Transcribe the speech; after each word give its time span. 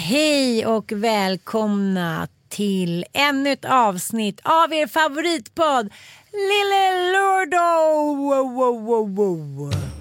Hej 0.00 0.66
och 0.66 0.92
välkomna 0.92 2.28
till 2.48 3.04
ännu 3.12 3.52
ett 3.52 3.64
avsnitt 3.64 4.40
av 4.42 4.72
er 4.72 4.86
favoritpodd 4.86 5.90
Lille 6.32 7.12
Lordo! 7.12 8.14
Wow, 8.16 8.54
wow, 8.54 9.14
wow, 9.14 9.97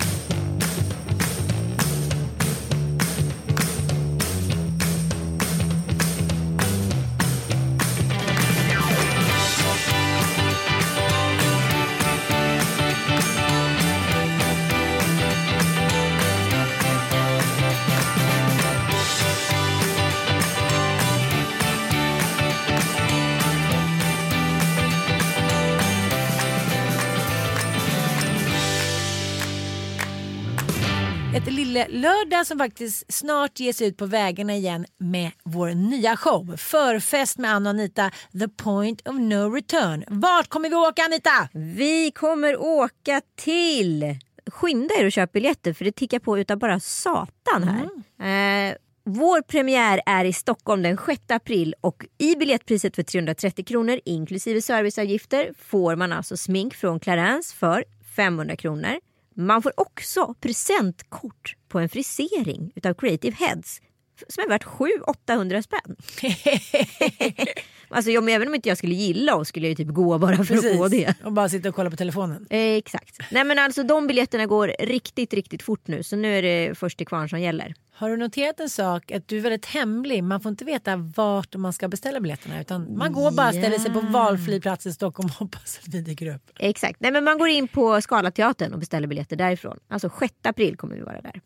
lördag 31.89 32.47
som 32.47 32.57
faktiskt 32.57 33.13
snart 33.13 33.59
ger 33.59 33.73
sig 33.73 33.87
ut 33.87 33.97
på 33.97 34.05
vägarna 34.05 34.55
igen 34.55 34.85
med 34.97 35.31
vår 35.43 35.69
nya 35.69 36.17
show. 36.17 36.57
Förfest 36.57 37.37
med 37.37 37.51
Anna 37.51 37.69
och 37.69 37.75
Anita, 37.75 38.11
The 38.39 38.47
Point 38.47 39.07
of 39.07 39.15
No 39.15 39.53
Return. 39.55 40.03
Vart 40.07 40.47
kommer 40.47 40.69
vi 40.69 40.75
åka 40.75 41.03
Anita? 41.03 41.49
Vi 41.53 42.11
kommer 42.11 42.57
åka 42.57 43.21
till... 43.35 44.19
Skynda 44.51 44.95
er 44.99 45.05
och 45.05 45.11
köp 45.11 45.31
biljetter 45.31 45.73
för 45.73 45.85
det 45.85 45.91
tickar 45.91 46.19
på 46.19 46.39
utav 46.39 46.57
bara 46.57 46.79
satan 46.79 47.63
här. 47.63 48.69
Eh, 48.69 48.75
vår 49.03 49.41
premiär 49.41 50.01
är 50.05 50.25
i 50.25 50.33
Stockholm 50.33 50.83
den 50.83 50.97
6 51.05 51.21
april 51.27 51.75
och 51.81 52.05
i 52.17 52.35
biljettpriset 52.35 52.95
för 52.95 53.03
330 53.03 53.65
kronor 53.65 53.99
inklusive 54.05 54.61
serviceavgifter 54.61 55.51
får 55.57 55.95
man 55.95 56.13
alltså 56.13 56.37
smink 56.37 56.73
från 56.73 56.99
Clarence 56.99 57.55
för 57.55 57.83
500 58.15 58.55
kronor. 58.55 58.99
Man 59.39 59.61
får 59.61 59.73
också 59.79 60.33
presentkort 60.39 61.55
på 61.67 61.79
en 61.79 61.89
frisering 61.89 62.71
utav 62.75 62.93
Creative 62.93 63.35
Heads 63.35 63.81
som 64.27 64.43
är 64.43 64.47
värt 64.47 64.65
700-800 64.65 65.61
spänn. 65.61 65.95
alltså 67.89 68.11
jag, 68.11 68.23
men 68.23 68.33
även 68.33 68.47
om 68.47 68.55
inte 68.55 68.69
jag 68.69 68.77
skulle 68.77 68.95
gilla 68.95 69.35
oss 69.35 69.47
skulle 69.47 69.67
jag 69.67 69.69
ju 69.79 69.85
typ 69.85 69.93
gå 69.93 70.17
bara 70.17 70.43
för 70.43 70.55
att 70.55 70.77
få 70.77 70.87
det. 70.87 71.13
Och 71.23 71.31
bara 71.31 71.49
sitta 71.49 71.69
och 71.69 71.75
kolla 71.75 71.89
på 71.89 71.95
telefonen. 71.95 72.47
Eh, 72.49 72.59
exakt. 72.59 73.17
Nej 73.31 73.43
men 73.43 73.59
alltså 73.59 73.83
de 73.83 74.07
biljetterna 74.07 74.45
går 74.45 74.75
riktigt, 74.79 75.33
riktigt 75.33 75.63
fort 75.63 75.87
nu. 75.87 76.03
Så 76.03 76.15
nu 76.15 76.37
är 76.37 76.41
det 76.41 76.77
först 76.77 76.97
till 76.97 77.07
kvarn 77.07 77.29
som 77.29 77.41
gäller. 77.41 77.73
Har 77.91 78.09
du 78.09 78.17
noterat 78.17 78.59
en 78.59 78.69
sak? 78.69 79.11
Att 79.11 79.27
du 79.27 79.37
är 79.37 79.41
väldigt 79.41 79.65
hemlig. 79.65 80.23
Man 80.23 80.41
får 80.41 80.49
inte 80.49 80.65
veta 80.65 80.95
vart 80.95 81.55
man 81.55 81.73
ska 81.73 81.87
beställa 81.87 82.19
biljetterna. 82.19 82.61
Utan 82.61 82.97
man 82.97 83.11
går 83.11 83.31
bara 83.31 83.47
och 83.47 83.53
ställer 83.53 83.79
sig 83.79 83.93
på 83.93 83.99
valfri 83.99 84.61
plats 84.61 84.85
i 84.85 84.93
Stockholm 84.93 85.29
och 85.29 85.35
hoppas 85.39 85.79
att 85.83 85.93
vi 85.93 86.01
dyker 86.01 86.35
upp. 86.35 86.51
Exakt. 86.59 86.99
Nej 86.99 87.11
men 87.11 87.23
man 87.23 87.37
går 87.37 87.47
in 87.47 87.67
på 87.67 88.01
Scalateatern 88.01 88.73
och 88.73 88.79
beställer 88.79 89.07
biljetter 89.07 89.35
därifrån. 89.35 89.77
Alltså 89.87 90.11
6 90.19 90.33
april 90.43 90.77
kommer 90.77 90.95
vi 90.95 91.01
vara 91.01 91.21
där. 91.21 91.41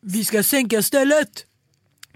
Vi 0.00 0.24
ska 0.24 0.42
sänka 0.42 0.82
stället! 0.82 1.46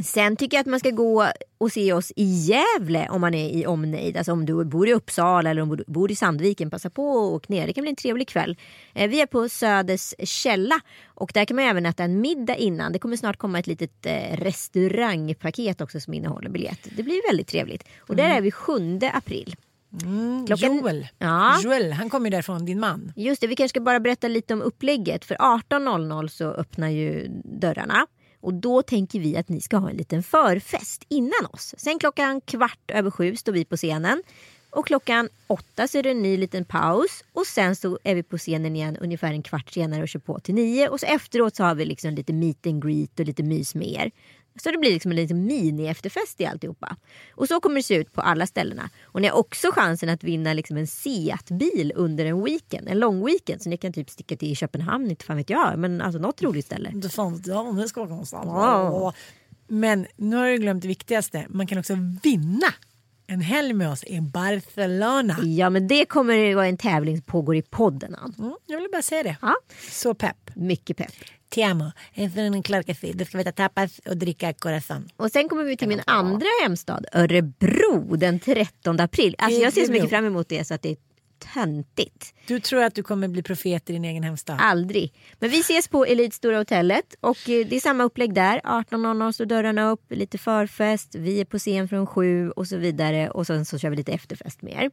Sen 0.04 0.36
tycker 0.36 0.56
jag 0.56 0.60
att 0.60 0.66
man 0.70 0.80
ska 0.80 0.90
gå 0.90 1.26
och 1.58 1.72
se 1.72 1.92
oss 1.92 2.12
i 2.16 2.24
Gävle 2.24 3.08
om 3.10 3.20
man 3.20 3.34
är 3.34 3.48
i 3.50 3.66
omnejd. 3.66 4.16
Alltså 4.16 4.32
om 4.32 4.46
du 4.46 4.64
bor 4.64 4.88
i 4.88 4.92
Uppsala 4.94 5.50
eller 5.50 5.62
om 5.62 5.76
du 5.76 5.84
bor 5.86 6.10
i 6.10 6.14
Sandviken. 6.16 6.70
Passa 6.70 6.90
på 6.90 7.08
och 7.08 7.34
åk 7.34 7.48
ner. 7.48 7.66
Det 7.66 7.72
kan 7.72 7.82
bli 7.82 7.90
en 7.90 7.96
trevlig 7.96 8.28
kväll. 8.28 8.56
Eh, 8.94 9.08
Vi 9.10 9.20
är 9.20 9.26
på 9.26 9.48
Söders 9.48 10.14
källa 10.24 10.80
och 11.06 11.30
där 11.34 11.44
kan 11.44 11.56
man 11.56 11.64
även 11.64 11.86
äta 11.86 12.04
en 12.04 12.20
middag 12.20 12.56
innan. 12.56 12.92
Det 12.92 12.98
kommer 12.98 13.16
snart 13.16 13.36
komma 13.36 13.58
ett 13.58 13.66
litet 13.66 14.06
eh, 14.06 14.36
restaurangpaket 14.36 15.80
också 15.80 16.00
som 16.00 16.14
innehåller 16.14 16.50
biljett. 16.50 16.88
Det 16.96 17.02
blir 17.02 17.28
väldigt 17.30 17.48
trevligt. 17.48 17.84
Och 17.98 18.16
där 18.16 18.28
är 18.36 18.40
vi 18.40 18.50
7 18.50 18.98
april. 19.12 19.54
Klockan- 20.46 20.76
Joel. 20.76 21.06
Ja. 21.18 21.60
Joel, 21.64 21.92
han 21.92 22.10
kommer 22.10 22.30
därifrån, 22.30 22.64
din 22.64 22.80
man. 22.80 23.12
Just 23.16 23.40
det, 23.40 23.46
vi 23.46 23.56
kanske 23.56 23.68
ska 23.68 23.80
bara 23.80 24.00
berätta 24.00 24.28
lite 24.28 24.54
om 24.54 24.62
upplägget. 24.62 25.24
För 25.24 25.34
18.00 25.34 26.28
så 26.28 26.44
öppnar 26.50 26.88
ju 26.88 27.28
dörrarna. 27.44 28.06
Och 28.46 28.54
då 28.54 28.82
tänker 28.82 29.20
vi 29.20 29.36
att 29.36 29.48
ni 29.48 29.60
ska 29.60 29.76
ha 29.76 29.90
en 29.90 29.96
liten 29.96 30.22
förfest 30.22 31.04
innan 31.08 31.46
oss. 31.52 31.74
Sen 31.78 31.98
klockan 31.98 32.40
kvart 32.40 32.90
över 32.90 33.10
sju 33.10 33.36
står 33.36 33.52
vi 33.52 33.64
på 33.64 33.76
scenen. 33.76 34.22
Och 34.70 34.86
klockan 34.86 35.28
åtta 35.46 35.88
så 35.88 35.98
är 35.98 36.02
det 36.02 36.10
en 36.10 36.22
ny 36.22 36.36
liten 36.36 36.64
paus. 36.64 37.24
Och 37.32 37.46
sen 37.46 37.76
så 37.76 37.98
är 38.04 38.14
vi 38.14 38.22
på 38.22 38.38
scenen 38.38 38.76
igen 38.76 38.96
ungefär 38.96 39.32
en 39.32 39.42
kvart 39.42 39.70
senare 39.70 40.02
och 40.02 40.08
kör 40.08 40.20
på 40.20 40.38
till 40.38 40.54
nio. 40.54 40.88
Och 40.88 41.00
så 41.00 41.06
efteråt 41.06 41.56
så 41.56 41.64
har 41.64 41.74
vi 41.74 41.84
liksom 41.84 42.14
lite 42.14 42.32
meet 42.32 42.66
and 42.66 42.82
greet 42.84 43.20
och 43.20 43.26
lite 43.26 43.42
mys 43.42 43.74
med 43.74 43.88
er. 43.88 44.10
Så 44.62 44.70
det 44.70 44.78
blir 44.78 44.92
liksom 44.92 45.10
en 45.10 45.16
liten 45.16 45.46
mini-efterfest 45.46 46.40
i 46.40 46.46
alltihopa. 46.46 46.96
Och 47.30 47.48
så 47.48 47.60
kommer 47.60 47.76
det 47.76 47.82
se 47.82 47.94
ut 47.94 48.12
på 48.12 48.20
alla 48.20 48.46
ställena. 48.46 48.90
Och 49.04 49.22
ni 49.22 49.28
har 49.28 49.38
också 49.38 49.72
chansen 49.72 50.08
att 50.08 50.24
vinna 50.24 50.52
liksom 50.52 50.76
en 50.76 50.86
Seat-bil 50.86 51.92
under 51.96 52.24
en 52.24 52.44
weekend. 52.44 52.88
En 52.88 52.98
lång 52.98 53.26
weekend. 53.26 53.62
Så 53.62 53.68
ni 53.68 53.76
kan 53.76 53.92
typ 53.92 54.10
sticka 54.10 54.36
till 54.36 54.56
Köpenhamn, 54.56 55.10
inte 55.10 55.24
fan 55.24 55.36
vet 55.36 55.50
jag. 55.50 55.78
Men 55.78 56.00
alltså 56.00 56.20
något 56.20 56.42
roligt 56.42 56.66
ställe. 56.66 56.92
Det 56.94 57.08
fanns 57.08 57.46
ja, 57.46 57.62
det 57.62 57.88
ska 57.88 58.00
vara 58.00 58.10
någonstans. 58.10 58.46
Ja. 58.46 59.12
Men 59.68 60.06
nu 60.16 60.36
har 60.36 60.46
du 60.46 60.56
glömt 60.56 60.82
det 60.82 60.88
viktigaste. 60.88 61.46
Man 61.48 61.66
kan 61.66 61.78
också 61.78 61.94
vinna 62.22 62.66
en 63.26 63.40
helg 63.40 63.72
med 63.72 63.90
oss 63.90 64.04
i 64.04 64.20
Barcelona. 64.20 65.36
Ja 65.42 65.70
men 65.70 65.88
det 65.88 66.04
kommer 66.04 66.36
det 66.36 66.54
vara 66.54 66.66
en 66.66 66.76
tävling 66.76 67.16
som 67.16 67.24
pågår 67.24 67.56
i 67.56 67.62
podden. 67.62 68.16
Mm, 68.38 68.54
jag 68.66 68.80
vill 68.80 68.88
bara 68.92 69.02
säga 69.02 69.22
det. 69.22 69.36
Ja. 69.42 69.54
Så 69.90 70.14
pepp. 70.14 70.50
Mycket 70.54 70.96
pepp. 70.96 71.12
Ti 71.48 71.62
amo. 71.62 71.92
Efter 72.14 72.42
en 72.42 72.62
klar 72.62 72.82
café. 72.82 73.12
Då 73.12 73.24
ska 73.24 73.38
vi 73.38 73.44
tapas 73.44 73.98
och 73.98 74.16
dricka 74.16 74.52
corazon. 74.52 75.08
Och 75.16 75.30
sen 75.30 75.48
kommer 75.48 75.64
vi 75.64 75.76
till 75.76 75.88
min 75.88 76.02
andra 76.06 76.46
hemstad, 76.62 77.06
Örebro, 77.12 78.16
den 78.16 78.40
13 78.40 79.00
april. 79.00 79.34
Alltså 79.38 79.60
jag 79.60 79.72
ser 79.72 79.84
så 79.84 79.92
mycket 79.92 80.10
fram 80.10 80.24
emot 80.24 80.48
det 80.48 80.64
så 80.64 80.74
att 80.74 80.82
det 80.82 80.90
är 80.90 80.96
töntigt. 81.54 82.34
Du 82.46 82.60
tror 82.60 82.82
att 82.82 82.94
du 82.94 83.02
kommer 83.02 83.28
bli 83.28 83.42
profet 83.42 83.90
i 83.90 83.92
din 83.92 84.04
egen 84.04 84.22
hemstad? 84.22 84.56
Aldrig. 84.60 85.12
Men 85.38 85.50
vi 85.50 85.60
ses 85.60 85.88
på 85.88 86.04
Elite 86.04 86.36
Stora 86.36 86.58
Hotellet 86.58 87.16
och 87.20 87.48
eh, 87.48 87.66
det 87.66 87.76
är 87.76 87.80
samma 87.80 88.04
upplägg 88.04 88.34
där. 88.34 88.60
18.00 88.64 89.32
står 89.32 89.46
dörrarna 89.46 89.90
upp, 89.90 90.04
lite 90.10 90.38
förfest, 90.38 91.14
vi 91.14 91.40
är 91.40 91.44
på 91.44 91.58
scen 91.58 91.88
från 91.88 92.06
sju 92.06 92.50
och 92.50 92.66
så 92.66 92.76
vidare 92.76 93.30
och 93.30 93.46
sen 93.46 93.64
så 93.64 93.78
kör 93.78 93.90
vi 93.90 93.96
lite 93.96 94.12
efterfest 94.12 94.62
med 94.62 94.84
er. 94.84 94.90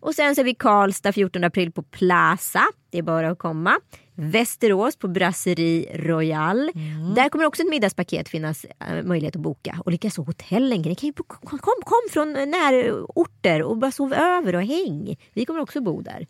Och 0.00 0.14
sen 0.14 0.34
så 0.34 0.40
är 0.40 0.44
vi 0.44 0.54
Karlstad 0.54 1.12
14 1.12 1.44
april 1.44 1.72
på 1.72 1.82
Plaza. 1.82 2.62
Det 2.90 2.98
är 2.98 3.02
bara 3.02 3.30
att 3.30 3.38
komma. 3.38 3.80
Västerås 4.20 4.96
på 4.96 5.08
Brasserie 5.08 5.96
Royal. 5.98 6.70
Där 7.16 7.28
kommer 7.28 7.44
också 7.44 7.62
ett 7.62 7.68
middagspaket 7.68 8.28
finnas 8.28 8.64
eh, 8.64 9.02
möjlighet 9.02 9.36
att 9.36 9.42
boka. 9.42 9.82
Och 9.84 9.92
likaså 9.92 10.22
hotellen. 10.22 10.82
Ni 10.82 10.94
kan 10.94 11.06
ju 11.06 11.12
kom, 11.12 11.58
kom, 11.84 12.08
från 12.10 12.32
närorter 12.32 13.62
och 13.62 13.76
bara 13.76 13.90
sov 13.90 14.14
över 14.14 14.54
och 14.54 14.62
häng. 14.62 15.16
Vi 15.32 15.44
kommer 15.44 15.60
också 15.60 15.80
bo 15.80 16.00
där. 16.00 16.26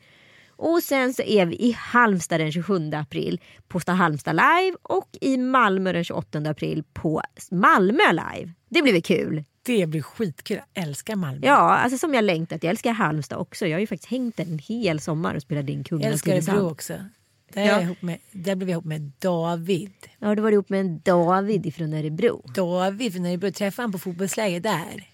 Och 0.57 0.83
sen 0.83 1.15
så 1.15 1.23
är 1.23 1.47
vi 1.47 1.57
i 1.57 1.73
Halmstad 1.79 2.41
den 2.41 2.53
27 2.53 2.91
april 2.95 3.41
på 3.69 3.81
Sta 3.81 3.93
Halmstad 3.93 4.37
live 4.37 4.77
och 4.83 5.09
i 5.21 5.37
Malmö 5.37 5.93
den 5.93 6.05
28 6.05 6.39
april 6.39 6.85
på 6.93 7.23
Malmö 7.51 8.13
live. 8.13 8.53
Det 8.69 8.83
blir 8.83 8.93
väl 8.93 9.03
kul? 9.03 9.45
Det 9.63 9.87
blir 9.87 10.03
skitkul. 10.03 10.61
Jag 10.75 10.85
älskar 10.85 11.17
Malmö. 11.17 11.47
Ja, 11.47 11.59
alltså 11.59 11.99
som 11.99 12.15
jag 12.15 12.25
längtat. 12.25 12.63
Jag 12.63 12.71
älskar 12.71 12.93
Halmstad 12.93 13.39
också. 13.39 13.67
Jag 13.67 13.77
har 13.77 13.81
ju 13.81 13.87
faktiskt 13.87 14.11
hängt 14.11 14.37
där 14.37 14.45
en 14.45 14.59
hel 14.59 15.01
sommar 15.01 15.35
och 15.35 15.43
spelat 15.43 15.69
in 15.69 15.79
jag 15.79 15.87
Kungarnas 15.87 16.13
älskar 16.13 16.33
Tylösand. 16.33 16.59
Örebro 16.59 16.73
också. 16.73 16.95
Där, 17.52 17.62
är 17.62 17.67
Ja. 17.67 17.81
jag 17.82 17.97
med, 18.00 18.19
där 18.32 18.55
blev 18.55 18.69
jag 18.69 18.75
ihop 18.75 18.85
med 18.85 19.12
David. 19.19 19.93
Ja, 20.19 20.35
då 20.35 20.43
var 20.43 20.50
du 20.50 20.55
ihop 20.55 20.69
med 20.69 20.81
en 20.81 21.00
David 21.05 21.75
från 21.75 21.93
Örebro. 21.94 22.44
David, 22.55 23.12
för 23.12 23.20
när 23.20 23.31
jag 23.31 23.41
började 23.41 23.58
träffa 23.58 23.82
honom 23.82 23.93
på 23.93 23.99
fotbollsläger 23.99 24.61
där. 24.61 25.08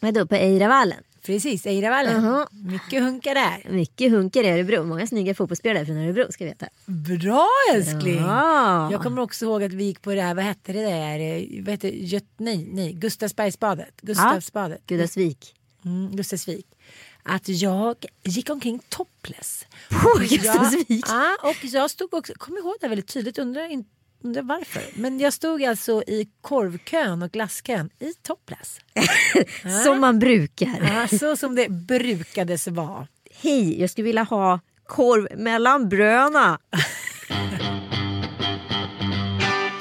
Vadå, 0.00 0.26
på 0.26 0.34
Eiravallen? 0.34 0.98
Precis, 1.22 1.66
Eiravallen. 1.66 2.24
Jaha. 2.24 2.46
Mycket 2.50 3.02
hunkar 3.02 3.34
där. 3.34 3.70
Mycket 3.72 4.10
hunkar 4.12 4.44
i 4.44 4.48
Örebro. 4.50 4.84
Många 4.84 5.06
snygga 5.06 5.34
fotbollsspelare 5.34 5.86
från 5.86 5.96
Örebro 5.96 6.32
ska 6.32 6.44
veta. 6.44 6.66
Bra 6.86 7.46
älskling! 7.74 8.16
Ja. 8.18 8.92
Jag 8.92 9.02
kommer 9.02 9.22
också 9.22 9.44
ihåg 9.44 9.62
att 9.62 9.72
vi 9.72 9.84
gick 9.84 10.02
på 10.02 10.14
det 10.14 10.22
här, 10.22 10.34
vad 10.34 10.44
hette 10.44 10.72
det 10.72 10.82
där, 10.82 11.46
vad 11.62 11.68
hette? 11.68 12.04
Göt, 12.06 12.24
nej, 12.36 12.68
nej, 12.72 12.92
Gustavsbergsbadet. 12.92 14.00
Gustavsbadet. 14.02 14.86
Gudasvik. 14.86 15.54
Mm, 15.84 16.16
Gustavsvik. 16.16 16.66
Att 17.22 17.48
jag 17.48 17.96
gick 18.24 18.50
omkring 18.50 18.80
topless. 18.88 19.66
På 19.88 20.18
Gustavsvik? 20.18 21.04
Ja, 21.08 21.36
och 21.42 21.56
jag 21.62 21.90
stod 21.90 22.14
också, 22.14 22.32
kom 22.36 22.56
ihåg 22.56 22.74
det 22.80 22.88
väldigt 22.88 23.08
tydligt, 23.08 23.38
undrar, 23.38 23.84
undrar 24.24 24.42
varför. 24.42 24.82
Men 24.94 25.20
jag 25.20 25.32
stod 25.32 25.64
alltså 25.64 26.02
i 26.06 26.28
korvkön 26.40 27.22
och 27.22 27.30
glasskön 27.30 27.90
i 27.98 28.14
topless. 28.14 28.80
Som 29.84 30.00
man 30.00 30.18
brukar. 30.18 31.06
Ja, 31.10 31.18
så 31.18 31.36
som 31.36 31.54
det 31.54 31.68
brukades 31.68 32.68
vara. 32.68 33.06
Hej, 33.30 33.80
jag 33.80 33.90
skulle 33.90 34.04
vilja 34.04 34.22
ha 34.22 34.60
korv 34.86 35.28
mellan 35.38 35.88
bröna. 35.88 36.58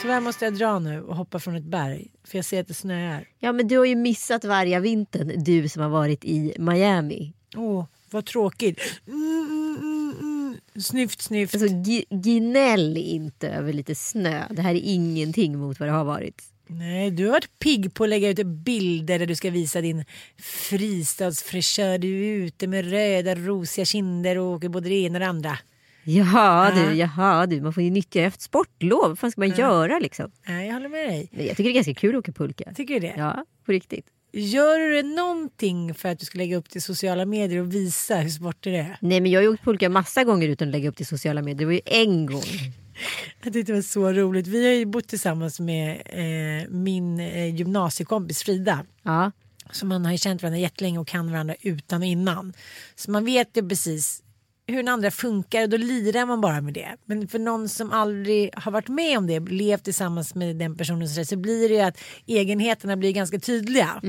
Tyvärr 0.09 0.21
måste 0.21 0.45
jag 0.45 0.53
dra 0.53 0.79
nu 0.79 1.01
och 1.01 1.15
hoppa 1.15 1.39
från 1.39 1.56
ett 1.56 1.63
berg. 1.63 2.07
För 2.23 2.38
jag 2.38 2.45
ser 2.45 2.61
att 2.61 2.67
det 2.67 2.73
snöar. 2.73 3.27
Ja, 3.39 3.51
men 3.51 3.67
du 3.67 3.77
har 3.77 3.85
ju 3.85 3.95
missat 3.95 4.44
varje 4.45 4.79
vintern, 4.79 5.44
du 5.44 5.69
som 5.69 5.81
har 5.81 5.89
varit 5.89 6.25
i 6.25 6.53
Miami. 6.59 7.33
Åh, 7.56 7.85
vad 8.09 8.25
tråkigt. 8.25 8.79
Mm, 9.07 9.21
mm, 9.21 9.77
mm, 9.81 10.13
mm. 10.19 10.81
Snyft, 10.81 11.21
snyft. 11.21 11.53
Alltså, 11.53 11.67
gnäll 12.09 12.97
inte 12.97 13.50
över 13.50 13.73
lite 13.73 13.95
snö. 13.95 14.44
Det 14.50 14.61
här 14.61 14.75
är 14.75 14.81
ingenting 14.83 15.57
mot 15.57 15.79
vad 15.79 15.89
det 15.89 15.94
har 15.94 16.03
varit. 16.03 16.44
Nej, 16.67 17.12
du 17.12 17.25
har 17.25 17.31
varit 17.31 17.59
pigg 17.59 17.94
på 17.94 18.03
att 18.03 18.09
lägga 18.09 18.29
ut 18.29 18.45
bilder 18.45 19.19
där 19.19 19.25
du 19.25 19.35
ska 19.35 19.50
visa 19.50 19.81
din 19.81 20.05
fristadsfräschör. 20.38 21.97
Du 21.97 22.25
är 22.25 22.33
ute 22.33 22.67
med 22.67 22.89
röda 22.89 23.35
rosiga 23.35 23.85
kinder 23.85 24.38
och 24.38 24.45
åker 24.45 24.69
både 24.69 24.89
det 24.89 24.95
ena 24.95 25.15
och 25.15 25.19
det 25.19 25.27
andra. 25.27 25.57
Jaha 26.04 26.72
Ja. 26.75 26.86
du, 26.90 26.94
jaha 26.96 27.46
du, 27.46 27.62
man 27.62 27.74
får 27.74 27.84
ju 27.84 27.90
nyttja 27.90 28.22
efter 28.22 28.44
sportlov. 28.44 29.07
Vad 29.10 29.19
fan 29.19 29.31
ska 29.31 29.42
man 29.42 29.50
göra 29.50 30.00
liksom? 30.00 30.31
Nej, 30.48 30.68
jag 30.68 30.74
håller 30.74 30.90
med 30.90 31.07
dig. 31.10 31.30
Men 31.31 31.46
jag 31.46 31.57
tycker 31.57 31.63
det 31.63 31.69
är 31.72 31.74
ganska 31.75 31.94
kul 31.94 32.16
att 32.16 32.19
åka 32.19 32.31
pulka. 32.31 32.74
Tycker 32.75 32.94
du 32.94 33.00
det? 33.00 33.13
Ja, 33.18 33.46
på 33.66 33.72
riktigt. 33.72 34.06
Gör 34.34 34.80
du 34.80 35.04
någonting 35.04 35.94
för 35.94 36.10
att 36.10 36.19
du 36.19 36.25
ska 36.25 36.38
lägga 36.38 36.57
upp 36.57 36.69
till 36.69 36.81
sociala 36.81 37.25
medier 37.25 37.60
och 37.62 37.74
visa 37.74 38.16
hur 38.16 38.30
sportig 38.30 38.74
det 38.74 38.80
är? 38.80 38.98
Nej 39.01 39.22
men 39.22 39.31
jag 39.31 39.40
har 39.40 39.44
ju 39.44 39.50
åkt 39.50 39.63
pulka 39.63 39.90
massa 39.90 40.24
gånger 40.24 40.48
utan 40.48 40.68
att 40.68 40.72
lägga 40.72 40.90
upp 40.90 40.96
till 40.98 41.06
sociala 41.07 41.42
medier. 41.42 41.57
Det 41.60 41.66
var 41.66 41.74
ju 41.74 41.81
en 41.86 42.25
gång. 42.25 42.42
Jag 43.44 43.54
tyckte 43.54 43.72
det 43.72 43.75
var 43.75 43.81
så 43.81 44.12
roligt. 44.12 44.48
Vi 44.48 44.66
har 44.68 44.74
ju 44.74 44.86
bott 44.86 45.07
tillsammans 45.07 45.60
med 45.60 46.01
eh, 46.06 46.69
min 46.69 47.19
eh, 47.19 47.56
gymnasiekompis 47.56 48.44
Frida. 48.44 48.86
Ja. 49.04 49.31
Så 49.72 49.86
man 49.86 50.06
har 50.06 50.12
ju 50.12 50.18
känt 50.18 50.42
varandra 50.42 50.60
jättelänge 50.60 51.00
och 51.00 51.07
kan 51.07 51.31
varandra 51.31 51.56
utan 51.62 52.01
och 52.01 52.07
innan. 52.07 52.54
Så 52.96 53.12
man 53.12 53.25
vet 53.25 53.57
ju 53.57 53.69
precis 53.69 54.24
hur 54.69 54.77
den 54.77 54.88
andra 54.88 55.12
funkar 55.12 55.63
och 55.63 55.69
då 55.69 55.77
lirar 55.77 56.25
man 56.25 56.42
bara 56.42 56.62
med 56.62 56.74
det. 56.74 56.95
Men 57.06 57.27
för 57.27 57.39
någon 57.39 57.69
som 57.69 57.92
aldrig 57.92 58.50
har 58.56 58.71
varit 58.71 58.88
med 58.88 59.18
om 59.18 59.27
det, 59.27 59.39
levt 59.39 59.83
tillsammans 59.83 60.36
med 60.36 60.56
den 60.56 60.77
personen 60.77 61.10
så, 61.10 61.38
blir 61.38 61.69
det 61.69 61.75
ju 61.75 61.81
att 61.81 62.00
egenheterna 62.25 62.98
blir 62.98 63.12
ganska 63.12 63.39
tydliga. 63.39 64.01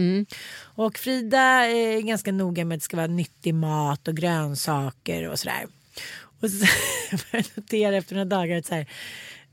Och 0.62 0.98
Frida 0.98 1.40
är 1.66 2.00
ganska 2.00 2.32
noga 2.32 2.64
med 2.64 2.76
att 2.76 2.80
det 2.80 2.84
ska 2.84 2.96
vara 2.96 3.06
nyttig 3.06 3.54
mat 3.54 4.08
och 4.08 4.16
grönsaker 4.16 5.28
och 5.28 5.38
sådär. 5.38 5.66
Och 6.40 6.50
så 6.50 6.66
jag 7.36 7.44
notera 7.56 7.96
efter 7.96 8.14
några 8.14 8.24
dagar 8.24 8.58
att 8.58 8.66
så 8.66 8.74
här, 8.74 8.86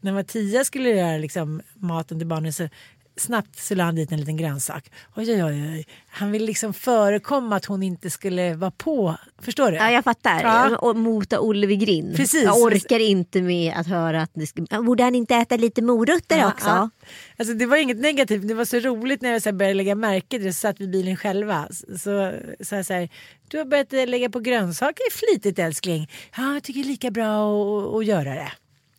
när 0.01 0.13
Mattias 0.13 0.67
skulle 0.67 0.89
göra 0.89 1.17
liksom 1.17 1.61
maten 1.73 2.19
till 2.19 2.27
barnen 2.27 2.53
så 2.53 2.69
snabbt 3.19 3.59
så 3.59 3.75
la 3.75 3.83
han 3.83 3.95
dit 3.95 4.11
en 4.11 4.19
liten 4.19 4.37
grönsak. 4.37 4.91
Oj, 5.15 5.33
oj, 5.33 5.43
oj, 5.43 5.69
oj. 5.73 5.85
Han 6.09 6.31
ville 6.31 6.45
liksom 6.45 6.73
förekomma 6.73 7.55
att 7.55 7.65
hon 7.65 7.83
inte 7.83 8.09
skulle 8.09 8.55
vara 8.55 8.71
på. 8.71 9.17
Förstår 9.41 9.71
du? 9.71 9.77
Ja, 9.77 9.91
jag 9.91 10.03
fattar. 10.03 10.41
Ja. 10.41 10.77
Och 10.77 10.95
mota 10.95 11.39
Olle 11.39 11.67
vid 11.67 11.79
grind. 11.79 12.15
Precis. 12.15 12.43
Jag 12.43 12.57
orkar 12.57 12.99
inte 12.99 13.41
med 13.41 13.73
att 13.75 13.87
höra 13.87 14.21
att 14.21 14.31
det 14.33 14.47
ska... 14.47 14.81
Borde 14.81 15.03
han 15.03 15.15
inte 15.15 15.35
äta 15.35 15.57
lite 15.57 15.81
morötter 15.81 16.37
Ja, 16.37 16.47
också? 16.47 16.67
ja. 16.67 16.89
Alltså, 17.37 17.53
det 17.53 17.65
var 17.65 17.77
inget 17.77 17.97
negativt, 17.97 18.47
det 18.47 18.53
var 18.53 18.65
så 18.65 18.79
roligt 18.79 19.21
när 19.21 19.31
jag 19.31 19.41
så 19.41 19.51
började 19.51 19.73
lägga 19.73 19.95
märke 19.95 20.27
till 20.27 20.43
det. 20.43 20.53
Så 20.53 20.59
satt 20.59 20.79
vi 20.79 20.83
i 20.83 20.87
bilen 20.87 21.17
själva. 21.17 21.67
Så, 21.71 21.85
så, 21.97 22.33
så, 22.59 22.75
här, 22.75 22.83
så 22.83 22.93
här, 22.93 23.09
du 23.47 23.57
har 23.57 23.65
börjat 23.65 23.93
eh, 23.93 24.07
lägga 24.07 24.29
på 24.29 24.39
grönsaker 24.39 25.11
flitigt 25.11 25.59
älskling. 25.59 26.11
Ja, 26.37 26.53
jag 26.53 26.63
tycker 26.63 26.79
det 26.79 26.85
är 26.85 26.89
lika 26.89 27.11
bra 27.11 27.97
att 27.97 28.05
göra 28.05 28.33
det. 28.33 28.51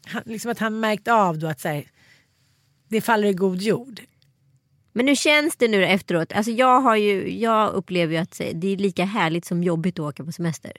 Han, 0.07 0.23
liksom 0.27 0.51
att 0.51 0.59
han 0.59 0.81
märkt 0.81 1.09
av 1.09 1.39
då 1.39 1.47
att 1.47 1.61
så 1.61 1.69
här, 1.69 1.85
det 2.89 3.01
faller 3.01 3.29
i 3.29 3.33
god 3.33 3.63
jord. 3.63 4.01
Men 4.93 5.09
hur 5.09 5.15
känns 5.15 5.57
det 5.57 5.69
nu 5.69 5.85
efteråt? 5.85 6.33
Alltså 6.33 6.53
jag, 6.53 6.81
har 6.81 6.97
ju, 6.97 7.39
jag 7.39 7.73
upplever 7.73 8.13
ju 8.13 8.19
att 8.19 8.41
det 8.55 8.69
är 8.69 8.77
lika 8.77 9.05
härligt 9.05 9.45
som 9.45 9.63
jobbigt 9.63 9.99
att 9.99 10.05
åka 10.05 10.25
på 10.25 10.33
semester. 10.33 10.73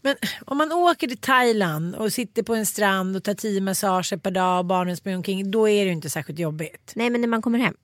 Men 0.00 0.16
om 0.44 0.58
man 0.58 0.72
åker 0.72 1.08
till 1.08 1.18
Thailand 1.18 1.94
och 1.94 2.12
sitter 2.12 2.42
på 2.42 2.54
en 2.54 2.66
strand 2.66 3.16
och 3.16 3.24
tar 3.24 3.34
tio 3.34 3.60
massager 3.60 4.16
per 4.16 4.30
dag 4.30 4.58
och 4.58 4.64
barnen 4.64 4.96
springer 4.96 5.16
omkring. 5.16 5.50
Då 5.50 5.68
är 5.68 5.80
det 5.80 5.86
ju 5.86 5.92
inte 5.92 6.10
särskilt 6.10 6.38
jobbigt. 6.38 6.92
Nej 6.94 7.10
men 7.10 7.20
när 7.20 7.28
man 7.28 7.42
kommer 7.42 7.58
hem. 7.58 7.74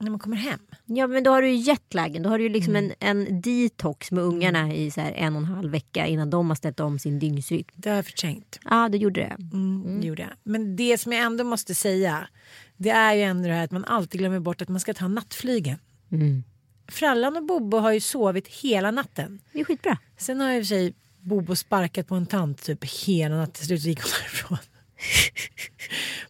När 0.00 0.10
man 0.10 0.18
kommer 0.20 0.36
hem. 0.36 0.60
Ja 0.86 1.06
men 1.06 1.24
då 1.24 1.30
har 1.30 1.42
du 1.42 1.48
ju 1.50 1.56
jetlagen. 1.56 2.22
Då 2.22 2.28
har 2.28 2.38
du 2.38 2.44
ju 2.44 2.50
liksom 2.50 2.76
Mm. 2.76 2.92
en, 3.00 3.26
en 3.26 3.40
detox 3.40 4.10
med 4.10 4.24
ungarna 4.24 4.74
i 4.74 4.90
så 4.90 5.00
en 5.00 5.32
och 5.36 5.42
en 5.42 5.44
halv 5.48 5.70
vecka 5.70 6.06
innan 6.06 6.30
de 6.30 6.48
har 6.48 6.54
ställt 6.56 6.80
om 6.80 6.98
sin 6.98 7.18
dygnsrytm. 7.18 7.66
Det 7.74 7.88
har 7.88 7.96
jag 7.96 8.06
förträngt. 8.06 8.58
Ja 8.64 8.88
du 8.88 8.98
gjorde 8.98 9.20
det. 9.20 9.36
Mm, 9.52 10.00
det 10.00 10.06
gjorde 10.06 10.22
jag. 10.22 10.30
Men 10.42 10.76
det 10.76 10.98
som 10.98 11.12
jag 11.12 11.22
ändå 11.22 11.44
måste 11.44 11.74
säga. 11.74 12.28
Det 12.76 12.90
är 12.90 13.14
ju 13.14 13.22
ändå 13.22 13.48
det 13.48 13.54
här 13.54 13.64
att 13.64 13.70
man 13.70 13.84
alltid 13.84 14.20
glömmer 14.20 14.40
bort 14.40 14.62
att 14.62 14.68
man 14.68 14.80
ska 14.80 14.94
ta 14.94 15.08
nattflygen. 15.08 15.78
Mm. 16.12 16.42
Frallan 16.88 17.36
och 17.36 17.44
Bobo 17.46 17.76
har 17.76 17.92
ju 17.92 18.00
sovit 18.00 18.48
hela 18.48 18.90
natten. 18.90 19.40
Det 19.52 19.60
är 19.60 19.64
skitbra. 19.64 19.98
Sen 20.18 20.40
har 20.40 20.50
ju 20.52 20.56
i 20.58 20.60
och 20.60 20.64
för 20.64 20.68
sig 20.68 20.94
Bobo 21.20 21.56
sparkat 21.56 22.06
på 22.06 22.14
en 22.14 22.26
tant 22.26 22.62
typ 22.62 22.84
hela 23.06 23.36
natten. 23.36 23.52
Till 23.54 23.66
slut 23.66 23.84
gick 23.84 24.00
hon 24.02 24.10
därifrån. 24.22 24.58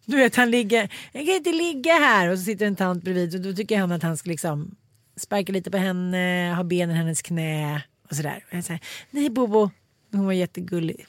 Du 0.05 0.17
vet 0.17 0.37
han 0.37 0.51
ligger, 0.51 0.93
jag 1.13 1.27
kan 1.27 1.35
inte 1.35 1.53
ligga 1.53 1.93
här 1.93 2.29
och 2.29 2.39
så 2.39 2.45
sitter 2.45 2.67
en 2.67 2.77
tant 2.77 3.05
bredvid 3.05 3.35
och 3.35 3.41
då 3.41 3.53
tycker 3.53 3.79
han 3.79 3.93
att 3.93 4.03
han 4.03 4.17
ska 4.17 4.31
liksom 4.31 4.75
sparka 5.17 5.53
lite 5.53 5.71
på 5.71 5.77
henne, 5.77 6.53
ha 6.57 6.65
benen 6.65 6.97
i 6.97 6.99
hennes 6.99 7.23
knä 7.23 7.83
och 8.11 8.17
sådär. 8.17 8.45
Och 8.51 8.57
jag 8.57 8.65
säger, 8.65 8.81
nej 9.11 9.31
Bobo, 9.31 9.71
hon 10.13 10.27
var 10.27 10.33
jättegullig. 10.33 11.07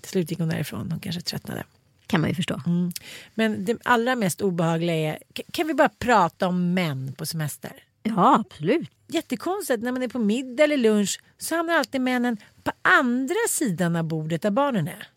Till 0.00 0.10
slut 0.10 0.30
gick 0.30 0.38
hon 0.38 0.48
därifrån, 0.48 0.90
hon 0.90 1.00
kanske 1.00 1.20
tröttnade. 1.20 1.64
Kan 2.06 2.20
man 2.20 2.30
ju 2.30 2.34
förstå. 2.36 2.60
Mm. 2.66 2.92
Men 3.34 3.64
det 3.64 3.78
allra 3.84 4.16
mest 4.16 4.40
obehagliga 4.40 4.94
är, 4.94 5.18
kan- 5.52 5.66
vi 5.66 5.74
bara 5.74 5.88
prata 5.88 6.48
om 6.48 6.74
män 6.74 7.12
på 7.18 7.26
semester? 7.26 7.72
Ja 8.02 8.44
absolut. 8.46 8.90
Jättekonstigt 9.08 9.82
när 9.82 9.92
man 9.92 10.02
är 10.02 10.08
på 10.08 10.18
middag 10.18 10.64
eller 10.64 10.76
lunch 10.76 11.20
så 11.38 11.56
hamnar 11.56 11.74
alltid 11.74 12.00
männen 12.00 12.36
på 12.64 12.72
andra 12.82 13.34
sidan 13.48 13.96
av 13.96 14.04
bordet 14.04 14.42
där 14.42 14.50
barnen 14.50 14.88
är. 14.88 15.08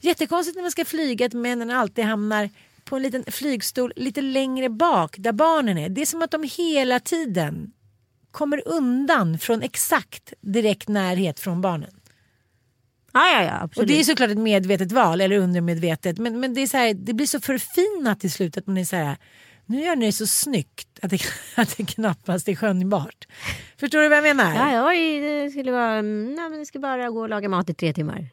Jättekonstigt 0.00 0.56
när 0.56 0.62
man 0.62 0.70
ska 0.70 0.84
flyga 0.84 1.26
att 1.26 1.32
männen 1.32 1.70
alltid 1.70 2.04
hamnar 2.04 2.50
på 2.84 2.96
en 2.96 3.02
liten 3.02 3.24
flygstol 3.26 3.92
lite 3.96 4.22
längre 4.22 4.68
bak 4.68 5.16
där 5.18 5.32
barnen 5.32 5.78
är. 5.78 5.88
Det 5.88 6.00
är 6.00 6.06
som 6.06 6.22
att 6.22 6.30
de 6.30 6.50
hela 6.56 7.00
tiden 7.00 7.72
kommer 8.30 8.68
undan 8.68 9.38
från 9.38 9.62
exakt 9.62 10.32
direkt 10.40 10.88
närhet 10.88 11.40
från 11.40 11.60
barnen. 11.60 12.00
Ja 13.12 13.26
ja 13.32 13.42
ja 13.42 13.52
absolut. 13.62 13.76
Och 13.78 13.86
det 13.86 14.00
är 14.00 14.04
såklart 14.04 14.30
ett 14.30 14.38
medvetet 14.38 14.92
val 14.92 15.20
eller 15.20 15.36
undermedvetet 15.38 16.18
men, 16.18 16.40
men 16.40 16.54
det, 16.54 16.60
är 16.60 16.66
så 16.66 16.76
här, 16.76 16.94
det 16.94 17.14
blir 17.14 17.26
så 17.26 17.40
förfinat 17.40 18.20
till 18.20 18.32
slut 18.32 18.56
att 18.56 18.66
man 18.66 18.76
är 18.76 18.84
så 18.84 18.96
här 18.96 19.16
nu 19.66 19.80
gör 19.80 19.96
ni 19.96 20.06
det 20.06 20.12
så 20.12 20.26
snyggt 20.26 20.98
att 21.02 21.10
det, 21.10 21.20
att 21.54 21.76
det 21.76 21.84
knappast 21.84 22.48
är 22.48 22.54
skönjbart. 22.54 23.26
Förstår 23.80 23.98
du 23.98 24.08
vad 24.08 24.18
jag 24.18 24.36
menar? 24.36 24.72
Ja, 24.72 24.88
oj, 24.88 25.20
det 25.20 25.50
skulle 25.50 25.72
vara... 25.72 25.92
mm, 25.92 26.34
Nej, 26.34 26.50
men 26.50 26.58
det 26.58 26.66
ska 26.66 26.78
bara 26.78 27.10
gå 27.10 27.20
och 27.20 27.28
laga 27.28 27.48
mat 27.48 27.70
i 27.70 27.74
tre 27.74 27.92
timmar. 27.92 28.28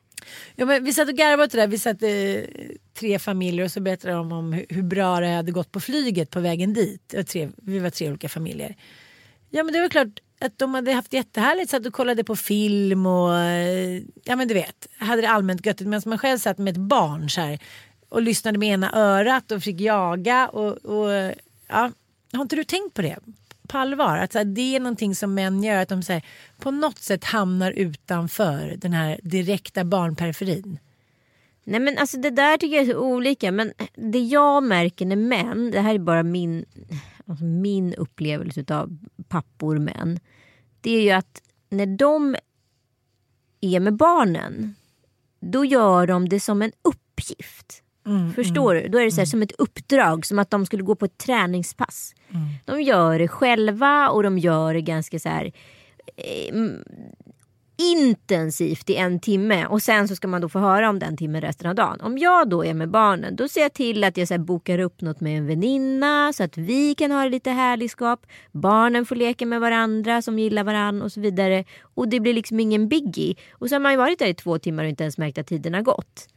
Ja, 0.55 0.65
men 0.65 0.83
vi 0.83 0.93
satt 0.93 1.09
och 1.09 1.15
garvade 1.15 1.43
åt 1.43 1.51
det 1.51 1.57
där. 1.57 1.67
Vi 1.67 1.79
satt 1.79 2.03
eh, 2.03 2.63
tre 2.99 3.19
familjer 3.19 3.65
och 3.65 3.71
så 3.71 3.81
berättade 3.81 4.13
de 4.13 4.31
om 4.31 4.53
hur, 4.53 4.65
hur 4.69 4.83
bra 4.83 5.19
det 5.19 5.27
hade 5.27 5.51
gått 5.51 5.71
på 5.71 5.79
flyget 5.79 6.29
på 6.29 6.39
vägen 6.39 6.73
dit. 6.73 7.13
Var 7.15 7.23
Tre, 7.23 7.49
vi 7.57 7.79
var 7.79 7.89
tre 7.89 8.09
olika 8.09 8.29
familjer. 8.29 8.75
Ja 9.49 9.63
men 9.63 9.73
det 9.73 9.81
var 9.81 9.89
klart 9.89 10.19
att 10.39 10.59
de 10.59 10.73
hade 10.73 10.93
haft 10.93 11.13
jättehärligt. 11.13 11.71
Satt 11.71 11.85
och 11.85 11.93
kollade 11.93 12.23
på 12.23 12.35
film 12.35 13.05
och 13.05 13.35
eh, 13.37 14.01
ja 14.23 14.35
men 14.35 14.47
du 14.47 14.53
vet. 14.53 14.87
Hade 14.97 15.21
det 15.21 15.29
allmänt 15.29 15.65
göttigt. 15.65 15.87
Medan 15.87 16.01
man 16.05 16.17
själv 16.17 16.37
satt 16.37 16.57
med 16.57 16.71
ett 16.71 16.81
barn 16.81 17.29
så 17.29 17.41
här. 17.41 17.59
Och 18.09 18.21
lyssnade 18.21 18.57
med 18.57 18.69
ena 18.69 18.91
örat 18.93 19.51
och 19.51 19.63
fick 19.63 19.79
jaga. 19.81 20.47
Och, 20.47 20.77
och 20.77 21.33
ja. 21.67 21.91
Har 22.33 22.41
inte 22.41 22.55
du 22.55 22.63
tänkt 22.63 22.93
på 22.93 23.01
det? 23.01 23.19
På 23.67 23.77
allvar? 23.77 24.17
Att 24.17 24.31
så 24.31 24.37
här, 24.37 24.45
det 24.45 24.75
är 24.75 24.79
någonting 24.79 25.15
som 25.15 25.33
män 25.33 25.63
gör. 25.63 25.81
Att 25.81 25.89
de 25.89 26.01
här, 26.09 26.25
på 26.59 26.71
något 26.71 26.99
sätt 26.99 27.23
hamnar 27.23 27.71
utanför 27.71 28.75
den 28.77 28.93
här 28.93 29.19
direkta 29.23 29.83
barnperiferin. 29.83 30.79
Nej 31.63 31.79
men 31.79 31.97
alltså 31.97 32.17
det 32.17 32.29
där 32.29 32.57
tycker 32.57 32.75
jag 32.75 32.85
är 32.89 32.93
så 32.93 32.99
olika. 32.99 33.51
Men 33.51 33.73
det 33.95 34.19
jag 34.19 34.63
märker 34.63 35.05
när 35.05 35.15
män, 35.15 35.71
det 35.71 35.79
här 35.79 35.95
är 35.95 35.99
bara 35.99 36.23
min, 36.23 36.65
alltså 37.27 37.45
min 37.45 37.93
upplevelse 37.93 38.65
av 38.69 38.97
pappor 39.27 39.77
män. 39.77 40.19
Det 40.81 40.91
är 40.91 41.01
ju 41.01 41.11
att 41.11 41.41
när 41.69 41.97
de 41.97 42.35
är 43.61 43.79
med 43.79 43.95
barnen. 43.95 44.75
då 45.39 45.65
gör 45.65 46.07
de 46.07 46.29
det 46.29 46.39
som 46.39 46.61
en 46.61 46.71
uppgift. 46.81 47.83
Förstår 48.35 48.73
du? 48.73 48.87
Då 48.87 48.97
är 48.97 49.05
det 49.05 49.11
så 49.11 49.21
här, 49.21 49.25
som 49.25 49.41
ett 49.41 49.51
uppdrag, 49.51 50.25
som 50.25 50.39
att 50.39 50.51
de 50.51 50.65
skulle 50.65 50.83
gå 50.83 50.95
på 50.95 51.05
ett 51.05 51.17
träningspass. 51.17 52.15
Mm. 52.33 52.47
De 52.65 52.81
gör 52.81 53.19
det 53.19 53.27
själva 53.27 54.09
och 54.09 54.23
de 54.23 54.37
gör 54.37 54.73
det 54.73 54.81
ganska 54.81 55.19
så 55.19 55.29
här 55.29 55.51
eh, 56.15 56.55
intensivt 57.77 58.89
i 58.89 58.95
en 58.95 59.19
timme 59.19 59.65
och 59.65 59.81
sen 59.81 60.07
så 60.07 60.15
ska 60.15 60.27
man 60.27 60.41
då 60.41 60.49
få 60.49 60.59
höra 60.59 60.89
om 60.89 60.99
den 60.99 61.17
timmen 61.17 61.41
resten 61.41 61.69
av 61.69 61.75
dagen. 61.75 62.01
Om 62.01 62.17
jag 62.17 62.49
då 62.49 62.65
är 62.65 62.73
med 62.73 62.89
barnen 62.89 63.35
då 63.35 63.47
ser 63.47 63.61
jag 63.61 63.73
till 63.73 64.03
att 64.03 64.17
jag 64.17 64.27
så 64.27 64.33
här 64.33 64.39
bokar 64.39 64.79
upp 64.79 65.01
något 65.01 65.19
med 65.19 65.37
en 65.37 65.47
väninna 65.47 66.33
så 66.33 66.43
att 66.43 66.57
vi 66.57 66.95
kan 66.95 67.11
ha 67.11 67.25
lite 67.25 67.51
härligskap. 67.51 68.25
Barnen 68.51 69.05
får 69.05 69.15
leka 69.15 69.45
med 69.45 69.61
varandra 69.61 70.21
som 70.21 70.39
gillar 70.39 70.63
varandra 70.63 71.05
och 71.05 71.11
så 71.11 71.19
vidare. 71.21 71.63
Och 71.81 72.07
det 72.07 72.19
blir 72.19 72.33
liksom 72.33 72.59
ingen 72.59 72.87
biggie. 72.87 73.35
Och 73.51 73.69
så 73.69 73.75
har 73.75 73.79
man 73.79 73.91
ju 73.91 73.97
varit 73.97 74.19
där 74.19 74.27
i 74.27 74.33
två 74.33 74.59
timmar 74.59 74.83
och 74.83 74.89
inte 74.89 75.03
ens 75.03 75.17
märkt 75.17 75.37
att 75.37 75.47
tiden 75.47 75.73
har 75.73 75.81
gått. 75.81 76.27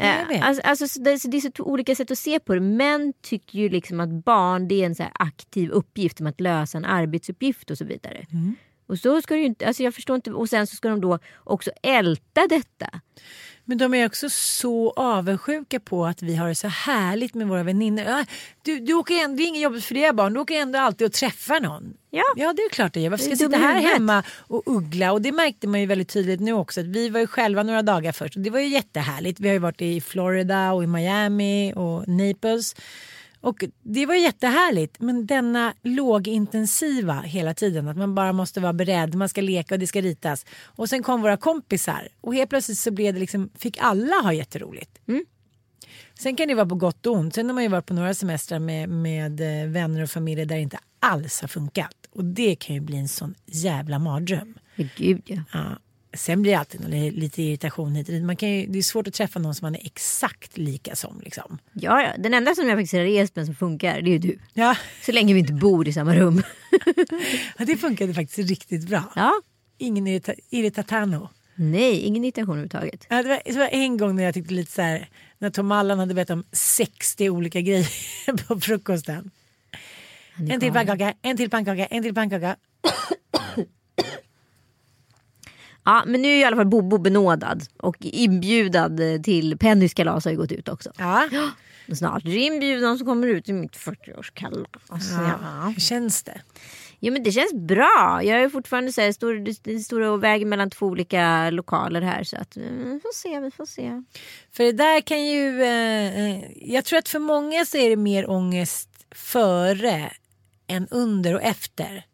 Eh, 0.00 0.48
Alltså, 0.48 0.62
alltså, 0.62 0.88
så 0.88 1.00
det, 1.00 1.18
så 1.18 1.28
det 1.28 1.36
är 1.36 1.40
så 1.40 1.64
olika 1.64 1.94
sätt 1.94 2.10
att 2.10 2.18
se 2.18 2.40
på 2.40 2.54
det. 2.54 2.60
Män 2.60 3.12
tycker 3.22 3.58
ju 3.58 3.68
liksom 3.68 4.00
att 4.00 4.08
barn 4.08 4.68
det 4.68 4.82
är 4.82 4.86
en 4.86 4.94
så 4.94 5.04
aktiv 5.14 5.70
uppgift 5.70 6.18
som 6.18 6.26
att 6.26 6.40
lösa 6.40 6.78
en 6.78 6.84
arbetsuppgift 6.84 7.70
och 7.70 7.78
så 7.78 7.84
vidare. 7.84 8.26
Mm. 8.32 8.56
Och 8.86 8.98
så 8.98 9.22
ska 9.22 9.34
det 9.34 9.40
ju 9.40 9.46
inte, 9.46 9.66
alltså 9.66 9.82
jag 9.82 9.94
förstår 9.94 10.16
inte, 10.16 10.32
och 10.32 10.48
sen 10.48 10.66
så 10.66 10.76
ska 10.76 10.88
de 10.88 11.00
då 11.00 11.18
också 11.44 11.70
älta 11.82 12.46
detta. 12.48 13.00
Men 13.64 13.78
de 13.78 13.94
är 13.94 14.06
också 14.06 14.30
så 14.30 14.90
avundsjuka 14.96 15.80
på 15.80 16.06
att 16.06 16.22
vi 16.22 16.36
har 16.36 16.48
det 16.48 16.54
så 16.54 16.68
härligt 16.68 17.34
med 17.34 17.48
våra 17.48 17.62
väninnor. 17.62 18.04
Ja, 18.04 18.24
Du, 18.62 18.80
du 18.80 18.94
åker 18.94 19.14
ändå, 19.14 19.36
det 19.36 19.42
är 19.42 19.48
inget 19.48 19.62
jobbigt 19.62 19.84
för 19.84 19.94
dig 19.94 20.12
barn, 20.12 20.34
du 20.34 20.40
åker 20.40 20.54
ändå 20.60 20.78
alltid 20.78 21.06
och 21.06 21.12
träffar 21.12 21.60
någon. 21.60 21.94
Ja. 22.10 22.22
ja 22.36 22.52
det 22.52 22.62
är 22.62 22.70
klart 22.70 22.94
det 22.94 23.00
gör. 23.00 23.10
Varför 23.10 23.22
ska 23.24 23.30
jag 23.30 23.38
sitta 23.38 23.56
här 23.56 23.80
hemma 23.80 24.22
och 24.38 24.62
uggla? 24.66 25.12
Och 25.12 25.22
det 25.22 25.32
märkte 25.32 25.66
man 25.68 25.80
ju 25.80 25.86
väldigt 25.86 26.08
tydligt 26.08 26.40
nu 26.40 26.52
också. 26.52 26.80
Att 26.80 26.86
vi 26.86 27.08
var 27.08 27.20
ju 27.20 27.26
själva 27.26 27.62
några 27.62 27.82
dagar 27.82 28.12
först 28.12 28.36
och 28.36 28.42
det 28.42 28.50
var 28.50 28.60
ju 28.60 28.66
jättehärligt. 28.68 29.40
Vi 29.40 29.48
har 29.48 29.52
ju 29.52 29.58
varit 29.58 29.82
i 29.82 30.00
Florida 30.00 30.72
och 30.72 30.84
i 30.84 30.86
Miami 30.86 31.72
och 31.76 32.08
Naples. 32.08 32.74
Och 33.40 33.64
det 33.82 34.06
var 34.06 34.14
jättehärligt. 34.14 35.00
Men 35.00 35.26
denna 35.26 35.74
lågintensiva 35.82 37.20
hela 37.20 37.54
tiden. 37.54 37.88
Att 37.88 37.96
man 37.96 38.14
bara 38.14 38.32
måste 38.32 38.60
vara 38.60 38.72
beredd. 38.72 39.14
Man 39.14 39.28
ska 39.28 39.40
leka 39.40 39.74
och 39.74 39.78
det 39.78 39.86
ska 39.86 40.00
ritas. 40.00 40.46
Och 40.62 40.88
sen 40.88 41.02
kom 41.02 41.22
våra 41.22 41.36
kompisar. 41.36 42.08
Och 42.20 42.34
helt 42.34 42.50
plötsligt 42.50 42.78
så 42.78 42.90
blev 42.90 43.14
det 43.14 43.20
liksom, 43.20 43.50
fick 43.58 43.78
alla 43.80 44.14
ha 44.14 44.32
jätteroligt. 44.32 44.98
Sen 46.18 46.36
kan 46.36 46.48
det 46.48 46.54
vara 46.54 46.66
på 46.66 46.74
gott 46.74 47.06
och 47.06 47.12
ont. 47.14 47.34
Sen 47.34 47.46
har 47.46 47.54
man 47.54 47.62
ju 47.62 47.68
varit 47.68 47.86
på 47.86 47.94
några 47.94 48.14
semestrar 48.14 48.58
med, 48.58 48.88
med 48.88 49.40
eh, 49.40 49.68
vänner 49.68 50.02
och 50.02 50.10
familjer 50.10 50.46
där 50.46 50.56
det 50.56 50.62
inte 50.62 50.78
alls 51.00 51.40
har 51.40 51.48
funkat. 51.48 51.96
Och 52.12 52.24
det 52.24 52.56
kan 52.56 52.74
ju 52.74 52.80
bli 52.80 52.96
en 52.96 53.08
sån 53.08 53.34
jävla 53.46 53.98
mardröm. 53.98 54.54
Gud 54.96 55.22
ja. 55.24 55.42
Ja. 55.52 55.78
Sen 56.12 56.42
blir 56.42 56.52
det 56.52 56.58
alltid 56.58 57.14
lite 57.18 57.42
irritation 57.42 57.94
hit. 57.94 58.22
Man 58.24 58.36
kan 58.36 58.50
ju, 58.50 58.66
det 58.66 58.78
är 58.78 58.82
svårt 58.82 59.08
att 59.08 59.14
träffa 59.14 59.38
någon 59.38 59.54
som 59.54 59.66
man 59.66 59.74
är 59.74 59.86
exakt 59.86 60.58
lika 60.58 60.96
som. 60.96 61.20
Liksom. 61.24 61.58
ja. 61.72 62.02
ja. 62.02 62.12
Den 62.18 62.34
enda 62.34 62.54
som 62.54 62.68
jag 62.68 62.78
faktiskt 62.78 62.92
har 62.92 63.00
rest 63.00 63.36
med 63.36 63.46
som 63.46 63.54
funkar 63.54 64.00
det 64.00 64.10
är 64.10 64.12
ju 64.12 64.18
du. 64.18 64.38
Ja, 64.54 64.76
Så 65.02 65.12
länge 65.12 65.34
vi 65.34 65.40
inte 65.40 65.52
bor 65.52 65.88
i 65.88 65.92
samma 65.92 66.14
rum. 66.16 66.42
ja, 67.58 67.64
det 67.64 67.76
funkade 67.76 68.14
faktiskt 68.14 68.50
riktigt 68.50 68.88
bra. 68.88 69.12
ja. 69.16 69.32
Ingen 69.78 70.06
irrita- 70.08 70.40
irritatano. 70.50 71.28
Nej, 71.54 72.00
ingen 72.00 72.24
irritation 72.24 72.50
överhuvudtaget. 72.50 73.06
Ja, 73.08 73.22
det, 73.22 73.28
var, 73.28 73.42
det 73.44 73.58
var 73.58 73.68
en 73.72 73.96
gång 73.96 74.16
när 74.16 74.24
jag 74.24 74.34
tyckte 74.34 74.54
lite 74.54 74.72
så 74.72 74.82
här. 74.82 75.08
När 75.38 75.50
Tom 75.50 75.72
Allan 75.72 75.98
hade 75.98 76.14
berättat 76.14 76.34
om 76.34 76.44
60 76.52 77.30
olika 77.30 77.60
grejer 77.70 78.46
på 78.46 78.60
frukosten. 78.60 79.30
En 80.50 80.60
till 80.60 80.72
pannkaka, 80.72 81.14
en 81.22 81.36
till 81.36 81.50
pannkaka, 81.50 81.86
en 81.86 82.02
till 82.02 82.14
pannkaka. 82.14 82.56
Ja, 85.84 86.02
men 86.06 86.22
nu 86.22 86.28
är 86.28 86.36
i 86.36 86.44
alla 86.44 86.56
fall 86.56 86.66
Bobo 86.66 86.98
benådad 86.98 87.62
och 87.76 87.96
inbjudad 88.00 89.00
eh, 89.00 89.20
till 89.20 89.58
Pennys 89.58 89.94
kalas 89.94 90.24
har 90.24 90.32
ju 90.32 90.38
gått 90.38 90.52
ut 90.52 90.68
också. 90.68 90.92
Ja. 90.98 91.28
Och 91.90 91.96
Snart 91.96 92.24
är 92.24 92.30
det 92.30 92.36
inbjudan 92.36 92.98
som 92.98 93.06
kommer 93.06 93.26
ut 93.26 93.48
i 93.48 93.52
mitt 93.52 93.76
40-årskalas. 93.76 94.66
Ja. 94.88 95.72
Hur 95.74 95.80
känns 95.80 96.22
det? 96.22 96.40
Jo 97.02 97.12
men 97.12 97.22
det 97.22 97.32
känns 97.32 97.52
bra. 97.54 98.20
Jag 98.24 98.42
är 98.42 98.48
fortfarande 98.48 98.92
så 98.92 99.00
här, 99.00 99.82
står 99.82 100.00
och 100.00 100.24
väger 100.24 100.46
mellan 100.46 100.70
två 100.70 100.86
olika 100.86 101.50
lokaler 101.50 102.00
här 102.00 102.24
så 102.24 102.36
att 102.36 102.56
eh, 102.56 102.62
vi 102.62 103.00
får 103.02 103.14
se, 103.14 103.40
vi 103.40 103.50
får 103.50 103.66
se. 103.66 104.02
För 104.52 104.64
det 104.64 104.72
där 104.72 105.00
kan 105.00 105.26
ju... 105.26 105.62
Eh, 105.62 106.20
eh, 106.20 106.44
jag 106.56 106.84
tror 106.84 106.98
att 106.98 107.08
för 107.08 107.18
många 107.18 107.64
så 107.64 107.76
är 107.76 107.90
det 107.90 107.96
mer 107.96 108.30
ångest 108.30 108.88
före 109.14 110.12
än 110.66 110.88
under 110.90 111.34
och 111.34 111.42
efter. 111.42 112.04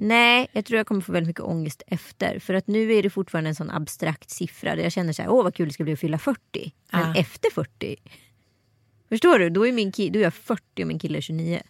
Nej, 0.00 0.48
jag 0.52 0.64
tror 0.64 0.76
jag 0.76 0.86
kommer 0.86 1.00
få 1.00 1.12
väldigt 1.12 1.28
mycket 1.28 1.42
ångest 1.44 1.82
efter. 1.86 2.38
För 2.38 2.54
att 2.54 2.66
nu 2.66 2.92
är 2.92 3.02
det 3.02 3.10
fortfarande 3.10 3.48
en 3.50 3.54
sån 3.54 3.70
abstrakt 3.70 4.30
siffra 4.30 4.76
där 4.76 4.82
jag 4.82 4.92
känner 4.92 5.12
så 5.12 5.22
här, 5.22 5.30
åh 5.30 5.42
vad 5.44 5.54
kul 5.54 5.68
det 5.68 5.72
ska 5.74 5.84
bli 5.84 5.92
att 5.92 6.00
fylla 6.00 6.18
40. 6.18 6.72
Men 6.92 7.00
Ja. 7.00 7.20
efter 7.20 7.50
40. 7.54 7.96
Förstår 9.08 9.38
du? 9.38 9.50
Då 9.50 9.66
är, 9.66 9.72
min 9.72 9.92
ki- 9.92 10.10
då 10.12 10.18
är 10.18 10.22
jag 10.22 10.34
40 10.34 10.82
och 10.82 10.88
min 10.88 10.98
kille 10.98 11.18
är 11.18 11.22
29. 11.22 11.62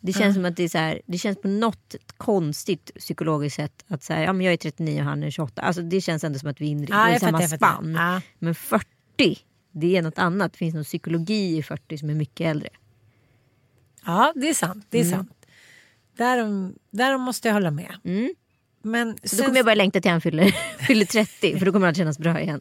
Det 0.00 0.12
känns 0.12 0.34
som 0.34 0.44
att 0.44 0.56
det 0.56 0.62
är 0.62 0.68
så 0.68 0.78
här, 0.78 1.00
det 1.06 1.18
känns 1.18 1.40
på 1.42 1.48
något 1.48 1.94
konstigt 2.16 2.90
psykologiskt 2.94 3.56
sätt 3.56 3.84
att 3.88 4.02
säga, 4.02 4.22
ja 4.24 4.32
men 4.32 4.46
jag 4.46 4.52
är 4.52 4.56
39 4.56 4.98
och 5.00 5.04
han 5.04 5.22
är 5.22 5.30
28. 5.30 5.62
Alltså 5.62 5.82
det 5.82 6.00
känns 6.00 6.24
ändå 6.24 6.38
som 6.38 6.50
att 6.50 6.60
vi 6.60 6.72
är 6.72 6.86
Ja, 6.90 7.16
i 7.16 7.20
samma 7.20 7.40
fattar, 7.40 7.56
spann. 7.56 7.94
Ja. 7.94 8.20
Men 8.38 8.54
40, 8.54 8.86
det 9.72 9.96
är 9.96 10.02
något 10.02 10.18
annat. 10.18 10.52
Det 10.52 10.58
finns 10.58 10.74
någon 10.74 10.84
psykologi 10.84 11.56
i 11.58 11.62
40 11.62 11.98
som 11.98 12.10
är 12.10 12.14
mycket 12.14 12.46
äldre. 12.46 12.68
Ja, 14.06 14.32
det 14.36 14.48
är 14.48 14.54
sant. 14.54 14.86
Det 14.90 15.00
är 15.00 15.04
sant. 15.04 15.32
Därom, 16.16 16.74
därom 16.90 17.20
måste 17.22 17.48
jag 17.48 17.52
hålla 17.54 17.70
med. 17.70 17.94
Men 18.82 19.16
Så 19.24 19.36
då 19.36 19.42
kommer 19.42 19.56
jag 19.56 19.66
börja 19.66 19.74
längta 19.74 20.00
till 20.00 20.10
han 20.10 20.20
fyller, 20.20 20.54
fyller 20.86 21.04
30 21.06 21.58
för 21.58 21.66
då 21.66 21.72
kommer 21.72 21.88
allt 21.88 21.96
kännas 21.96 22.18
bra 22.18 22.40
igen. 22.40 22.60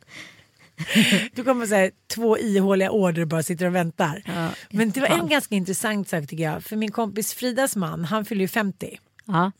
Du 1.34 1.44
kommer 1.44 1.66
säga 1.66 1.92
två 2.08 2.38
ihåliga 2.38 2.92
order 2.92 3.26
bara 3.26 3.44
sitter 3.44 3.66
och 3.66 3.76
väntar. 3.76 4.22
Ja, 4.26 4.50
Men 4.70 4.92
det 4.92 5.02
var 5.02 5.08
en 5.08 5.28
ganska 5.28 5.56
intressant 5.56 6.10
sak 6.10 6.28
tycker 6.28 6.44
jag. 6.44 6.64
För 6.64 6.76
min 6.76 6.92
kompis 6.92 7.34
Fridas 7.34 7.76
man, 7.76 8.06
han 8.06 8.26
fyller 8.26 8.42
ju 8.42 8.48
50. 8.48 9.00
Ja. 9.26 9.52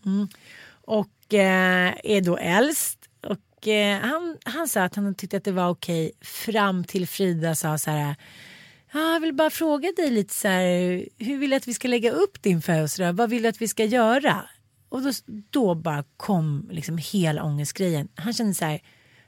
och 0.86 1.34
eh, 1.34 1.94
är 2.04 2.22
då 2.22 2.38
äldst. 2.38 3.00
Och 3.24 3.68
eh, 3.68 4.00
han, 4.00 4.38
han 4.44 4.68
sa 4.68 4.84
att 4.84 4.96
han 4.96 5.16
tyckte 5.16 5.38
att 5.38 5.44
det 5.44 5.52
var 5.52 5.70
okej 5.70 6.12
fram 6.22 6.84
till 6.84 7.08
Frida 7.08 7.56
sa 7.56 7.78
så 7.78 7.92
här. 7.92 8.16
Ah, 8.96 9.14
jag 9.14 9.20
vill 9.20 9.34
bara 9.34 9.50
fråga 9.50 9.92
dig 9.96 10.12
lite 10.12 10.34
så 10.34 10.48
här. 10.48 11.06
Hur 11.18 11.38
vill 11.38 11.50
du 11.50 11.56
att 11.56 11.68
vi 11.68 11.74
ska 11.74 11.88
lägga 11.88 12.12
upp 12.12 12.42
din 12.42 12.62
födelsedag? 12.62 13.14
Vad 13.14 13.30
vill 13.30 13.44
du 13.44 13.50
att 13.50 13.62
vi 13.62 13.68
ska 13.68 13.86
göra? 13.86 14.46
Och 14.90 15.02
då, 15.02 15.12
då 15.50 15.76
bara 15.76 16.04
kom 16.18 16.70
liksom 16.72 16.98
hela 16.98 17.44
ångestgrejen. 17.44 18.08
Han 18.16 18.34
kände 18.34 18.54
så 18.54 18.66
här. 18.66 18.82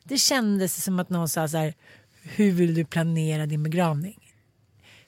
Det 0.03 0.17
kändes 0.17 0.84
som 0.84 1.00
att 1.00 1.10
någon 1.10 1.29
sa 1.29 1.48
så 1.48 1.57
här. 1.57 1.74
Hur 2.22 2.51
vill 2.51 2.74
du 2.74 2.86
planera 2.86 3.45
din 3.45 3.63
begravning? 3.63 4.34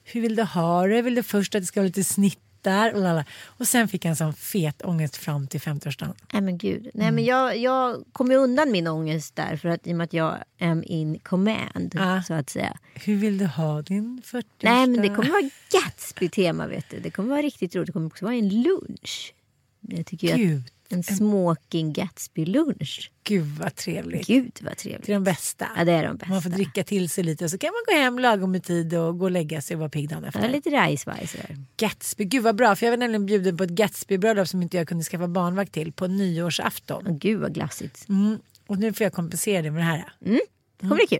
Hur 0.04 0.20
vill 0.20 0.36
du 0.36 0.42
ha 0.42 0.86
det? 0.86 1.02
Vill 1.02 1.14
du 1.14 1.22
först 1.22 1.54
att 1.54 1.62
det 1.62 1.66
ska 1.66 1.80
vara 1.80 1.86
lite 1.86 2.04
snitt 2.04 2.47
och, 2.94 3.00
lala. 3.00 3.24
och 3.46 3.68
sen 3.68 3.88
fick 3.88 4.04
han 4.04 4.16
sån 4.16 4.32
fet 4.34 4.82
ångest 4.84 5.16
fram 5.16 5.46
till 5.46 5.60
50-årsdagen. 5.60 6.14
Nej 6.32 6.42
men 6.42 6.58
gud. 6.58 6.90
Nej, 6.94 7.10
men 7.12 7.24
jag, 7.24 7.58
jag 7.58 8.04
kommer 8.12 8.34
ju 8.34 8.40
undan 8.40 8.70
min 8.72 8.86
ångest 8.86 9.36
där 9.36 9.56
för 9.56 9.68
att 9.68 9.86
i 9.86 9.92
och 9.92 9.96
med 9.96 10.04
att 10.04 10.12
jag 10.12 10.36
am 10.60 10.82
in 10.86 11.18
command 11.18 11.94
Ja. 11.94 12.22
så 12.26 12.34
att 12.34 12.50
säga. 12.50 12.78
Hur 12.94 13.16
vill 13.16 13.38
du 13.38 13.46
ha 13.46 13.82
din 13.82 14.22
40 14.24 14.48
Nej 14.60 14.86
men 14.86 15.02
det 15.02 15.08
kommer 15.08 15.30
vara 15.30 15.50
Gatsby-tema 15.72 16.66
vet 16.66 16.90
du. 16.90 17.00
Det 17.00 17.10
kommer 17.10 17.28
vara 17.28 17.42
riktigt 17.42 17.76
roligt. 17.76 17.86
Det 17.86 17.92
kommer 17.92 18.06
också 18.06 18.24
vara 18.24 18.34
en 18.34 18.62
lunch. 18.62 19.34
Jag 19.80 20.06
tycker 20.06 20.36
Gud, 20.36 20.58
att 20.58 20.72
en 20.90 21.02
smoking 21.02 21.92
Gatsby-lunch. 21.92 23.10
gud 23.24 23.46
vad 23.46 23.74
trevligt. 23.74 24.26
Gud 24.26 24.52
vad 24.62 24.72
Det 24.72 24.72
är 24.72 24.74
trevligt. 24.74 25.06
de 25.06 25.24
bästa. 25.24 25.68
Ja 25.76 25.84
det 25.84 25.92
är 25.92 26.04
de 26.06 26.16
bästa. 26.16 26.32
Man 26.32 26.42
får 26.42 26.50
dricka 26.50 26.84
till 26.84 27.10
sig 27.10 27.24
lite 27.24 27.44
och 27.44 27.50
så 27.50 27.58
kan 27.58 27.68
man 27.70 27.94
gå 27.96 28.02
hem 28.02 28.18
lagom 28.18 28.54
i 28.54 28.60
tid 28.60 28.94
och 28.94 29.18
gå 29.18 29.24
och 29.24 29.30
lägga 29.30 29.60
sig 29.62 29.74
och 29.74 29.80
vara 29.80 29.90
pigg 29.90 30.08
dagen 30.08 30.22
Ja, 30.22 30.28
efter. 30.28 30.48
lite 30.48 30.70
rajsvaj 30.70 31.26
sådär. 31.26 31.56
Gatsby, 31.76 32.24
gud 32.24 32.42
vad 32.42 32.56
bra 32.56 32.76
för 32.76 32.86
jag 32.86 32.92
var 32.92 32.96
nämligen 32.96 33.26
bjuden 33.26 33.56
på 33.56 33.64
ett 33.64 33.70
Gatsby-bröllop 33.70 34.48
som 34.48 34.62
inte 34.62 34.76
jag 34.76 34.88
kunde 34.88 35.04
skaffa 35.04 35.28
barnvakt 35.28 35.72
till 35.72 35.92
på 35.92 36.06
nyårsafton. 36.06 37.04
Åh, 37.08 37.16
gud 37.18 37.40
vad 37.40 37.54
glassigt. 37.54 38.08
Mm. 38.08 38.38
Och 38.66 38.78
nu 38.78 38.92
får 38.92 39.04
jag 39.04 39.12
kompensera 39.12 39.62
det 39.62 39.70
med 39.70 39.80
det 39.80 39.84
här. 39.86 40.12
Det 40.20 40.40
kommer 40.80 40.96
bli 40.96 41.06
kul. 41.06 41.18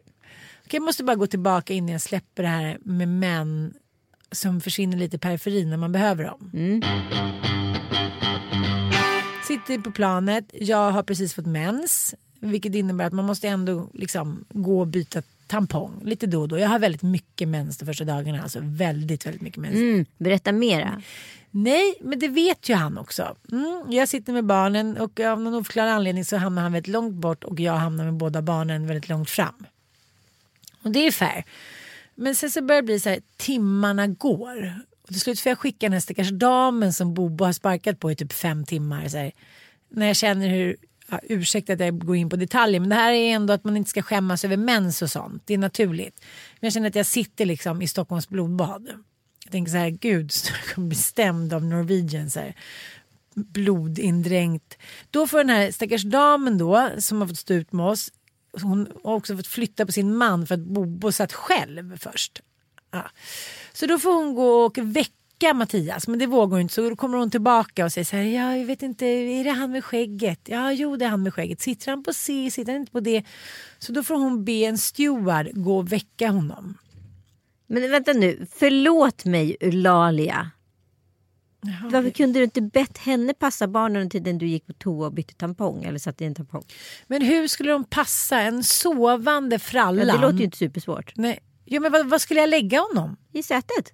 Okej, 0.64 0.76
jag 0.76 0.82
måste 0.82 1.04
bara 1.04 1.16
gå 1.16 1.26
tillbaka 1.26 1.74
innan 1.74 1.88
jag 1.92 2.00
släpper 2.00 2.42
det 2.42 2.48
här 2.48 2.78
med 2.84 3.08
män 3.08 3.74
som 4.32 4.60
försvinner 4.60 4.96
lite 4.96 5.16
i 5.16 5.18
periferin 5.18 5.70
när 5.70 5.76
man 5.76 5.92
behöver 5.92 6.24
dem. 6.24 6.50
Sitter 9.48 9.78
på 9.78 9.90
planet, 9.90 10.44
jag 10.52 10.90
har 10.90 11.02
precis 11.02 11.34
fått 11.34 11.46
mens. 11.46 12.14
Vilket 12.40 12.74
innebär 12.74 13.04
att 13.04 13.12
man 13.12 13.24
måste 13.24 13.48
ändå 13.48 13.88
liksom 13.94 14.44
gå 14.50 14.80
och 14.80 14.86
byta 14.86 15.22
tampong 15.46 16.00
lite 16.04 16.26
då 16.26 16.40
och 16.40 16.48
då. 16.48 16.58
Jag 16.58 16.68
har 16.68 16.78
väldigt 16.78 17.02
mycket 17.02 17.48
mens 17.48 17.78
de 17.78 17.86
första 17.86 18.04
dagarna. 18.04 18.42
Alltså 18.42 18.58
väldigt, 18.62 19.26
väldigt 19.26 19.42
mycket 19.42 19.60
mens. 19.60 19.74
Mm, 19.74 20.04
berätta 20.18 20.52
mera. 20.52 21.02
Nej, 21.50 21.94
men 22.00 22.18
det 22.18 22.28
vet 22.28 22.68
ju 22.68 22.74
han 22.74 22.98
också. 22.98 23.36
Mm, 23.52 23.84
jag 23.88 24.08
sitter 24.08 24.32
med 24.32 24.44
barnen 24.44 24.96
och 24.96 25.20
av 25.20 25.40
någon 25.40 25.54
oförklarad 25.54 25.92
anledning 25.92 26.24
så 26.24 26.36
hamnar 26.36 26.62
han 26.62 26.72
väldigt 26.72 26.92
långt 26.92 27.14
bort 27.14 27.44
och 27.44 27.60
jag 27.60 27.72
hamnar 27.72 28.04
med 28.04 28.14
båda 28.14 28.42
barnen 28.42 28.86
väldigt 28.86 29.08
långt 29.08 29.30
fram. 29.30 29.66
Och 30.82 30.90
det 30.90 31.06
är 31.06 31.10
fair. 31.10 31.44
Men 32.14 32.34
sen 32.34 32.50
så 32.50 32.62
börjar 32.62 32.82
det 32.82 32.86
bli 32.86 33.00
så 33.00 33.08
här, 33.08 33.20
timmarna 33.36 34.06
går. 34.06 34.74
Och 35.08 35.14
till 35.14 35.20
slut 35.20 35.40
får 35.40 35.50
jag 35.50 35.58
skicka 35.58 35.86
den 35.86 35.92
här 35.92 36.00
stackars 36.00 36.30
damen 36.30 36.92
som 36.92 37.14
Bobo 37.14 37.44
har 37.44 37.52
sparkat 37.52 38.00
på 38.00 38.12
i 38.12 38.16
typ 38.16 38.32
fem 38.32 38.64
timmar. 38.64 39.08
Så 39.08 39.16
här, 39.16 39.32
när 39.88 40.06
jag 40.06 40.16
känner 40.16 40.48
hur 40.48 40.76
ja, 41.10 41.20
ursäkta 41.22 41.72
att 41.72 41.80
jag 41.80 41.98
går 42.06 42.16
in 42.16 42.28
på 42.28 42.36
detaljer 42.36 42.80
men 42.80 42.88
det 42.88 42.94
här 42.94 43.12
är 43.12 43.34
ändå 43.34 43.52
att 43.52 43.64
man 43.64 43.76
inte 43.76 43.90
ska 43.90 44.02
skämmas 44.02 44.44
över 44.44 44.56
mens 44.56 45.02
och 45.02 45.10
sånt. 45.10 45.42
Det 45.46 45.54
är 45.54 45.58
naturligt. 45.58 46.20
Men 46.60 46.66
jag 46.66 46.72
känner 46.72 46.88
att 46.88 46.94
jag 46.94 47.06
sitter 47.06 47.46
liksom 47.46 47.82
i 47.82 47.88
Stockholms 47.88 48.28
blodbad. 48.28 48.88
Jag 49.44 49.52
tänker 49.52 49.72
så 49.72 49.78
här, 49.78 49.90
gud, 49.90 50.32
jag 50.48 50.74
kommer 50.74 50.88
bli 50.88 50.98
stämd 50.98 51.52
av 51.52 51.64
Norwegian. 51.64 52.30
Så 52.30 52.40
här. 52.40 52.54
Blodindränkt. 53.34 54.78
Då 55.10 55.26
får 55.26 55.38
den 55.38 55.50
här 55.50 55.70
stackars 55.70 56.02
damen 56.02 56.58
då 56.58 56.90
som 56.98 57.20
har 57.20 57.28
fått 57.28 57.38
stå 57.38 57.54
ut 57.54 57.72
med 57.72 57.86
oss. 57.86 58.12
Hon 58.62 58.88
har 59.04 59.14
också 59.14 59.36
fått 59.36 59.46
flytta 59.46 59.86
på 59.86 59.92
sin 59.92 60.16
man 60.16 60.46
för 60.46 60.54
att 60.54 60.60
Bobo 60.60 61.12
satt 61.12 61.32
själv 61.32 61.98
först. 61.98 62.42
Ja. 62.90 63.10
Så 63.78 63.86
då 63.86 63.98
får 63.98 64.14
hon 64.14 64.34
gå 64.34 64.64
och 64.64 64.78
väcka 64.78 65.54
Mattias 65.54 66.08
men 66.08 66.18
det 66.18 66.26
vågar 66.26 66.50
hon 66.50 66.60
inte 66.60 66.74
så 66.74 66.90
då 66.90 66.96
kommer 66.96 67.18
hon 67.18 67.30
tillbaka 67.30 67.84
och 67.84 67.92
säger 67.92 68.04
så 68.04 68.16
här, 68.16 68.22
ja 68.22 68.56
jag 68.56 68.66
vet 68.66 68.82
inte, 68.82 69.06
är 69.06 69.44
det 69.44 69.50
han 69.50 69.70
med 69.70 69.84
skägget? 69.84 70.40
Ja 70.44 70.72
jo 70.72 70.96
det 70.96 71.04
är 71.04 71.08
han 71.08 71.22
med 71.22 71.34
skägget. 71.34 71.60
Sitter 71.60 71.90
han 71.90 72.02
på 72.02 72.12
C, 72.12 72.50
sitter 72.52 72.72
han 72.72 72.80
inte 72.80 72.92
på 72.92 73.00
D? 73.00 73.24
Så 73.78 73.92
då 73.92 74.02
får 74.02 74.14
hon 74.14 74.44
be 74.44 74.52
en 74.52 74.78
steward 74.78 75.48
gå 75.52 75.78
och 75.78 75.92
väcka 75.92 76.30
honom. 76.30 76.78
Men 77.66 77.90
vänta 77.90 78.12
nu, 78.12 78.46
förlåt 78.52 79.24
mig 79.24 79.56
Eulalia. 79.60 80.50
Varför 81.82 82.10
kunde 82.10 82.38
du 82.38 82.44
inte 82.44 82.62
bett 82.62 82.98
henne 82.98 83.34
passa 83.34 83.68
barnen 83.68 84.10
till 84.10 84.22
den 84.22 84.38
du 84.38 84.46
gick 84.46 84.66
på 84.66 84.72
toa 84.72 85.06
och 85.06 85.12
bytte 85.12 85.34
tampong 85.34 85.84
eller 85.84 85.98
satte 85.98 86.24
i 86.24 86.26
en 86.26 86.34
tampong? 86.34 86.64
Men 87.06 87.22
hur 87.22 87.48
skulle 87.48 87.72
de 87.72 87.84
passa 87.84 88.40
en 88.40 88.64
sovande 88.64 89.58
frallan? 89.58 90.08
Ja, 90.08 90.14
det 90.14 90.20
låter 90.20 90.38
ju 90.38 90.44
inte 90.44 90.58
supersvårt. 90.58 91.12
Nej. 91.16 91.38
Ja, 91.70 91.80
men 91.80 91.92
vad, 91.92 92.06
vad 92.06 92.20
skulle 92.20 92.40
jag 92.40 92.50
lägga 92.50 92.80
honom? 92.80 93.16
I 93.32 93.42
sätet. 93.42 93.92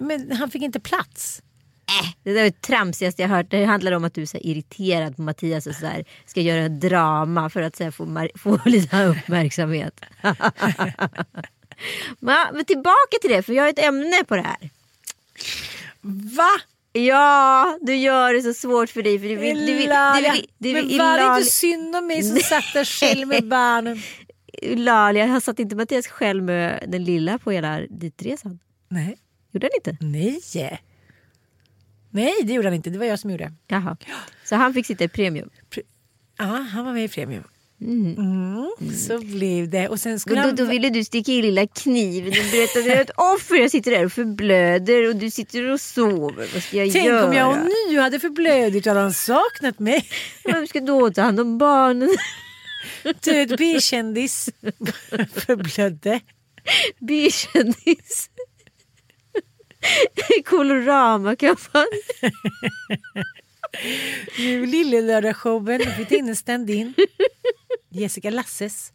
Men 0.00 0.32
han 0.32 0.50
fick 0.50 0.62
inte 0.62 0.80
plats. 0.80 1.42
Det 2.22 2.32
där 2.32 2.40
är 2.40 2.44
det 2.44 2.60
tramsigaste 2.60 3.22
jag 3.22 3.28
hört. 3.28 3.50
Det 3.50 3.64
handlar 3.64 3.92
om 3.92 4.04
att 4.04 4.14
du 4.14 4.22
är 4.22 4.26
så 4.26 4.38
irriterad 4.38 5.16
på 5.16 5.22
Mattias 5.22 5.66
och 5.66 5.74
så 5.74 5.86
här, 5.86 6.04
ska 6.26 6.40
göra 6.40 6.68
drama 6.68 7.50
för 7.50 7.62
att 7.62 7.76
så 7.76 7.84
här, 7.84 7.90
få, 7.90 8.28
få 8.34 8.60
lite 8.68 9.04
uppmärksamhet. 9.04 10.00
Men, 12.20 12.64
tillbaka 12.64 13.16
till 13.20 13.30
det, 13.30 13.42
för 13.42 13.52
jag 13.52 13.62
har 13.62 13.70
ett 13.70 13.78
ämne 13.78 14.24
på 14.28 14.36
det 14.36 14.42
här. 14.42 14.70
Va? 16.36 16.50
Ja, 16.92 17.78
du 17.80 17.96
gör 17.96 18.34
det 18.34 18.42
så 18.42 18.54
svårt 18.54 18.90
för 18.90 19.02
dig. 19.02 19.18
För 19.18 19.28
du 19.28 19.36
vill, 19.36 19.66
du 19.66 19.74
vill, 19.74 19.88
du 19.88 20.30
vill, 20.30 20.46
du 20.58 20.72
vill, 20.74 20.86
men 20.86 20.98
var 20.98 21.18
det 21.18 21.36
inte 21.36 21.50
synd 21.50 21.96
om 21.96 22.06
mig 22.06 22.22
som 22.22 22.38
satt 22.42 22.72
där 22.74 22.84
själv 22.84 23.28
med 23.28 23.48
barnen? 23.48 24.02
Eulalia, 24.64 25.26
har 25.26 25.40
satt 25.40 25.58
inte 25.58 25.76
Mattias 25.76 26.06
själv 26.06 26.44
med 26.44 26.84
den 26.88 27.04
lilla 27.04 27.38
på 27.38 27.50
hela 27.50 27.80
ditresan? 27.80 28.58
Nej. 28.88 29.16
Gjorde 29.52 29.68
han 29.72 29.92
inte? 29.92 30.04
Nej. 30.04 30.40
Nej, 32.10 32.34
det 32.44 32.52
gjorde 32.52 32.68
han 32.68 32.74
inte. 32.74 32.90
Det 32.90 32.98
var 32.98 33.06
jag 33.06 33.18
som 33.18 33.30
gjorde. 33.30 33.52
Jaha. 33.66 33.96
Så 34.44 34.56
han 34.56 34.74
fick 34.74 34.86
sitta 34.86 35.04
i 35.04 35.08
premium? 35.08 35.50
Ja, 36.38 36.44
han 36.44 36.84
var 36.84 36.92
med 36.92 37.04
i 37.04 37.08
Premium. 37.08 37.44
Mm. 37.80 38.66
Så 38.94 39.18
blev 39.18 39.68
det. 39.70 39.88
Och 39.88 40.00
sen 40.00 40.20
skulle 40.20 40.40
då, 40.40 40.46
han... 40.46 40.56
då 40.56 40.64
ville 40.64 40.90
du 40.90 41.04
sticka 41.04 41.32
i 41.32 41.42
lilla 41.42 41.66
kniven 41.66 42.32
att 42.32 42.84
du 42.84 42.92
är 42.92 43.00
ett 43.00 43.10
offer. 43.16 43.56
Jag 43.56 43.70
sitter 43.70 43.90
där 43.90 44.04
och 44.04 44.12
förblöder 44.12 45.08
och 45.08 45.16
du 45.16 45.30
sitter 45.30 45.70
och 45.70 45.80
sover. 45.80 46.48
Vad 46.54 46.62
ska 46.62 46.76
jag 46.76 46.92
Tänk 46.92 47.06
göra? 47.06 47.26
om 47.26 47.32
jag 47.32 47.68
nu 47.90 47.98
hade 47.98 48.20
förblödigt 48.20 48.86
och 48.86 48.90
hade 48.90 49.00
han 49.00 49.12
saknat 49.12 49.78
mig. 49.78 50.06
Vem 50.44 50.66
ska 50.66 50.80
då 50.80 51.10
ta 51.10 51.22
hand 51.22 51.40
om 51.40 51.58
barnen? 51.58 52.16
Död 53.24 53.54
B-kändis. 53.58 54.50
Förblödde. 55.34 56.20
Bykändis. 56.98 58.30
Colorama-kampanj. 60.44 61.86
Nu 64.38 64.66
Lillelördagsshowen. 64.66 65.80
Nu 65.84 65.90
fick 65.90 66.12
in 66.12 66.28
en 66.28 66.36
stand-in. 66.36 66.94
Jessica 67.90 68.30
Lasses. 68.30 68.92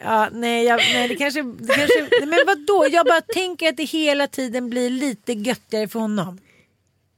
Ja, 0.00 0.28
nej, 0.32 0.64
jag, 0.64 0.76
nej, 0.76 1.08
det 1.08 1.16
kanske... 1.16 1.42
Det 1.42 1.74
kanske 1.74 2.00
nej, 2.00 2.26
men 2.26 2.38
vadå? 2.46 2.86
Jag 2.90 3.06
bara 3.06 3.20
tänker 3.20 3.68
att 3.68 3.76
det 3.76 3.84
hela 3.84 4.26
tiden 4.26 4.70
blir 4.70 4.90
lite 4.90 5.32
göttigare 5.32 5.88
för 5.88 6.00
honom. 6.00 6.38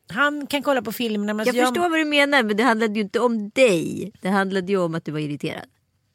Han 0.08 0.46
kan 0.46 0.62
kolla 0.62 0.82
på 0.82 0.92
filmerna. 0.92 1.34
Men 1.34 1.46
Jag 1.46 1.54
förstår 1.54 1.88
vad 1.88 1.98
du 1.98 2.04
menar 2.04 2.42
men 2.42 2.56
det 2.56 2.62
handlade 2.62 2.94
ju 2.94 3.00
inte 3.00 3.20
om 3.20 3.50
dig. 3.50 4.12
Det 4.20 4.28
handlade 4.28 4.72
ju 4.72 4.78
om 4.78 4.94
att 4.94 5.04
du 5.04 5.12
var 5.12 5.18
irriterad. 5.18 5.64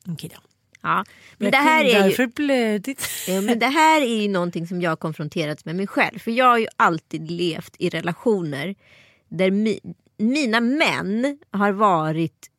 Okej 0.08 0.30
då. 0.34 0.42
Ja. 0.82 1.04
Men 1.38 1.46
Jag 1.46 1.52
det 1.52 1.58
här 1.58 1.86
är 1.86 2.08
ju... 2.10 2.16
förblödigt. 2.16 3.04
Ja, 3.28 3.42
men 3.42 3.60
det 3.60 3.68
här 3.68 4.02
är 4.02 4.22
ju 4.22 4.28
någonting 4.30 4.68
som 4.68 4.82
jag 4.82 4.92
har 4.92 4.96
konfronterats 4.96 5.66
med 5.66 5.76
mig 5.76 5.88
själv. 5.88 6.20
För 6.20 6.32
jag 6.32 6.46
har 6.46 6.58
ju 6.58 6.68
alltid 6.76 7.32
levt 7.32 7.76
i 7.80 7.90
relationer 7.90 8.76
där 9.30 9.52
mi, 9.52 9.80
mina 10.18 10.60
män 10.60 11.40
har 11.52 11.72
varit 11.72 12.50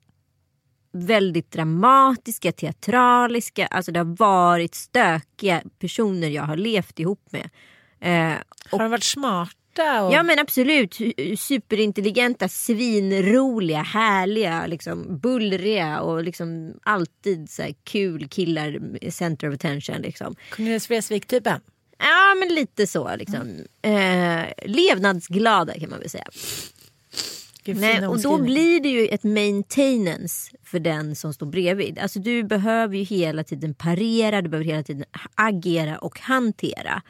väldigt 0.93 1.51
dramatiska, 1.51 2.53
teatraliska. 2.53 3.67
Alltså 3.67 3.93
det 3.93 4.01
har 4.01 4.17
varit 4.17 4.75
stökiga 4.75 5.63
personer 5.79 6.29
jag 6.29 6.43
har 6.43 6.57
levt 6.57 6.99
ihop 6.99 7.29
med. 7.31 7.51
Eh, 8.01 8.39
Har 8.71 8.79
de 8.79 8.91
varit 8.91 9.05
smarta? 9.05 9.53
Och... 9.83 10.13
Ja 10.13 10.23
men 10.23 10.39
absolut. 10.39 10.99
Superintelligenta, 11.39 12.49
svinroliga, 12.49 13.83
härliga, 13.83 14.67
liksom, 14.67 15.19
bullriga 15.19 16.01
och 16.01 16.25
liksom 16.25 16.75
alltid 16.83 17.51
så 17.51 17.63
kul 17.85 18.29
killar, 18.29 19.11
center 19.11 19.49
of 19.49 19.55
attention. 19.55 20.03
Liksom. 20.03 20.35
Cornelis 20.51 20.91
Vreeswijk-typen? 20.91 21.61
Ja 21.99 22.35
men 22.39 22.55
lite 22.55 22.87
så 22.87 23.17
liksom. 23.17 23.65
Eh, 23.83 24.45
levnadsglada 24.65 25.75
kan 25.81 25.91
man 25.91 25.99
väl 25.99 26.11
säga. 26.11 26.27
Nej, 27.75 28.07
och 28.07 28.21
då 28.21 28.39
blir 28.39 28.81
det 28.81 28.89
ju 28.89 29.07
ett 29.07 29.25
maintenance 29.25 30.57
för 30.65 30.79
den 30.79 31.17
som 31.17 31.35
står 31.35 31.47
bredvid. 31.47 31.99
Alltså 31.99 32.19
du 32.19 32.43
behöver 32.43 32.97
ju 32.97 33.03
hela 33.03 33.45
tiden 33.45 33.75
parera, 33.75 34.43
du 34.43 34.49
behöver 34.49 34.71
hela 34.71 34.83
tiden 34.83 35.05
agera 35.35 35.99
och 35.99 36.21
hantera. 36.21 37.03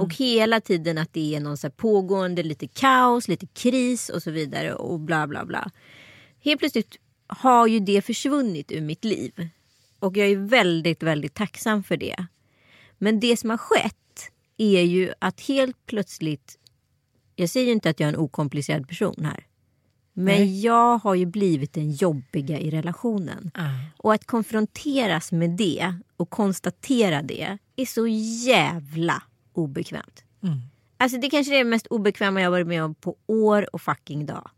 Och 0.00 0.14
hela 0.14 0.60
tiden 0.60 0.98
att 0.98 1.12
det 1.12 1.34
är 1.34 1.40
någon 1.40 1.56
så 1.56 1.70
pågående 1.70 2.42
lite 2.42 2.66
kaos, 2.66 3.28
lite 3.28 3.46
kris 3.46 4.08
och 4.08 4.22
så 4.22 4.30
vidare 4.30 4.74
och 4.74 5.00
bla 5.00 5.26
bla 5.26 5.44
bla. 5.44 5.70
Helt 6.40 6.58
plötsligt 6.58 6.96
har 7.26 7.66
ju 7.66 7.80
det 7.80 8.02
försvunnit 8.02 8.72
ur 8.72 8.80
mitt 8.80 9.04
liv. 9.04 9.48
Och 9.98 10.16
jag 10.16 10.28
är 10.28 10.36
väldigt, 10.36 11.02
väldigt 11.02 11.34
tacksam 11.34 11.84
för 11.84 11.96
det. 11.96 12.26
Men 12.98 13.20
det 13.20 13.36
som 13.36 13.50
har 13.50 13.56
skett 13.56 14.30
är 14.56 14.82
ju 14.82 15.12
att 15.18 15.40
helt 15.40 15.86
plötsligt, 15.86 16.58
jag 17.36 17.50
säger 17.50 17.66
ju 17.66 17.72
inte 17.72 17.90
att 17.90 18.00
jag 18.00 18.08
är 18.08 18.12
en 18.12 18.18
okomplicerad 18.18 18.88
person 18.88 19.24
här. 19.24 19.46
Men 20.16 20.60
jag 20.60 20.98
har 20.98 21.14
ju 21.14 21.26
blivit 21.26 21.72
den 21.72 21.90
jobbiga 21.92 22.58
i 22.58 22.70
relationen. 22.70 23.50
Och 23.96 24.14
att 24.14 24.26
konfronteras 24.26 25.32
med 25.32 25.50
det 25.50 25.94
och 26.16 26.30
konstatera 26.30 27.22
det 27.22 27.58
är 27.76 27.86
så 27.86 28.06
jävla 28.46 29.22
obekvämt. 29.52 30.24
Alltså 30.96 31.18
det 31.18 31.30
kanske 31.30 31.54
är 31.54 31.58
det 31.58 31.64
mest 31.64 31.86
obekväma 31.86 32.40
jag 32.40 32.50
varit 32.50 32.66
med 32.66 32.84
om 32.84 32.94
på 32.94 33.16
år 33.26 33.74
och 33.74 33.82
fucking 33.82 34.26
dag. 34.26 34.50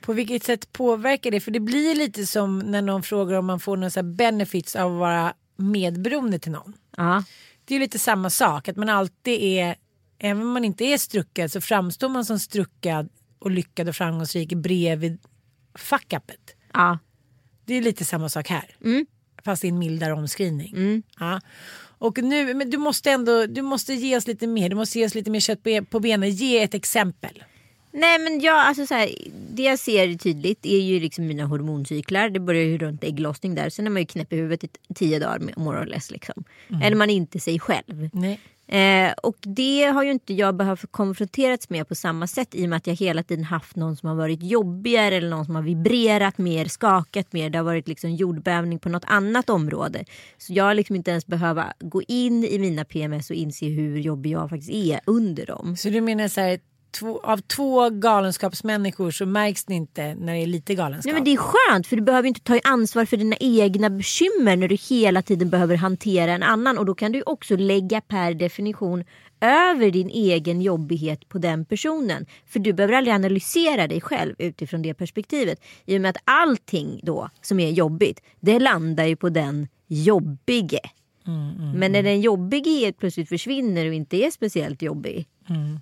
På 0.00 0.12
vilket 0.12 0.44
sätt 0.44 0.72
påverkar 0.72 1.30
det? 1.30 1.40
För 1.40 1.50
det 1.50 1.60
blir 1.60 1.94
lite 1.94 2.26
som 2.26 2.58
när 2.58 2.82
någon 2.82 3.02
frågar 3.02 3.38
om 3.38 3.46
man 3.46 3.60
får 3.60 3.76
några 3.76 4.02
benefits 4.02 4.76
av 4.76 4.92
att 4.92 4.98
vara 4.98 5.34
medberoende 5.56 6.38
till 6.38 6.52
någon. 6.52 6.72
Ja. 6.96 7.24
Det 7.64 7.74
är 7.74 7.80
lite 7.80 7.98
samma 7.98 8.30
sak, 8.30 8.68
att 8.68 8.76
man 8.76 8.88
alltid 8.88 9.42
är, 9.42 9.76
även 10.18 10.42
om 10.42 10.52
man 10.52 10.64
inte 10.64 10.84
är 10.84 10.98
struckad 10.98 11.52
så 11.52 11.60
framstår 11.60 12.08
man 12.08 12.24
som 12.24 12.38
struckad 12.38 13.08
och 13.38 13.50
lyckad 13.50 13.88
och 13.88 13.96
framgångsrik 13.96 14.52
bredvid 14.52 15.18
fuck-upet. 15.74 16.54
Ja. 16.72 16.98
Det 17.64 17.74
är 17.74 17.82
lite 17.82 18.04
samma 18.04 18.28
sak 18.28 18.48
här. 18.48 18.76
Fast 19.44 19.64
i 19.64 19.68
en 19.68 19.78
mildare 19.78 20.12
omskrivning. 20.12 21.02
Ja. 21.18 21.40
Och 22.00 22.22
nu, 22.22 22.54
men 22.54 22.70
du 22.70 22.78
måste 22.78 23.10
ändå, 23.10 23.46
du 23.46 23.62
måste 23.62 23.94
ge 23.94 24.16
oss 24.16 24.26
lite 24.26 24.46
mer, 24.46 24.68
du 24.68 24.76
måste 24.76 24.98
ge 24.98 25.06
oss 25.06 25.14
lite 25.14 25.30
mer 25.30 25.40
kött 25.40 25.90
på, 25.90 26.00
benen. 26.00 26.30
Ge 26.30 26.62
ett 26.62 26.74
exempel. 26.74 27.44
Nej 27.92 28.18
men 28.18 28.40
jag, 28.40 28.58
alltså 28.58 28.86
så 28.86 28.94
här, 28.94 29.10
det 29.50 29.62
jag 29.62 29.78
ser 29.78 30.14
tydligt 30.14 30.66
är 30.66 30.80
ju 30.80 31.00
liksom 31.00 31.26
mina 31.26 31.44
hormoncyklar. 31.44 32.30
Det 32.30 32.40
börjar 32.40 32.62
ju 32.62 32.78
runt 32.78 33.04
ägglossning 33.04 33.54
där. 33.54 33.70
Sen 33.70 33.86
är 33.86 33.90
man 33.90 34.02
ju 34.02 34.06
knäpp 34.06 34.32
i 34.32 34.36
huvudet 34.36 34.64
i 34.64 34.94
tio 34.94 35.18
dagar 35.18 35.52
more 35.56 35.80
or 35.80 35.86
less 35.86 36.10
liksom. 36.10 36.44
Eller 36.82 36.96
man 36.96 37.10
är 37.10 37.14
inte 37.14 37.40
sig 37.40 37.60
själv. 37.60 38.10
Nej. 38.12 38.40
Eh, 38.68 39.12
och 39.22 39.36
det 39.40 39.84
har 39.84 40.02
ju 40.02 40.10
inte 40.10 40.34
jag 40.34 40.56
behövt 40.56 40.92
konfronterats 40.92 41.70
med 41.70 41.88
på 41.88 41.94
samma 41.94 42.26
sätt 42.26 42.54
i 42.54 42.64
och 42.64 42.68
med 42.68 42.76
att 42.76 42.86
jag 42.86 42.94
hela 42.94 43.22
tiden 43.22 43.44
haft 43.44 43.76
någon 43.76 43.96
som 43.96 44.08
har 44.08 44.16
varit 44.16 44.42
jobbigare 44.42 45.14
eller 45.16 45.30
någon 45.30 45.44
som 45.44 45.54
har 45.54 45.62
vibrerat 45.62 46.38
mer, 46.38 46.64
skakat 46.64 47.32
mer. 47.32 47.50
Det 47.50 47.58
har 47.58 47.64
varit 47.64 47.88
liksom 47.88 48.10
jordbävning 48.14 48.78
på 48.78 48.88
något 48.88 49.04
annat 49.06 49.50
område. 49.50 50.04
Så 50.38 50.52
jag 50.52 50.64
har 50.64 50.74
liksom 50.74 50.96
inte 50.96 51.10
ens 51.10 51.26
behöva 51.26 51.72
gå 51.80 52.02
in 52.02 52.44
i 52.44 52.58
mina 52.58 52.84
PMS 52.84 53.30
och 53.30 53.36
inse 53.36 53.66
hur 53.66 53.98
jobbig 53.98 54.30
jag 54.30 54.50
faktiskt 54.50 54.72
är 54.72 55.00
under 55.04 55.46
dem. 55.46 55.76
Så 55.76 55.88
du 55.88 56.00
menar 56.00 56.28
så 56.28 56.40
här, 56.40 56.58
två, 56.90 57.20
av 57.20 57.38
två 57.38 57.90
galenskapsmänniskor 57.90 59.10
så 59.10 59.26
märks 59.26 59.64
det 59.64 59.74
inte 59.74 60.14
när 60.14 60.32
det 60.34 60.42
är 60.42 60.46
lite 60.46 60.74
galenskap. 60.74 61.04
Nej, 61.04 61.14
men 61.14 61.24
det 61.24 61.32
är 61.32 61.36
skönt 61.36 61.86
för 61.86 61.96
du 61.96 62.02
behöver 62.02 62.28
inte 62.28 62.40
ta 62.40 62.60
ansvar 62.64 63.04
för 63.04 63.16
dina 63.16 63.36
egna 63.40 63.90
bekymmer 63.90 64.56
när 64.56 64.68
du 64.68 64.74
hela 64.74 65.22
tiden 65.22 65.50
behöver 65.50 65.76
hantera 65.76 66.32
en 66.32 66.42
annan. 66.42 66.78
Och 66.78 66.86
då 66.86 66.94
kan 66.94 67.12
du 67.12 67.22
också 67.22 67.56
lägga 67.56 68.00
per 68.00 68.34
definition 68.34 69.04
över 69.40 69.90
din 69.90 70.10
egen 70.10 70.62
jobbighet 70.62 71.28
på 71.28 71.38
den 71.38 71.64
personen. 71.64 72.26
För 72.46 72.58
du 72.58 72.72
behöver 72.72 72.94
aldrig 72.94 73.14
analysera 73.14 73.86
dig 73.86 74.00
själv 74.00 74.34
utifrån 74.38 74.82
det 74.82 74.94
perspektivet. 74.94 75.60
I 75.86 75.96
och 75.96 76.00
med 76.00 76.10
att 76.10 76.22
allting 76.24 77.00
då 77.02 77.30
som 77.42 77.60
är 77.60 77.70
jobbigt, 77.70 78.22
det 78.40 78.58
landar 78.58 79.04
ju 79.04 79.16
på 79.16 79.28
den 79.28 79.68
jobbige. 79.86 80.80
Men 81.74 81.92
när 81.92 82.02
den 82.02 82.20
jobbige 82.20 82.70
helt 82.70 82.98
plötsligt 82.98 83.28
försvinner 83.28 83.86
och 83.86 83.94
inte 83.94 84.16
är 84.16 84.30
speciellt 84.30 84.82
jobbig. 84.82 85.26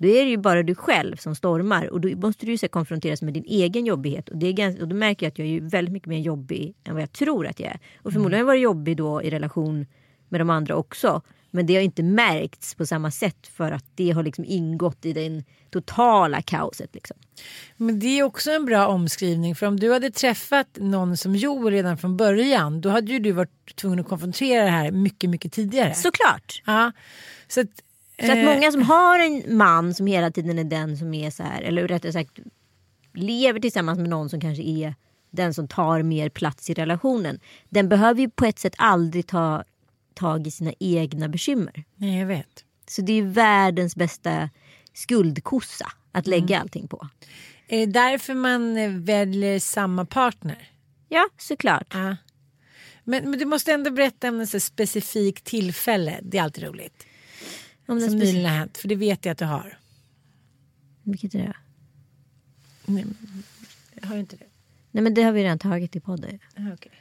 Då 0.01 0.09
är 0.09 0.25
det 0.25 0.31
ju 0.31 0.37
bara 0.37 0.63
du 0.63 0.75
själv 0.75 1.17
som 1.17 1.35
stormar 1.35 1.87
och 1.87 2.01
då 2.01 2.09
måste 2.09 2.47
du 2.47 2.53
ju 2.53 2.59
så 2.59 2.69
konfronteras 2.69 3.23
med 3.23 3.35
din 3.35 3.45
egen 3.47 3.87
jobbighet. 3.87 4.29
Och, 4.29 4.37
det 4.37 4.47
är 4.47 4.53
ganska, 4.53 4.83
och 4.83 4.89
då 4.89 4.97
märker 4.97 5.27
jag 5.27 5.31
att 5.31 5.39
jag 5.39 5.49
är 5.49 5.61
väldigt 5.61 5.93
mycket 5.93 6.09
mer 6.09 6.19
jobbig 6.19 6.75
än 6.85 6.95
vad 6.95 7.03
jag 7.03 7.13
tror 7.13 7.47
att 7.47 7.61
jag 7.61 7.71
är. 7.71 7.79
Och 8.03 8.13
förmodligen 8.13 8.47
har 8.47 8.55
jag 8.55 8.59
varit 8.59 8.63
jobbig 8.63 8.97
då 8.97 9.23
i 9.23 9.31
relation 9.31 9.87
med 10.29 10.41
de 10.41 10.51
andra 10.51 10.77
också. 10.77 11.23
Men 11.57 11.67
det 11.67 11.75
har 11.75 11.83
inte 11.83 12.03
märkts 12.03 12.75
på 12.75 12.87
samma 12.87 13.11
sätt 13.11 13.47
för 13.47 13.73
att 13.73 13.85
det 13.95 14.11
har 14.11 14.23
liksom 14.23 14.45
ingått 14.45 15.05
i 15.05 15.13
den 15.13 15.45
totala 15.71 16.43
kaoset. 16.43 16.95
Liksom. 16.95 17.17
Men 17.77 17.99
det 17.99 18.19
är 18.19 18.23
också 18.23 18.51
en 18.51 18.65
bra 18.65 18.87
omskrivning 18.87 19.55
för 19.55 19.67
om 19.67 19.81
du 19.81 19.93
hade 19.93 20.11
träffat 20.11 20.69
någon 20.77 21.17
som 21.17 21.37
Joel 21.37 21.73
redan 21.73 21.99
från 21.99 22.17
början 22.17 22.81
då 22.81 22.89
hade 22.89 23.13
ju 23.13 23.19
du 23.19 23.33
varit 23.33 23.77
tvungen 23.77 24.01
att 24.01 24.09
konfrontera 24.09 24.65
det 24.65 24.71
här 24.71 24.91
mycket, 24.91 25.31
mycket 25.31 25.53
tidigare. 25.53 25.95
Såklart. 25.95 26.63
Ja, 26.67 26.93
så 27.49 27.61
att, 27.61 27.67
Så 28.21 28.33
att 28.33 28.39
eh, 28.39 28.45
många 28.45 28.73
som 28.73 28.83
har 28.83 29.19
en 29.19 29.57
man 29.57 29.95
som 29.95 30.07
hela 30.07 30.31
tiden 30.31 30.59
är 30.59 30.65
den 30.65 30.97
som 30.97 31.15
är 31.15 31.31
så 31.31 31.43
här, 31.43 31.63
eller 31.63 31.89
rättare 31.89 32.13
sagt 32.13 32.39
lever 33.15 33.61
tillsammans 33.61 33.99
med 33.99 34.09
någon 34.09 34.29
som 34.29 34.41
kanske 34.41 34.63
är 34.63 34.95
den 35.31 35.55
som 35.55 35.69
tar 35.69 36.03
mer 36.03 36.29
plats 36.29 36.71
i 36.71 36.75
relationen. 36.75 37.41
Den 37.69 37.89
behöver 37.89 38.21
ju 38.21 38.31
på 38.31 38.45
ett 38.45 38.59
sätt 38.59 38.75
aldrig 38.79 39.27
ta 39.27 39.65
tag 40.17 40.47
i 40.47 40.51
sina 40.51 40.73
egna 40.81 41.29
bekymmer. 41.29 41.85
Nej, 41.97 42.19
jag 42.19 42.27
vet. 42.27 42.65
Så 42.89 43.03
det 43.03 43.13
är 43.13 43.23
världens 43.23 43.97
bästa 43.97 44.51
skuldkossa 44.93 45.93
att 46.13 46.27
lägga 46.27 46.61
allting 46.61 46.89
på. 46.89 47.09
Är 47.69 47.87
det 47.87 47.93
därför 47.93 48.35
man 48.35 48.77
eh, 48.77 48.91
väljer 48.91 49.59
samma 49.59 50.05
partner? 50.05 50.71
Ja, 51.09 51.29
såklart. 51.39 51.87
Ja. 51.95 52.17
Men, 53.05 53.31
men 53.31 53.39
du 53.39 53.45
måste 53.45 53.73
ändå 53.73 53.91
berätta 53.91 54.29
om 54.29 54.41
ett 54.41 54.63
specifikt 54.63 55.45
tillfälle. 55.45 56.21
Det 56.23 56.39
är 56.39 56.43
alltid 56.43 56.65
roligt. 56.65 57.07
Om 57.87 57.99
det 57.99 58.05
Som 58.05 58.17
nyligen 58.19 58.45
har 58.45 58.59
hänt. 58.59 58.79
För 58.79 58.89
det 58.89 58.97
vet 58.97 59.25
jag 59.25 59.33
att 59.33 59.39
du 59.39 59.45
har. 59.45 59.79
Vilket 61.03 61.35
är 61.35 61.39
det? 61.39 61.57
Nej, 62.87 63.05
har 64.03 64.15
du 64.15 64.21
inte 64.21 64.37
det? 64.37 64.47
Nej 64.91 65.03
men 65.03 65.15
det 65.15 65.23
har 65.23 65.33
vi 65.33 65.45
redan 65.45 65.59
tagit 65.59 65.97
i 65.97 66.01
podden. 66.01 66.39
Aha, 66.59 66.71
okej. 66.75 66.93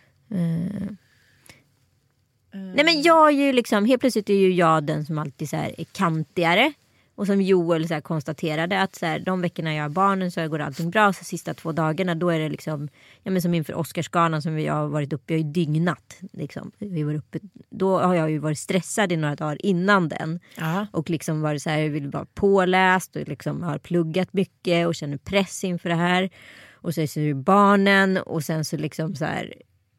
Nej 2.56 2.86
men 2.86 3.02
jag 3.02 3.28
är 3.28 3.46
ju 3.46 3.54
liksom, 3.54 3.86
helt 3.86 4.02
plötsligt 4.02 4.30
är 4.30 4.34
ju 4.34 4.54
jag 4.54 4.84
den 4.84 5.06
som 5.06 5.18
alltid 5.18 5.50
så 5.50 5.56
är 5.56 5.86
kantigare. 5.91 6.74
Och 7.15 7.28
som 7.28 7.41
Joel 7.41 7.88
så 7.88 8.02
konstaterade 8.02 8.82
att 8.82 8.96
så 8.96 9.06
här, 9.06 9.20
de 9.20 9.41
veckorna 9.41 9.76
jag 9.76 9.84
har 9.84 9.89
barnen 9.89 10.32
så 10.32 10.48
går 10.48 10.60
allting 10.60 10.89
bra. 10.89 11.13
Så 11.13 11.24
sista 11.24 11.54
två 11.54 11.72
dagarna 11.72 12.15
då 12.15 12.30
är 12.30 12.39
det 12.39 12.50
liksom, 12.50 12.89
ja 13.24 13.32
men 13.32 13.41
som 13.41 13.54
inför 13.54 13.74
Oscarsgalan 13.74 14.41
som 14.41 14.56
vi 14.56 14.68
har 14.68 14.88
varit 14.88 15.13
uppe, 15.13 15.34
jag 15.34 15.39
har 15.39 15.46
ju 15.46 15.52
dygnat. 15.52 16.18
Liksom. 16.34 16.72
Vi 16.78 17.04
var 17.04 17.13
uppe, 17.13 17.39
då 17.70 18.00
har 18.00 18.15
jag 18.15 18.32
ju 18.32 18.38
varit 18.38 18.60
stressad 18.60 19.12
i 19.12 19.18
några 19.18 19.36
dagar 19.36 19.65
innan 19.65 20.10
den. 20.10 20.39
Ja. 20.58 20.88
Och 20.91 21.10
liksom 21.10 21.41
varit 21.41 21.62
så 21.62 21.70
här, 21.70 21.78
jag 21.78 21.89
vill 21.89 22.10
vara 22.10 22.26
påläst 22.34 23.15
och 23.15 23.28
liksom 23.28 23.63
har 23.63 23.78
pluggat 23.78 24.34
mycket 24.34 24.88
och 24.88 24.96
känner 24.96 25.18
press 25.18 25.63
inför 25.63 25.89
det 25.89 25.96
här. 25.96 26.30
Och 26.74 26.94
så 26.94 27.02
är 27.02 27.28
det 27.28 27.34
barnen 27.34 28.18
och 28.18 28.44
sen 28.44 28.65
så 28.65 28.78
liksom 28.78 29.15
så 29.15 29.26
här. 29.26 29.54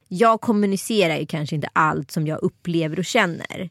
Jag 0.09 0.41
kommunicerar 0.41 1.17
ju 1.17 1.27
kanske 1.27 1.55
inte 1.57 1.69
allt 1.73 2.11
som 2.11 2.27
jag 2.27 2.43
upplever 2.43 2.99
och 2.99 3.05
känner. 3.05 3.71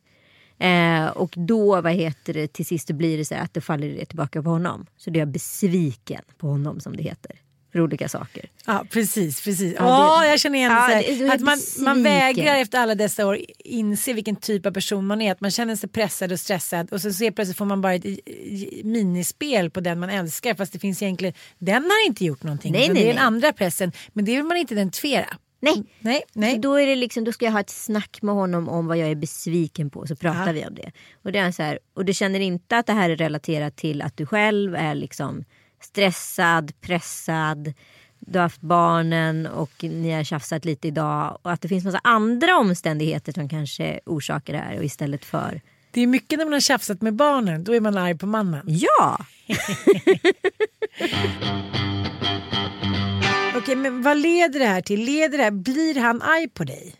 Eh, 0.60 1.06
och 1.08 1.34
då, 1.38 1.82
vad 1.82 1.92
heter 1.94 2.34
det, 2.34 2.48
till 2.54 2.66
sist 2.66 2.92
blir 2.92 3.18
det 3.18 3.26
så 3.26 3.36
att 3.36 3.54
det 3.54 3.62
faller 3.62 3.88
det 3.88 4.06
tillbaka 4.06 4.44
på 4.44 4.50
honom. 4.50 4.86
Så 4.98 5.10
då 5.10 5.18
är 5.18 5.20
jag 5.20 5.28
besviken 5.28 6.22
på 6.38 6.48
honom 6.48 6.80
som 6.80 6.98
det 6.98 7.04
heter. 7.04 7.32
För 7.72 7.82
olika 7.82 8.10
saker. 8.10 8.50
Ja, 8.66 8.86
precis. 8.92 9.42
precis. 9.44 9.74
Ja, 9.80 10.20
det- 10.22 10.28
jag 10.30 10.40
känner 10.40 10.58
igen 10.60 10.72
Ja, 10.72 10.88
det, 11.08 11.16
det- 11.26 11.34
att 11.34 11.42
man, 11.42 11.58
man 11.80 12.04
vägrar 12.04 12.56
efter 12.56 12.80
alla 12.80 12.96
dessa 12.96 13.26
år 13.28 13.40
inse 13.60 14.14
vilken 14.14 14.36
typ 14.36 14.66
av 14.66 14.72
person 14.72 15.08
man 15.08 15.22
är. 15.22 15.32
Att 15.32 15.42
man 15.42 15.52
känner 15.52 15.76
sig 15.76 15.90
pressad 15.90 16.32
och 16.32 16.40
stressad 16.40 16.94
och 16.94 17.02
så 17.02 17.14
ser 17.14 17.32
plötsligt 17.32 17.58
får 17.58 17.66
man 17.66 17.82
bara 17.82 17.94
ett 17.94 18.06
minispel 18.84 19.70
på 19.70 19.80
den 19.80 20.00
man 20.00 20.10
älskar 20.10 20.56
fast 20.56 20.74
det 20.74 20.80
finns 20.80 21.02
egentligen, 21.02 21.34
den 21.60 21.84
har 21.84 22.08
inte 22.08 22.26
gjort 22.26 22.44
någonting. 22.44 22.72
Nej, 22.72 22.88
nej, 22.90 23.04
det 23.04 23.10
är 23.10 23.14
den 23.14 23.24
andra 23.24 23.54
pressen. 23.54 23.92
Men 24.14 24.26
det 24.26 24.36
vill 24.36 24.44
man 24.44 24.58
inte 24.58 24.74
identifiera. 24.74 25.26
Nej. 25.74 25.84
Nej, 26.00 26.24
nej. 26.34 26.58
då, 26.60 26.76
är 26.76 26.88
det 26.88 26.96
liksom, 26.96 27.24
då 27.24 27.32
ska 27.32 27.46
jag 27.46 27.52
ha 27.52 27.60
ett 27.60 27.70
snack 27.70 28.18
med 28.22 28.36
honom 28.36 28.70
om 28.70 28.88
vad 28.88 28.98
jag 28.98 29.10
är 29.12 29.16
besviken 29.16 29.90
på. 29.90 30.08
Så 30.08 30.16
pratar 30.16 30.48
Ja. 30.48 30.52
vi 30.54 30.66
om 30.66 30.76
det. 30.76 30.92
Och, 31.24 31.32
det 31.32 31.40
är 31.40 31.52
så 31.52 31.64
här, 31.64 31.80
och 31.94 32.06
du 32.06 32.14
känner 32.14 32.40
inte 32.40 32.78
att 32.78 32.86
det 32.86 32.94
här 32.94 33.10
är 33.10 33.16
relaterat 33.16 33.76
till 33.76 34.02
att 34.02 34.18
du 34.18 34.26
själv 34.26 34.76
är 34.76 34.96
liksom 34.96 35.44
stressad, 35.82 36.82
pressad. 36.82 37.74
Du 38.20 38.40
har 38.40 38.44
haft 38.44 38.62
barnen 38.62 39.48
och 39.48 39.84
ni 39.84 40.12
har 40.12 40.24
tjafsat 40.24 40.66
lite 40.66 40.88
idag. 40.88 41.38
Och 41.42 41.52
att 41.52 41.62
det 41.62 41.68
finns 41.68 41.86
massa 41.86 42.00
andra 42.04 42.58
omständigheter 42.58 43.32
som 43.32 43.50
kanske 43.50 44.00
orsakar 44.06 44.54
det 44.54 44.60
här. 44.60 44.78
Och 44.78 44.84
istället 44.84 45.26
för 45.26 45.62
Det 45.92 46.02
är 46.02 46.08
mycket 46.08 46.40
när 46.40 46.46
man 46.46 46.54
har 46.54 46.60
tjafsat 46.60 47.02
med 47.02 47.14
barnen, 47.14 47.64
då 47.64 47.76
är 47.76 47.80
man 47.82 47.98
arg 47.98 48.18
på 48.18 48.26
mannen. 48.26 48.66
ja. 48.68 49.18
Okej, 53.66 53.76
men 53.76 54.02
vad 54.02 54.18
leder 54.18 54.60
det 54.60 54.66
här 54.66 54.82
till? 54.82 55.06
Leder 55.06 55.38
det 55.38 55.44
här, 55.44 55.52
blir 55.52 56.00
han 56.00 56.22
arg 56.22 56.50
på 56.50 56.64
dig? 56.64 56.96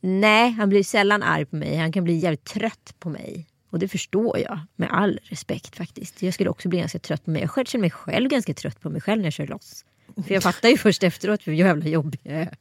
Nej, 0.00 0.50
han 0.50 0.68
blir 0.68 0.82
sällan 0.82 1.22
arg 1.22 1.44
på 1.46 1.56
mig. 1.56 1.76
Han 1.76 1.92
kan 1.92 2.04
bli 2.04 2.14
jävligt 2.14 2.44
trött 2.44 2.94
på 2.98 3.08
mig. 3.08 3.46
Och 3.70 3.78
det 3.78 3.88
förstår 3.88 4.38
jag 4.38 4.58
med 4.76 4.88
all 4.92 5.20
respekt 5.22 5.76
faktiskt. 5.76 6.22
Jag 6.22 6.34
skulle 6.34 6.50
också 6.50 6.68
bli 6.68 6.78
ganska 6.78 6.98
trött 6.98 7.24
på 7.24 7.30
mig. 7.30 7.40
Jag 7.40 7.50
själv 7.50 7.64
känner 7.64 7.80
mig 7.80 7.90
själv 7.90 8.28
ganska 8.28 8.54
trött 8.54 8.80
på 8.80 8.90
mig 8.90 9.00
själv 9.00 9.18
när 9.18 9.26
jag 9.26 9.32
kör 9.32 9.46
loss. 9.46 9.84
För 10.26 10.34
jag 10.34 10.42
fattar 10.42 10.68
ju 10.68 10.78
först 10.78 11.02
efteråt 11.02 11.40
hur 11.46 11.52
jävla 11.52 11.86
jobbig 11.86 12.20
jag 12.22 12.34
är. 12.34 12.54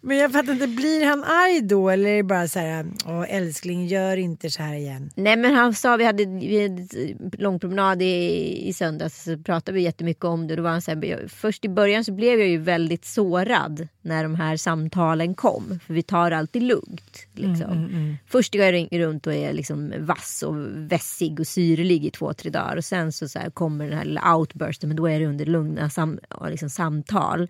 Men 0.00 0.16
jag 0.16 0.32
fattar 0.32 0.52
inte, 0.52 0.66
blir 0.66 1.06
han 1.06 1.24
arg 1.24 1.60
då 1.60 1.90
eller 1.90 2.10
är 2.10 2.16
det 2.16 2.22
bara 2.22 2.48
så 2.48 2.58
här, 2.58 2.86
åh 3.06 3.24
älskling 3.28 3.86
gör 3.86 4.16
inte 4.16 4.50
så 4.50 4.62
här 4.62 4.74
igen? 4.74 5.10
Nej 5.14 5.36
men 5.36 5.54
han 5.54 5.74
sa, 5.74 5.96
vi 5.96 6.04
hade, 6.04 6.24
vi 6.24 6.62
hade 6.62 6.74
en 6.74 7.30
lång 7.38 7.60
promenad 7.60 8.02
i, 8.02 8.68
i 8.68 8.72
söndags 8.72 9.24
så 9.24 9.38
pratade 9.38 9.74
vi 9.74 9.82
jättemycket 9.82 10.24
om 10.24 10.46
det. 10.46 10.56
Då 10.56 10.62
var 10.62 10.70
han 10.70 10.82
så 10.82 10.90
här, 10.90 11.28
först 11.28 11.64
i 11.64 11.68
början 11.68 12.04
så 12.04 12.12
blev 12.12 12.38
jag 12.38 12.48
ju 12.48 12.58
väldigt 12.58 13.04
sårad 13.04 13.88
när 14.06 14.22
de 14.22 14.34
här 14.34 14.56
samtalen 14.56 15.34
kom. 15.34 15.78
För 15.86 15.94
vi 15.94 16.02
tar 16.02 16.30
alltid 16.30 16.62
lugnt. 16.62 17.26
Liksom. 17.34 18.16
Först 18.26 18.52
går 18.52 18.64
jag 18.64 18.72
ring- 18.72 18.88
runt 19.00 19.26
och 19.26 19.34
är 19.34 19.52
liksom 19.52 19.92
vass 19.98 20.42
och 20.46 20.54
vässig 20.76 21.40
och 21.40 21.46
syrlig 21.46 22.04
i 22.04 22.10
två, 22.10 22.32
tre 22.32 22.50
dagar. 22.50 22.76
Och 22.76 22.84
sen 22.84 23.12
så, 23.12 23.28
så 23.28 23.38
här 23.38 23.50
kommer 23.50 23.88
den 23.88 23.98
här 23.98 24.04
lilla 24.04 24.36
outbursten 24.36 24.88
men 24.88 24.96
då 24.96 25.06
är 25.06 25.20
det 25.20 25.26
under 25.26 25.46
lugna 25.46 25.90
sam, 25.90 26.18
liksom 26.48 26.70
samtal. 26.70 27.48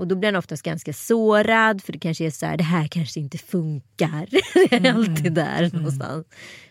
Och 0.00 0.08
då 0.08 0.16
blir 0.16 0.28
han 0.28 0.36
oftast 0.36 0.62
ganska 0.62 0.92
sårad 0.92 1.82
för 1.82 1.92
det 1.92 1.98
kanske 1.98 2.26
är 2.26 2.30
så 2.30 2.46
här, 2.46 2.56
det 2.56 2.64
här 2.64 2.86
kanske 2.86 3.20
inte 3.20 3.38
funkar. 3.38 4.28
det 4.70 4.88
är 4.88 4.94
alltid 4.94 5.32
där 5.32 5.70
någonstans. 5.72 6.26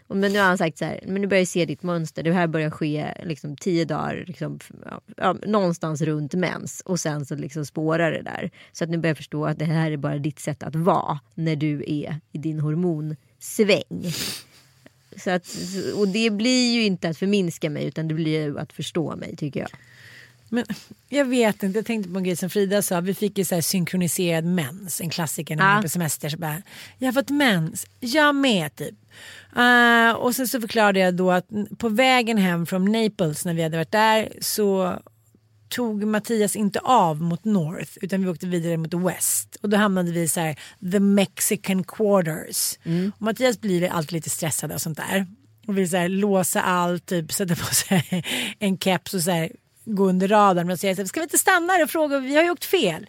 Och 0.07 0.17
Men 0.17 0.33
nu 0.33 0.39
har 0.39 0.45
han 0.45 0.57
sagt 0.57 0.77
så 0.77 0.85
här, 0.85 0.99
men 1.07 1.21
nu 1.21 1.27
börjar 1.27 1.41
jag 1.41 1.47
se 1.47 1.65
ditt 1.65 1.83
mönster. 1.83 2.23
Det 2.23 2.33
här 2.33 2.47
börjar 2.47 2.69
ske 2.69 3.13
liksom 3.23 3.55
tio 3.55 3.85
dagar, 3.85 4.23
liksom, 4.27 4.59
ja, 5.17 5.35
någonstans 5.47 6.01
runt 6.01 6.33
mens. 6.33 6.81
Och 6.85 6.99
sen 6.99 7.25
så 7.25 7.35
liksom 7.35 7.65
spårar 7.65 8.11
det 8.11 8.21
där. 8.21 8.51
Så 8.71 8.83
att 8.83 8.89
nu 8.89 8.97
börjar 8.97 9.11
jag 9.11 9.17
förstå 9.17 9.45
att 9.45 9.59
det 9.59 9.65
här 9.65 9.91
är 9.91 9.97
bara 9.97 10.17
ditt 10.17 10.39
sätt 10.39 10.63
att 10.63 10.75
vara 10.75 11.19
när 11.35 11.55
du 11.55 11.83
är 11.87 12.19
i 12.31 12.37
din 12.37 12.59
hormonsväng. 12.59 14.13
Så 15.17 15.29
att, 15.29 15.55
och 15.95 16.07
det 16.07 16.29
blir 16.29 16.73
ju 16.73 16.85
inte 16.85 17.09
att 17.09 17.17
förminska 17.17 17.69
mig 17.69 17.85
utan 17.85 18.07
det 18.07 18.13
blir 18.13 18.43
ju 18.43 18.59
att 18.59 18.73
förstå 18.73 19.15
mig 19.15 19.35
tycker 19.35 19.59
jag. 19.59 19.69
Men 20.49 20.65
jag 21.09 21.25
vet 21.25 21.63
inte, 21.63 21.77
jag 21.79 21.85
tänkte 21.85 22.11
på 22.11 22.17
en 22.17 22.23
grej 22.23 22.35
som 22.35 22.49
Frida 22.49 22.81
sa. 22.81 23.01
Vi 23.01 23.13
fick 23.13 23.37
ju 23.37 23.45
så 23.45 23.55
här 23.55 23.61
synkroniserad 23.61 24.45
mens, 24.45 25.01
en 25.01 25.09
klassiker 25.09 25.55
när 25.55 25.63
man 25.63 25.71
Ja. 25.71 25.77
är 25.77 25.81
på 25.81 25.89
semester. 25.89 26.29
Så 26.29 26.37
bara, 26.37 26.61
jag 26.97 27.07
har 27.07 27.13
fått 27.13 27.29
mens, 27.29 27.85
jag 27.99 28.35
med 28.35 28.75
typ. 28.75 28.95
Eh, 29.57 30.11
och 30.11 30.35
sen 30.35 30.47
så 30.47 30.61
förklarade 30.61 30.99
jag 30.99 31.13
då 31.15 31.31
att 31.31 31.47
på 31.77 31.89
vägen 31.89 32.37
hem 32.37 32.65
från 32.65 32.85
Naples 32.91 33.45
när 33.45 33.53
vi 33.53 33.63
hade 33.63 33.77
varit 33.77 33.91
där 33.91 34.29
så 34.41 34.99
tog 35.69 36.03
Mattias 36.03 36.55
inte 36.55 36.79
av 36.79 37.21
mot 37.21 37.45
North 37.45 37.91
utan 38.01 38.21
vi 38.23 38.29
åkte 38.29 38.47
vidare 38.47 38.77
mot 38.77 38.93
West. 38.93 39.57
Och 39.61 39.69
då 39.69 39.77
hamnade 39.77 40.11
vi 40.11 40.27
så 40.27 40.39
här, 40.39 40.59
the 40.91 40.99
Mexican 40.99 41.83
quarters. 41.83 42.77
Och 43.15 43.21
Mattias 43.21 43.61
blir 43.61 43.89
alltid 43.89 44.11
lite 44.11 44.29
stressad 44.29 44.71
och 44.71 44.81
sånt 44.81 44.97
där. 44.97 45.25
Och 45.67 45.77
vill 45.77 45.89
så 45.89 45.97
här, 45.97 46.09
låsa 46.09 46.61
allt, 46.61 47.05
typ 47.05 47.33
sätta 47.33 47.55
på 47.55 47.65
sig 47.75 48.23
en 48.59 48.77
keps 48.77 49.13
och 49.13 49.21
så 49.21 49.31
här, 49.31 49.51
gå 49.95 50.09
under 50.09 50.27
radarn. 50.27 50.67
Men 50.67 50.77
säga 50.77 51.05
ska 51.05 51.19
vi 51.19 51.23
inte 51.23 51.37
stanna 51.37 51.73
här 51.73 51.83
och 51.83 51.89
fråga, 51.89 52.19
vi 52.19 52.35
har 52.35 52.43
ju 52.43 52.49
åkt 52.49 52.65
fel. 52.65 53.07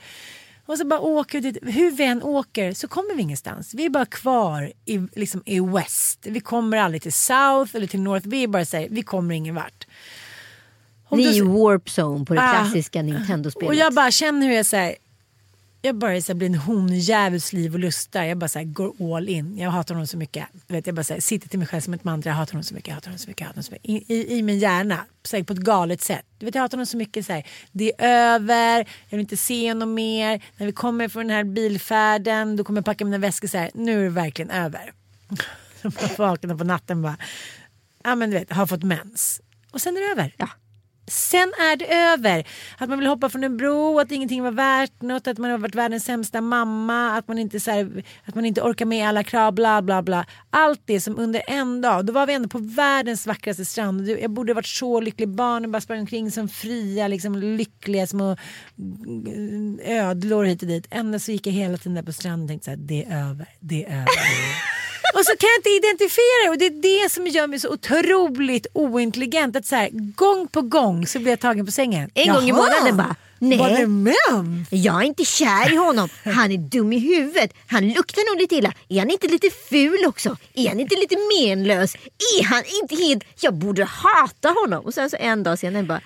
Och 0.66 0.78
så 0.78 0.86
bara 0.86 1.00
åker 1.00 1.40
vi 1.40 1.50
dit. 1.50 1.62
Hur 1.62 1.90
vi 1.90 2.04
än 2.04 2.22
åker 2.22 2.72
så 2.72 2.88
kommer 2.88 3.14
vi 3.14 3.22
ingenstans. 3.22 3.74
Vi 3.74 3.84
är 3.84 3.90
bara 3.90 4.06
kvar 4.06 4.72
i, 4.84 4.98
liksom, 5.12 5.42
i 5.46 5.60
West. 5.60 6.26
Vi 6.26 6.40
kommer 6.40 6.76
aldrig 6.76 7.02
till 7.02 7.12
South 7.12 7.76
eller 7.76 7.86
till 7.86 8.00
North. 8.00 8.28
Vi 8.28 8.48
bara 8.48 8.62
här, 8.62 8.86
vi 8.90 9.02
kommer 9.02 9.34
ingen 9.34 9.54
vart. 9.54 9.86
Om 11.08 11.18
Det 11.18 11.24
är 11.24 11.32
ju 11.32 11.44
Warp 11.44 11.88
Zone 11.98 12.24
på 12.24 12.34
det 12.34 12.42
Ah. 12.42 12.52
klassiska 12.52 13.02
Nintendo-spelet. 13.02 13.68
Och 13.68 13.74
jag 13.74 13.94
bara 13.94 14.10
känner 14.10 14.46
hur 14.46 14.54
jag 14.54 14.66
säger 14.66 14.96
jag 15.82 15.96
bara 15.96 16.20
så 16.20 16.32
här, 16.32 16.34
blir 16.34 16.48
en 16.48 16.54
honjävuls 16.54 17.52
liv 17.52 17.74
och 17.74 17.78
lustar. 17.78 18.24
Jag 18.24 18.38
bara 18.38 18.48
så 18.48 18.58
här, 18.58 18.66
går 18.66 19.16
all 19.16 19.28
in. 19.28 19.58
Jag 19.58 19.70
hatar 19.70 19.94
honom 19.94 20.06
så 20.06 20.16
mycket. 20.16 20.46
Vet, 20.66 20.86
jag 20.86 20.94
bara 20.94 21.04
så 21.04 21.12
här, 21.12 21.20
sitter 21.20 21.48
till 21.48 21.58
mig 21.58 21.68
själv 21.68 21.80
som 21.80 21.94
ett 21.94 22.04
mantra. 22.04 22.30
Jag 22.30 22.36
hatar 22.36 22.52
honom 22.52 22.64
så 22.64 22.74
mycket. 22.74 22.88
Jag 22.88 22.94
hatar 22.94 23.08
honom 23.08 23.18
så 23.18 23.28
mycket. 23.28 23.40
Jag 23.40 23.46
hatar 23.46 23.56
honom 23.56 23.64
så 23.64 23.72
mycket. 23.72 24.10
I, 24.10 24.14
i, 24.14 24.38
I 24.38 24.42
min 24.42 24.58
hjärna. 24.58 25.06
Så 25.22 25.36
här, 25.36 25.44
på 25.44 25.52
ett 25.52 25.58
galet 25.58 26.00
sätt. 26.00 26.26
Du 26.38 26.46
vet, 26.46 26.54
jag 26.54 26.62
hatar 26.62 26.76
honom 26.76 26.86
så 26.86 26.96
mycket. 26.96 27.26
Så 27.26 27.32
här, 27.32 27.46
det 27.72 27.92
är 27.98 28.06
över. 28.34 28.78
Jag 28.78 29.16
vill 29.16 29.20
inte 29.20 29.36
se 29.36 29.70
honom 29.70 29.94
mer. 29.94 30.44
När 30.56 30.66
vi 30.66 30.72
kommer 30.72 31.08
från 31.08 31.26
den 31.26 31.36
här 31.36 31.44
bilfärden. 31.44 32.56
Då 32.56 32.64
kommer 32.64 32.78
jag 32.78 32.84
packa 32.84 33.04
mina 33.04 33.18
väskor. 33.18 33.48
Så 33.48 33.58
här, 33.58 33.70
nu 33.74 34.00
är 34.00 34.04
det 34.04 34.10
verkligen 34.10 34.50
över. 34.50 34.92
Så 35.82 35.90
jag 36.00 36.18
vaknar 36.18 36.56
på 36.56 36.64
natten 36.64 37.02
bara. 37.02 37.16
Ja 38.04 38.14
men 38.14 38.30
du 38.30 38.38
vet, 38.38 38.52
har 38.52 38.66
fått 38.66 38.82
mens. 38.82 39.40
Och 39.70 39.80
sen 39.80 39.96
är 39.96 40.00
det 40.00 40.12
över. 40.12 40.34
Ja. 40.36 40.48
Sen 41.10 41.48
är 41.58 41.76
det 41.76 41.94
över. 41.94 42.46
Att 42.78 42.88
man 42.88 42.98
vill 42.98 43.08
hoppa 43.08 43.28
från 43.28 43.44
en 43.44 43.56
bro, 43.56 43.98
att 44.00 44.12
ingenting 44.12 44.42
var 44.42 44.50
värt 44.50 45.02
något, 45.02 45.26
att 45.26 45.38
man 45.38 45.50
har 45.50 45.58
varit 45.58 45.74
världens 45.74 46.04
sämsta 46.04 46.40
mamma, 46.40 47.16
att 47.16 47.28
man 47.28 47.38
inte, 47.38 47.60
så 47.60 47.70
här, 47.70 48.04
att 48.24 48.34
man 48.34 48.44
inte 48.44 48.62
orkar 48.62 48.86
med 48.86 49.08
alla 49.08 49.24
krav, 49.24 49.54
bla 49.54 49.82
bla 49.82 50.02
bla. 50.02 50.26
Allt 50.50 50.80
det 50.84 51.00
som 51.00 51.18
under 51.18 51.42
en 51.46 51.80
dag, 51.80 52.06
då 52.06 52.12
var 52.12 52.26
vi 52.26 52.34
ändå 52.34 52.48
på 52.48 52.58
världens 52.58 53.26
vackraste 53.26 53.64
strand. 53.64 54.08
Jag 54.08 54.30
borde 54.30 54.54
varit 54.54 54.66
så 54.66 55.00
lycklig. 55.00 55.28
Barnen 55.28 55.72
bara 55.72 55.80
sprang 55.80 56.00
omkring 56.00 56.30
som 56.30 56.48
fria, 56.48 57.08
liksom 57.08 57.36
lyckliga 57.36 58.06
små 58.06 58.36
mm, 58.78 59.80
ödlor 59.84 60.44
hit 60.44 60.62
och 60.62 60.68
dit. 60.68 60.86
Ändå 60.90 61.18
så 61.18 61.32
gick 61.32 61.46
jag 61.46 61.52
hela 61.52 61.76
tiden 61.76 61.94
där 61.94 62.02
på 62.02 62.12
stranden 62.12 62.42
och 62.42 62.48
tänkte 62.48 62.64
så 62.64 62.70
här, 62.70 62.78
det 62.78 63.04
är 63.04 63.30
över, 63.30 63.48
det 63.60 63.84
är 63.84 63.96
över. 63.96 64.79
Och 65.14 65.24
så 65.24 65.36
kan 65.36 65.48
jag 65.48 65.58
inte 65.58 65.86
identifiera 65.86 66.44
det 66.44 66.50
och 66.50 66.58
det 66.58 66.66
är 66.66 67.04
det 67.04 67.10
som 67.10 67.26
gör 67.26 67.46
mig 67.46 67.60
så 67.60 67.68
otroligt 67.68 68.66
ointelligent. 68.72 69.56
Att 69.56 69.66
så 69.66 69.76
här, 69.76 69.88
gång 69.92 70.48
på 70.48 70.62
gång 70.62 71.06
så 71.06 71.18
blir 71.18 71.30
jag 71.30 71.40
tagen 71.40 71.66
på 71.66 71.72
sängen. 71.72 72.10
En 72.14 72.34
gång 72.34 72.44
i 72.44 72.48
Jaha, 72.48 72.56
månaden 72.56 72.96
bara, 72.96 73.16
nej. 73.38 73.58
Var 73.58 73.70
det 73.70 73.86
mens? 73.86 74.68
Jag 74.70 74.94
är 75.02 75.06
inte 75.06 75.24
kär 75.24 75.72
i 75.72 75.76
honom. 75.76 76.08
Han 76.24 76.52
är 76.52 76.58
dum 76.58 76.92
i 76.92 76.98
huvudet. 76.98 77.52
Han 77.66 77.88
luktar 77.88 78.32
nog 78.32 78.40
lite 78.40 78.54
illa. 78.54 78.72
Är 78.88 78.98
han 78.98 79.10
inte 79.10 79.28
lite 79.28 79.50
ful 79.70 80.04
också? 80.06 80.36
Är 80.54 80.68
han 80.68 80.80
inte 80.80 80.96
lite 80.96 81.16
menlös? 81.16 81.94
Är 82.38 82.44
han 82.44 82.62
inte 82.82 82.94
helt... 82.94 83.24
Jag 83.40 83.54
borde 83.54 83.84
hata 83.84 84.48
honom. 84.48 84.84
Och 84.84 84.94
sen 84.94 85.10
så 85.10 85.16
en 85.16 85.42
dag 85.42 85.58
senare 85.58 85.82
bara... 85.82 86.00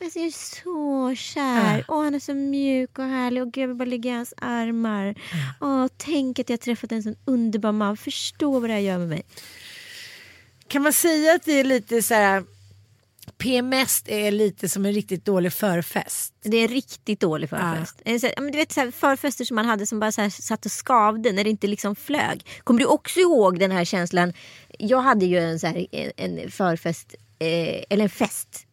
Alltså 0.00 0.18
jag 0.18 0.26
är 0.28 0.30
så 0.62 1.14
kär. 1.16 1.84
Åh, 1.88 2.02
han 2.04 2.14
är 2.14 2.18
så 2.20 2.34
mjuk 2.34 2.98
och 2.98 3.04
härlig. 3.04 3.42
Och 3.42 3.52
gud, 3.52 3.62
jag 3.62 3.68
vill 3.68 3.76
bara 3.76 3.84
ligga 3.84 4.10
i 4.10 4.14
hans 4.14 4.34
armar. 4.36 5.14
Åh, 5.60 5.86
tänk 5.96 6.38
att 6.38 6.50
jag 6.50 6.60
träffat 6.60 6.92
en 6.92 7.02
sån 7.02 7.16
underbar 7.24 7.72
man. 7.72 7.96
Förstå 7.96 8.58
vad 8.60 8.70
det 8.70 8.74
här 8.74 8.80
gör 8.80 8.98
med 8.98 9.08
mig. 9.08 9.22
Kan 10.68 10.82
man 10.82 10.92
säga 10.92 11.34
att 11.34 11.44
det 11.44 11.52
är 11.60 11.64
lite 11.64 12.02
så 12.02 12.14
här 12.14 12.44
PMS 13.38 14.02
är 14.06 14.30
lite 14.32 14.68
som 14.68 14.86
en 14.86 14.92
riktigt 14.92 15.24
dålig 15.24 15.52
förfest? 15.52 16.34
Det 16.42 16.56
är 16.56 16.62
en 16.62 16.68
riktigt 16.68 17.20
dålig 17.20 17.50
förfest. 17.50 18.02
En 18.04 18.20
så 18.20 18.26
här- 18.26 18.34
ja, 18.36 18.42
men 18.42 18.52
Du 18.52 18.58
vet 18.58 18.72
så 18.72 18.80
här, 18.80 18.90
förfester 18.90 19.44
som 19.44 19.54
man 19.54 19.64
hade 19.66 19.86
som 19.86 20.00
bara 20.00 20.12
så 20.12 20.20
här, 20.20 20.30
satt 20.30 20.66
och 20.66 20.72
skavde 20.72 21.32
när 21.32 21.44
det 21.44 21.50
inte 21.50 21.66
liksom 21.66 21.96
flög. 21.96 22.46
Kommer 22.64 22.80
du 22.80 22.86
också 22.86 23.20
ihåg 23.20 23.58
den 23.58 23.70
här 23.70 23.84
känslan? 23.84 24.32
Jag 24.78 25.00
hade 25.00 25.26
ju 25.26 25.38
en, 25.38 25.60
så 25.60 25.66
här, 25.66 25.86
en, 25.92 26.38
en 26.38 26.50
förfest, 26.50 27.14
eh, 27.38 27.82
eller 27.90 28.02
en 28.04 28.10
fest. 28.10 28.66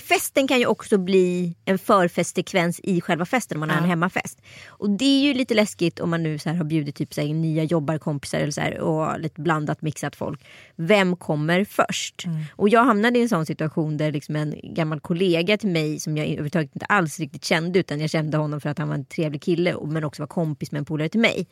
Festen 0.00 0.48
kan 0.48 0.58
ju 0.58 0.66
också 0.66 0.98
bli 0.98 1.56
en 1.64 1.78
förfestsekvens 1.78 2.80
i 2.82 3.00
själva 3.00 3.24
festen 3.24 3.56
om 3.56 3.60
man 3.60 3.70
har 3.70 3.76
en 3.76 3.88
hemmafest. 3.88 4.42
Och 4.68 4.90
det 4.90 5.04
är 5.04 5.20
ju 5.20 5.34
lite 5.34 5.54
läskigt 5.54 6.00
om 6.00 6.10
man 6.10 6.22
nu 6.22 6.38
så 6.38 6.50
har 6.50 6.64
bjudit 6.64 6.96
typ 6.96 7.14
så 7.14 7.20
här, 7.20 7.28
nya 7.28 7.64
jobbarkompisar 7.64 8.38
eller 8.38 8.50
så 8.50 8.60
här, 8.60 8.78
och 8.78 9.20
lite 9.20 9.40
blandat 9.40 9.82
mixat 9.82 10.16
folk. 10.16 10.44
Vem 10.76 11.16
kommer 11.16 11.64
först? 11.64 12.26
Och 12.56 12.68
jag 12.68 12.84
hamnade 12.84 13.18
i 13.18 13.22
en 13.22 13.28
sån 13.28 13.46
situation 13.46 13.96
där 13.96 14.12
liksom 14.12 14.36
en 14.36 14.54
gammal 14.62 15.00
kollega 15.00 15.58
till 15.58 15.70
mig 15.70 16.00
som 16.00 16.16
jag 16.16 16.26
överhuvudtaget 16.26 16.70
inte 16.74 16.86
alls 16.86 17.20
riktigt 17.20 17.44
kände 17.44 17.78
utan 17.78 18.00
jag 18.00 18.10
kände 18.10 18.36
honom 18.36 18.60
för 18.60 18.68
att 18.68 18.78
han 18.78 18.88
var 18.88 18.94
en 18.94 19.04
trevlig 19.04 19.42
kille 19.42 19.76
men 19.84 20.04
också 20.04 20.22
var 20.22 20.26
kompis 20.26 20.72
med 20.72 20.78
en 20.78 20.84
polare 20.84 21.08
till 21.08 21.20
mig. 21.20 21.46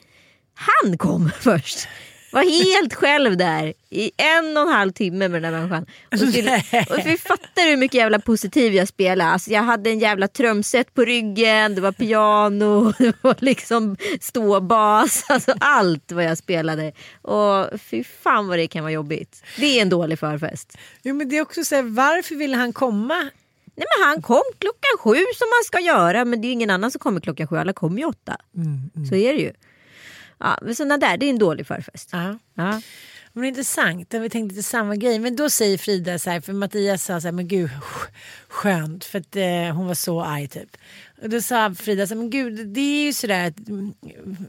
Han 0.55 0.99
kom 0.99 1.31
först! 1.41 1.89
Var 2.35 2.65
helt 2.65 2.95
själv 2.95 3.37
där 3.37 3.75
i 3.91 4.11
en 4.17 4.57
och 4.57 4.63
en 4.63 4.69
halv 4.69 4.93
timme 4.93 5.29
med 5.29 5.43
den 5.43 5.53
där 5.53 5.61
människan. 5.61 5.87
Och, 6.13 6.19
skulle, 6.19 6.57
och 6.91 7.07
vi 7.07 7.19
fattar 7.19 7.71
hur 7.71 7.77
mycket 7.77 7.95
jävla 7.95 8.19
positiv 8.19 8.75
jag 8.75 8.89
spelade. 8.89 9.31
Alltså 9.31 9.51
jag 9.51 9.63
hade 9.63 9.91
en 9.91 9.99
jävla 9.99 10.29
trumset 10.29 10.95
på 10.95 11.05
ryggen, 11.05 11.75
det 11.75 11.81
var 11.81 11.93
piano, 11.93 12.93
det 12.99 13.15
var 13.21 13.37
liksom 13.39 13.97
ståbas. 14.21 15.25
Alltså 15.29 15.55
allt 15.61 16.13
vad 16.13 16.25
jag 16.25 16.39
spelade. 16.39 16.93
Och 17.23 17.81
fy 17.81 18.05
fan 18.05 18.49
vad 18.49 18.59
det 18.59 18.67
kan 18.67 18.83
vara 18.83 18.93
jobbigt. 18.93 19.43
Det 19.57 19.79
är 19.79 19.83
en 19.83 19.89
dålig 19.89 20.19
förfest. 20.19 20.79
Jo 21.03 21.15
men 21.15 21.29
det 21.29 21.37
är 21.39 21.43
också 21.43 21.65
så 21.65 21.75
här, 21.75 21.83
varför 21.83 22.35
ville 22.35 22.57
han 22.57 22.73
komma? 22.73 23.31
Nej 23.77 23.87
men 23.99 24.07
han 24.09 24.23
kom 24.23 24.43
klockan 24.59 24.99
sju 24.99 25.25
som 25.35 25.49
man 25.49 25.65
ska 25.65 25.81
göra 25.81 26.25
men 26.25 26.41
det 26.41 26.49
är 26.49 26.53
ingen 26.53 26.71
annan 26.71 26.91
som 26.91 26.99
kommer 26.99 27.21
klockan 27.21 27.47
sju, 27.47 27.57
alla 27.57 27.73
kommer 27.73 27.99
ju 27.99 28.05
åtta. 28.05 28.37
Så 29.09 29.15
är 29.15 29.33
det 29.33 29.41
ju. 29.41 29.53
Ja, 30.45 30.59
men 30.63 30.75
sådana 30.75 30.99
där, 30.99 31.17
det 31.17 31.27
är 31.27 31.31
en 31.31 31.39
dålig 31.39 31.67
förfest. 31.67 32.09
Ja. 32.13 32.39
Ja. 32.55 32.81
Men 33.33 33.43
det 33.43 33.47
är 33.47 33.49
intressant, 33.49 34.15
vi 34.15 34.31
tänkt 34.31 34.53
lite 34.53 34.63
samma 34.63 34.97
grej. 34.97 35.19
Men 35.19 35.37
då 35.37 35.51
säger 35.51 35.79
Frida 35.79 36.19
så 36.19 36.31
här, 36.31 36.41
för 36.41 36.53
Mattias 36.53 37.05
sa 37.05 37.21
så 37.21 37.27
här, 37.27 37.33
men 37.33 37.49
gud 37.49 37.71
sk- 37.71 38.09
skönt 38.49 39.05
för 39.05 39.19
att 39.19 39.37
eh, 39.37 39.77
hon 39.77 39.87
var 39.87 39.95
så 39.95 40.23
arg 40.23 40.49
typ. 40.49 40.77
Och 41.23 41.29
då 41.31 41.41
sa 41.41 41.75
Frida 41.75 42.07
så 42.07 42.15
här, 42.15 42.19
men 42.19 42.31
gud 42.31 42.67
det 42.69 42.81
är 42.81 43.05
ju 43.07 43.13
sådär 43.13 43.49
att 43.49 43.69
mm, 43.69 43.95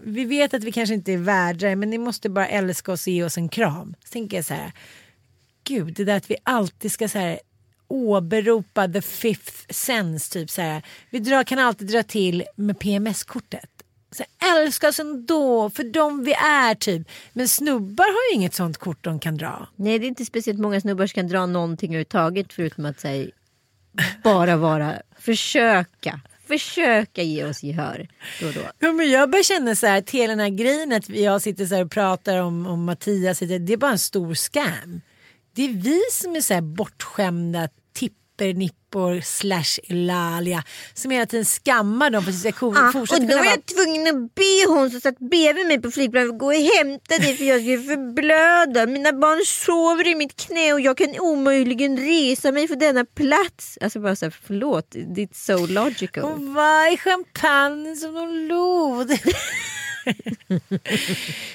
vi 0.04 0.26
vet 0.26 0.54
att 0.54 0.64
vi 0.64 0.72
kanske 0.72 0.96
inte 0.96 1.14
är 1.14 1.18
värda 1.18 1.76
men 1.76 1.90
ni 1.90 1.98
måste 1.98 2.30
bara 2.30 2.48
älska 2.48 2.92
oss 2.92 3.08
och 3.08 3.14
ge 3.14 3.24
oss 3.24 3.38
en 3.38 3.50
kram. 3.50 3.96
Så 4.04 4.10
tänker 4.10 4.38
jag 4.38 4.46
så 4.46 4.54
här, 4.54 4.72
gud 5.64 5.94
det 5.94 6.04
där 6.04 6.18
att 6.18 6.32
vi 6.32 6.36
alltid 6.44 6.92
ska 6.92 7.10
så 7.10 7.20
här 7.20 7.40
åberopa 7.88 8.88
the 8.88 9.02
fifth 9.02 9.66
sense 9.70 10.34
typ 10.34 10.50
så 10.50 10.62
här. 10.62 10.82
Vi 11.10 11.20
drar, 11.20 11.44
kan 11.44 11.60
alltid 11.60 11.88
dra 11.88 12.04
till 12.04 12.44
med 12.56 12.80
PMS-kortet. 12.80 13.70
Så 14.16 14.24
älska 14.58 14.88
oss 14.88 15.00
ändå 15.00 15.70
för 15.70 15.84
de 15.84 16.24
vi 16.24 16.34
är 16.34 16.76
typ. 16.76 17.08
Men 17.34 17.48
snubbar 17.48 18.06
har 18.06 18.32
ju 18.32 18.36
inget 18.36 18.54
sånt 18.54 18.78
kort 18.78 19.04
de 19.04 19.20
kan 19.20 19.38
dra. 19.38 19.68
Nej 19.76 20.00
det 20.00 20.06
är 20.06 20.08
inte 20.08 20.26
speciellt 20.26 20.60
många 20.60 20.82
snubbar 20.82 21.08
som 21.08 21.16
kan 21.16 21.28
dra 21.28 21.46
någonting 21.46 21.90
överhuvudtaget 21.90 22.54
förutom 22.54 22.86
att 22.86 23.00
säga 23.00 23.32
bara 24.24 24.56
vara, 24.56 24.94
försöka, 25.20 26.20
försöka 26.48 27.22
ge 27.22 27.46
oss 27.46 27.64
gehör 27.64 28.08
då 28.42 28.48
och 28.48 28.54
då. 28.54 28.62
Ja, 28.80 28.92
men 28.92 29.12
jag 29.12 29.30
börjar 29.30 29.44
känna 29.44 29.76
så 29.76 29.88
här 29.88 29.98
att 29.98 30.10
hela 30.10 30.32
den 30.32 30.40
här 30.40 30.50
grejen 30.50 30.94
att 30.94 31.10
jag 31.10 31.42
sitter 31.42 31.66
så 31.66 31.76
här 31.76 31.86
och 31.86 31.92
pratar 31.92 32.38
om, 32.38 32.68
om 32.68 32.86
Mattias, 32.86 33.40
det 33.40 33.74
är 33.74 33.78
bara 33.78 33.92
en 33.92 34.00
stor 34.00 34.34
scam. 34.34 35.02
Det 35.56 35.64
är 35.66 35.70
vi 35.70 36.02
som 36.12 36.36
är 36.36 36.42
så 36.42 36.54
här 36.54 36.62
bortskämda 36.62 37.70
tippernippor 38.38 39.22
slash 39.22 39.80
Eulalia 39.90 40.64
som 40.94 41.12
hela 41.12 41.26
tiden 41.26 41.46
skammar 41.46 42.10
dem 42.10 42.24
för 42.24 42.32
att 42.32 42.56
ska 42.56 42.66
Ah, 42.66 42.88
och 43.00 43.08
då 43.08 43.28
var 43.28 43.36
vara 43.36 43.46
jag 43.46 43.66
tvungen 43.66 44.08
att 44.08 44.36
be 44.36 44.66
hon 44.68 44.92
som 44.92 45.02
satt 45.02 45.20
bredvid 45.20 45.68
mig 45.68 45.82
på 45.82 45.92
flygplanet 45.92 46.40
gå 46.40 46.46
och 46.46 46.54
hämta 46.54 47.18
dig 47.18 47.38
för 47.38 47.46
jag 47.46 47.62
skulle 47.62 47.84
förblöda. 47.84 48.86
Mina 48.86 49.14
barn 49.14 49.46
sover 49.46 50.08
i 50.08 50.16
mitt 50.16 50.36
knä 50.36 50.74
och 50.74 50.82
jag 50.82 50.98
kan 50.98 51.20
omöjligen 51.20 51.98
resa 51.98 52.52
mig 52.52 52.68
för 52.68 52.76
denna 52.76 53.06
plats. 53.06 53.78
Alltså 53.82 54.00
bara 54.00 54.16
såhär, 54.16 54.36
förlåt, 54.44 54.96
it's 54.96 55.46
so 55.46 55.66
logical. 55.66 56.24
Och 56.24 56.42
vad 56.42 56.88
är 56.88 56.98
champagne 56.98 57.96
som 57.96 58.14
de 58.14 58.48
lod? 58.48 59.12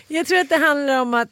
jag 0.08 0.26
tror 0.26 0.38
att 0.38 0.48
det 0.48 0.56
handlar 0.56 1.00
om 1.00 1.14
att, 1.14 1.28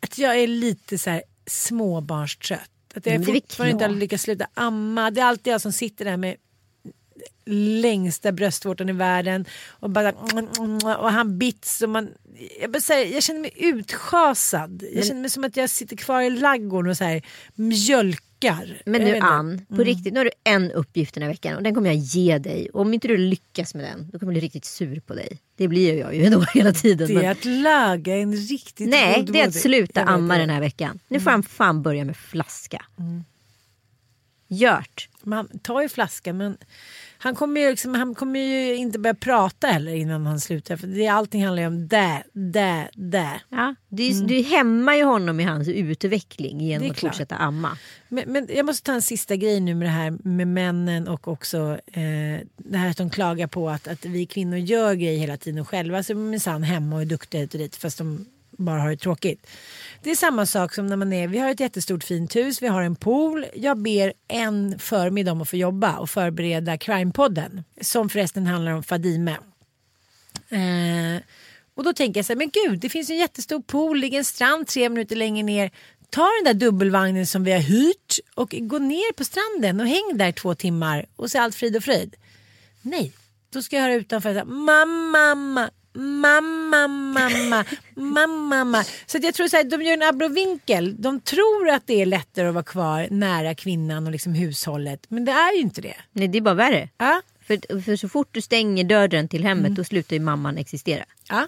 att 0.00 0.18
jag 0.18 0.38
är 0.38 0.46
lite 0.46 0.98
så 0.98 1.10
här 1.10 1.22
småbarnstrött. 1.46 2.73
Att 2.96 3.06
jag 3.06 3.18
väl 3.18 3.40
fortfarande 3.40 3.72
inte 3.72 3.84
har 3.84 3.92
lyckats 3.92 4.22
sluta 4.22 4.46
amma. 4.54 5.10
Det 5.10 5.20
är 5.20 5.24
alltid 5.24 5.52
jag 5.52 5.60
som 5.60 5.72
sitter 5.72 6.04
där 6.04 6.16
med 6.16 6.36
längsta 7.46 8.32
bröstvårtan 8.32 8.88
i 8.88 8.92
världen 8.92 9.44
och, 9.68 9.90
bara, 9.90 10.12
och 10.98 11.12
han 11.12 11.38
bits 11.38 11.82
och 11.82 11.88
man, 11.88 12.08
jag, 12.60 12.70
bara 12.70 12.80
säger, 12.80 13.14
jag 13.14 13.22
känner 13.22 13.40
mig 13.40 13.52
utschasad. 13.56 14.84
Jag 14.92 15.06
känner 15.06 15.20
mig 15.20 15.30
som 15.30 15.44
att 15.44 15.56
jag 15.56 15.70
sitter 15.70 15.96
kvar 15.96 16.22
i 16.22 16.30
laggården 16.30 16.90
och 16.90 16.96
så 16.96 17.04
här, 17.04 17.22
mjölkar. 18.52 18.82
Men 18.86 19.02
nu. 19.02 19.18
Ann, 19.18 19.66
på 19.68 19.82
riktigt, 19.82 20.12
nu 20.12 20.20
har 20.20 20.24
du 20.24 20.30
en 20.44 20.70
uppgift 20.70 21.14
den 21.14 21.22
här 21.22 21.30
veckan 21.30 21.56
och 21.56 21.62
den 21.62 21.74
kommer 21.74 21.90
jag 21.90 21.96
ge 21.96 22.38
dig. 22.38 22.68
Och 22.72 22.80
om 22.80 22.94
inte 22.94 23.08
du 23.08 23.16
lyckas 23.16 23.74
med 23.74 23.84
den, 23.84 24.10
då 24.12 24.18
kommer 24.18 24.32
jag 24.32 24.34
bli 24.34 24.46
riktigt 24.46 24.64
sur 24.64 25.00
på 25.00 25.14
dig. 25.14 25.38
Det 25.56 25.68
blir 25.68 25.94
jag 25.98 26.14
ju 26.14 26.24
ändå 26.26 26.44
hela 26.54 26.72
tiden. 26.72 27.08
Det 27.08 27.14
men- 27.14 27.24
är 27.24 27.30
att 27.30 27.44
laga 27.44 28.16
en 28.16 28.36
riktigt 28.36 28.88
Nej, 28.88 29.16
god 29.20 29.32
det 29.32 29.40
är 29.40 29.48
att 29.48 29.54
sluta 29.54 30.02
amma 30.02 30.38
den 30.38 30.50
här 30.50 30.60
veckan. 30.60 30.98
Nu 31.08 31.20
får 31.20 31.30
han 31.30 31.42
fan 31.42 31.82
börja 31.82 32.04
med 32.04 32.16
flaska. 32.16 32.84
Mm. 32.98 33.24
Gjort. 34.48 35.08
Man 35.22 35.58
tar 35.58 35.82
ju 35.82 35.88
flaskan 35.88 36.36
men 36.36 36.56
han 37.24 37.34
kommer 37.34 37.60
ju, 37.60 37.70
liksom, 37.70 37.94
han 37.94 38.14
kommer 38.14 38.40
ju 38.40 38.76
inte 38.76 38.98
börja 38.98 39.14
prata 39.14 39.66
heller 39.66 39.94
innan 39.94 40.26
han 40.26 40.40
slutar. 40.40 40.76
För 40.76 40.86
det, 40.86 41.08
allting 41.08 41.44
handlar 41.44 41.62
ju 41.62 41.66
om 41.66 41.88
det, 41.88 42.22
det, 42.32 42.88
det. 42.94 43.40
Ja, 43.48 43.74
du, 43.88 44.12
du 44.12 44.42
hämmar 44.42 44.94
ju 44.94 45.04
honom 45.04 45.40
i 45.40 45.44
hans 45.44 45.68
utveckling 45.68 46.54
Mm. 46.54 46.66
Genom 46.66 46.86
är 46.86 46.90
att 46.90 46.96
klart. 46.96 47.12
fortsätta 47.12 47.36
amma. 47.36 47.78
Men, 48.08 48.32
men 48.32 48.48
jag 48.54 48.66
måste 48.66 48.86
ta 48.86 48.92
en 48.92 49.02
sista 49.02 49.36
grej 49.36 49.60
nu 49.60 49.74
med 49.74 49.86
det 49.86 49.92
här 49.92 50.10
med 50.24 50.48
männen 50.48 51.08
och 51.08 51.28
också 51.28 51.78
eh, 51.86 52.46
det 52.56 52.78
här 52.78 52.90
att 52.90 52.96
de 52.96 53.10
klagar 53.10 53.46
på 53.46 53.70
att, 53.70 53.88
att 53.88 54.04
vi 54.04 54.26
kvinnor 54.26 54.58
gör 54.58 54.94
grejer 54.94 55.18
hela 55.18 55.36
tiden 55.36 55.64
själva. 55.64 55.96
Alltså 55.96 56.14
minsann 56.14 56.62
hemma 56.62 56.96
och 56.96 57.02
är 57.02 57.06
duktiga 57.06 57.40
hit 57.40 57.54
och 57.54 57.60
dit 57.60 57.76
fast 57.76 57.98
de 57.98 58.26
bara 58.58 58.80
har 58.80 58.90
det 58.90 58.96
tråkigt. 58.96 59.46
Det 60.04 60.10
är 60.10 60.14
samma 60.16 60.46
sak 60.46 60.74
som 60.74 60.86
när 60.86 60.96
man 60.96 61.12
är, 61.12 61.28
vi 61.28 61.38
har 61.38 61.50
ett 61.50 61.60
jättestort 61.60 62.04
fint 62.04 62.36
hus, 62.36 62.62
vi 62.62 62.66
har 62.66 62.82
en 62.82 62.96
pool. 62.96 63.46
Jag 63.54 63.78
ber 63.78 64.12
en 64.28 64.78
förmiddag 64.78 65.32
om 65.32 65.42
att 65.42 65.48
få 65.48 65.56
jobba 65.56 65.98
och 65.98 66.10
förbereda 66.10 66.76
Crime-podden. 66.76 67.64
Som 67.80 68.08
förresten 68.08 68.46
handlar 68.46 68.72
om 68.72 68.82
Fadime. 68.82 69.36
Eh, 70.48 71.22
och 71.74 71.84
då 71.84 71.92
tänker 71.92 72.18
jag 72.18 72.26
så 72.26 72.32
här, 72.32 72.38
men 72.38 72.50
gud 72.50 72.80
det 72.80 72.88
finns 72.88 73.10
en 73.10 73.16
jättestor 73.16 73.60
pool, 73.60 73.98
ligger 73.98 74.18
en 74.18 74.24
strand 74.24 74.66
tre 74.66 74.88
minuter 74.88 75.16
längre 75.16 75.42
ner. 75.42 75.70
Ta 76.10 76.28
den 76.42 76.44
där 76.44 76.66
dubbelvagnen 76.66 77.26
som 77.26 77.44
vi 77.44 77.52
har 77.52 77.60
hyrt 77.60 78.18
och 78.34 78.54
gå 78.60 78.78
ner 78.78 79.12
på 79.12 79.24
stranden 79.24 79.80
och 79.80 79.86
häng 79.86 80.18
där 80.18 80.32
två 80.32 80.54
timmar 80.54 81.06
och 81.16 81.30
se 81.30 81.38
allt 81.38 81.54
frid 81.54 81.76
och 81.76 81.84
fröjd. 81.84 82.16
Nej, 82.82 83.12
då 83.50 83.62
ska 83.62 83.76
jag 83.76 83.82
höra 83.82 83.94
utanför 83.94 84.44
mamma, 84.44 84.94
mamma, 85.34 85.70
mamma, 85.94 86.88
mamma, 86.88 87.64
mamma, 87.94 88.26
mamma. 88.26 88.84
Så 89.06 89.18
jag 89.22 89.34
tror 89.34 89.48
så 89.48 89.56
här, 89.56 89.64
de 89.64 89.82
gör 89.82 89.92
en 89.92 90.02
abrovinkel. 90.02 91.02
De 91.02 91.20
tror 91.20 91.68
att 91.70 91.86
det 91.86 92.02
är 92.02 92.06
lättare 92.06 92.48
att 92.48 92.54
vara 92.54 92.64
kvar 92.64 93.08
nära 93.10 93.54
kvinnan 93.54 94.06
och 94.06 94.12
liksom 94.12 94.34
hushållet. 94.34 95.06
Men 95.08 95.24
det 95.24 95.32
är 95.32 95.54
ju 95.54 95.60
inte 95.60 95.80
det. 95.80 95.94
Nej, 96.12 96.28
det 96.28 96.38
är 96.38 96.42
bara 96.42 96.54
värre. 96.54 96.88
Ja, 96.98 97.22
För, 97.46 97.80
för 97.82 97.96
så 97.96 98.08
fort 98.08 98.28
du 98.32 98.40
stänger 98.40 98.84
dörren 98.84 99.28
till 99.28 99.44
hemmet 99.44 99.74
då 99.76 99.84
slutar 99.84 100.16
ju 100.16 100.22
mamman 100.22 100.58
existera. 100.58 101.04
ja. 101.28 101.46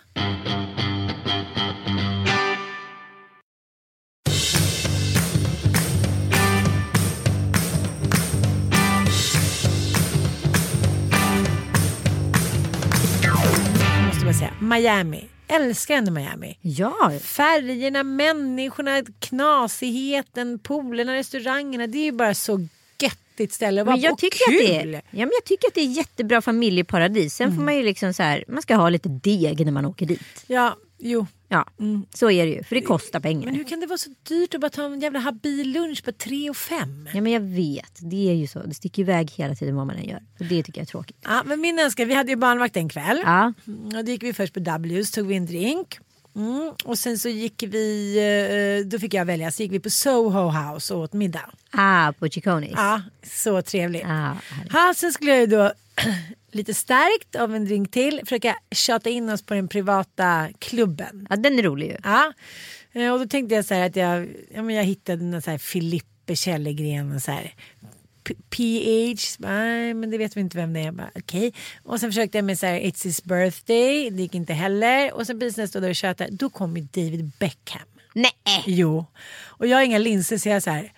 Säga, 14.38 14.53
Miami. 14.61 15.25
Älskar 15.49 15.94
ändå 15.94 16.12
Miami. 16.12 16.59
Ja, 16.61 17.12
Färgerna, 17.22 18.03
människorna, 18.03 19.03
knasigheten, 19.18 20.59
poolerna, 20.59 21.14
restaurangerna. 21.14 21.87
Det 21.87 21.99
är 21.99 22.05
ju 22.05 22.12
bara 22.12 22.35
så 22.35 22.66
göttigt 23.03 23.53
ställe 23.53 23.81
att 23.81 23.87
vara 23.87 23.96
men 23.96 24.03
jag 24.03 24.11
på. 24.11 24.16
Tycker, 24.16 24.44
att 24.53 24.59
det 24.59 24.81
kul! 24.83 24.94
är, 24.94 25.03
ja, 25.11 25.18
men 25.27 25.31
jag 25.35 25.44
tycker 25.44 25.68
att 25.68 25.75
det 25.75 25.81
är 25.81 25.87
jättebra 25.92 26.42
familjeparadis. 26.42 27.35
Sen 27.35 27.57
får 27.57 27.62
man 27.62 27.77
ju 27.77 27.83
liksom 27.83 28.14
så 28.14 28.22
här, 28.22 28.44
man 28.49 28.62
ska 28.62 28.75
ha 28.77 28.88
lite 28.88 29.09
deg 29.09 29.64
när 29.64 29.72
man 29.72 29.85
åker 29.85 30.07
dit. 30.07 30.44
Ja, 30.46 30.77
jo. 30.99 31.27
Ja, 31.49 31.67
så 32.15 32.31
är 32.31 32.47
det 32.47 32.53
ju. 32.53 32.63
För 32.65 32.75
det 32.75 32.81
kostar 32.83 33.21
pengar. 33.21 33.45
Men 33.45 33.55
hur 33.55 33.65
kan 33.65 33.81
det 33.81 33.87
vara 33.87 33.99
så 33.99 34.11
dyrt 34.29 34.55
att 34.55 34.61
bara 34.61 34.71
ta 34.71 34.85
en 34.85 35.01
jävla 35.01 35.19
habil 35.19 35.73
lunch 35.73 36.05
på 36.05 36.13
3 36.13 36.51
och 36.51 36.57
5? 36.57 37.09
Ja 37.15 37.21
men 37.21 37.33
jag 37.33 37.41
vet, 37.41 37.93
det 37.99 38.31
är 38.31 38.35
ju 38.35 38.47
så. 38.47 38.63
Det 38.63 38.75
sticker 38.75 39.03
iväg 39.03 39.31
hela 39.31 39.55
tiden 39.55 39.77
vad 39.77 39.87
man 39.87 39.97
än 39.97 40.05
gör. 40.09 40.23
Och 40.39 40.45
det 40.45 40.63
tycker 40.63 40.81
jag 40.81 40.83
är 40.87 40.91
tråkigt. 40.91 41.17
Ja, 41.25 41.43
men 41.47 41.61
min 41.61 41.79
älskare, 41.79 42.07
vi 42.07 42.15
hade 42.15 42.31
ju 42.31 42.37
barnvakt 42.37 42.77
en 42.77 42.89
kväll. 42.89 43.21
Ja, 43.25 43.53
Mm, 43.67 43.87
Och 43.99 44.05
då 44.05 44.11
gick 44.11 44.23
vi 44.23 44.33
först 44.33 44.55
på 44.55 44.61
W's, 44.61 45.15
tog 45.15 45.27
vi 45.27 45.37
en 45.37 45.47
drink. 45.47 45.99
Mm. 46.37 46.73
Och 46.85 46.99
sen 46.99 47.19
så 47.19 47.29
gick 47.29 47.63
vi, 47.63 48.17
eh, 48.83 48.89
då 48.89 48.99
fick 48.99 49.15
jag 49.15 49.25
välja, 49.25 49.51
så 49.51 49.63
gick 49.63 49.73
vi 49.73 49.81
på 49.81 49.91
Soho 49.91 50.49
House 50.51 50.95
och 50.95 51.01
åt 51.01 51.13
middag. 51.13 51.51
ah, 51.71 52.13
på 52.13 52.29
Chiconis. 52.29 52.73
Ja, 52.77 53.03
så 53.23 53.63
trevligt. 53.63 54.05
Ah, 54.05 54.09
härligt. 54.51 54.73
Ja, 54.73 54.93
sen 54.97 55.13
skulle 55.13 55.31
jag 55.31 55.41
ju 55.41 55.47
då 55.47 55.73
lite 56.57 56.75
starkt 56.75 57.37
av 57.37 57.55
en 57.55 57.64
drink 57.64 57.90
till 57.90 58.21
försöka 58.25 58.57
tjata 58.71 59.11
in 59.11 59.29
oss 59.29 59.42
på 59.42 59.55
den 59.55 59.69
privata 59.69 60.49
klubben. 60.59 61.27
ja, 61.31 61.37
den 61.37 61.59
är 61.59 61.62
rolig 61.62 61.87
ju. 61.87 61.97
Ja, 62.03 62.33
eh, 62.92 63.12
och 63.12 63.19
då 63.19 63.27
tänkte 63.27 63.55
jag 63.55 63.64
så 63.64 63.75
här 63.75 63.87
att 63.87 63.97
jag, 63.97 64.29
ja, 64.55 64.62
men 64.62 64.75
jag 64.75 64.85
hittade 64.85 65.25
någon 65.25 65.42
så 65.42 65.51
här 65.51 65.59
Filippe 65.59 66.37
Källegren 66.37 67.12
och 67.12 67.23
så 67.23 67.31
här 67.31 67.55
PH, 68.51 69.37
nej 69.38 69.95
men 69.95 70.11
det 70.11 70.19
vet 70.19 70.37
vi 70.37 70.40
inte 70.40 70.57
vem 70.57 70.73
det 70.73 70.81
är. 70.81 70.92
Bara, 70.92 71.11
Okej. 71.14 71.55
Och 71.83 72.01
sen 72.01 72.11
försökte 72.11 72.38
jag 72.38 72.45
med 72.45 72.59
så 72.59 72.66
här 72.66 72.81
It's 72.81 73.05
his 73.05 73.25
birthday, 73.25 74.11
det 74.11 74.23
gick 74.23 74.35
inte 74.35 74.53
heller. 74.53 75.14
Och 75.14 75.27
sen 75.27 75.38
precis 75.40 75.57
när 75.57 75.62
jag 75.62 75.69
stod 75.69 75.83
där 75.83 75.90
och 75.90 75.97
tjötade, 75.97 76.31
då 76.31 76.51
kom 76.51 76.77
ju 76.77 76.83
David 76.83 77.31
Beckham. 77.38 77.88
Nej! 78.14 78.62
Jo. 78.66 79.07
Och 79.45 79.66
jag 79.66 79.77
har 79.77 79.83
inga 79.83 79.99
linser 79.99 80.38
så 80.38 80.49
jag 80.49 80.62
så 80.62 80.71
här 80.71 80.92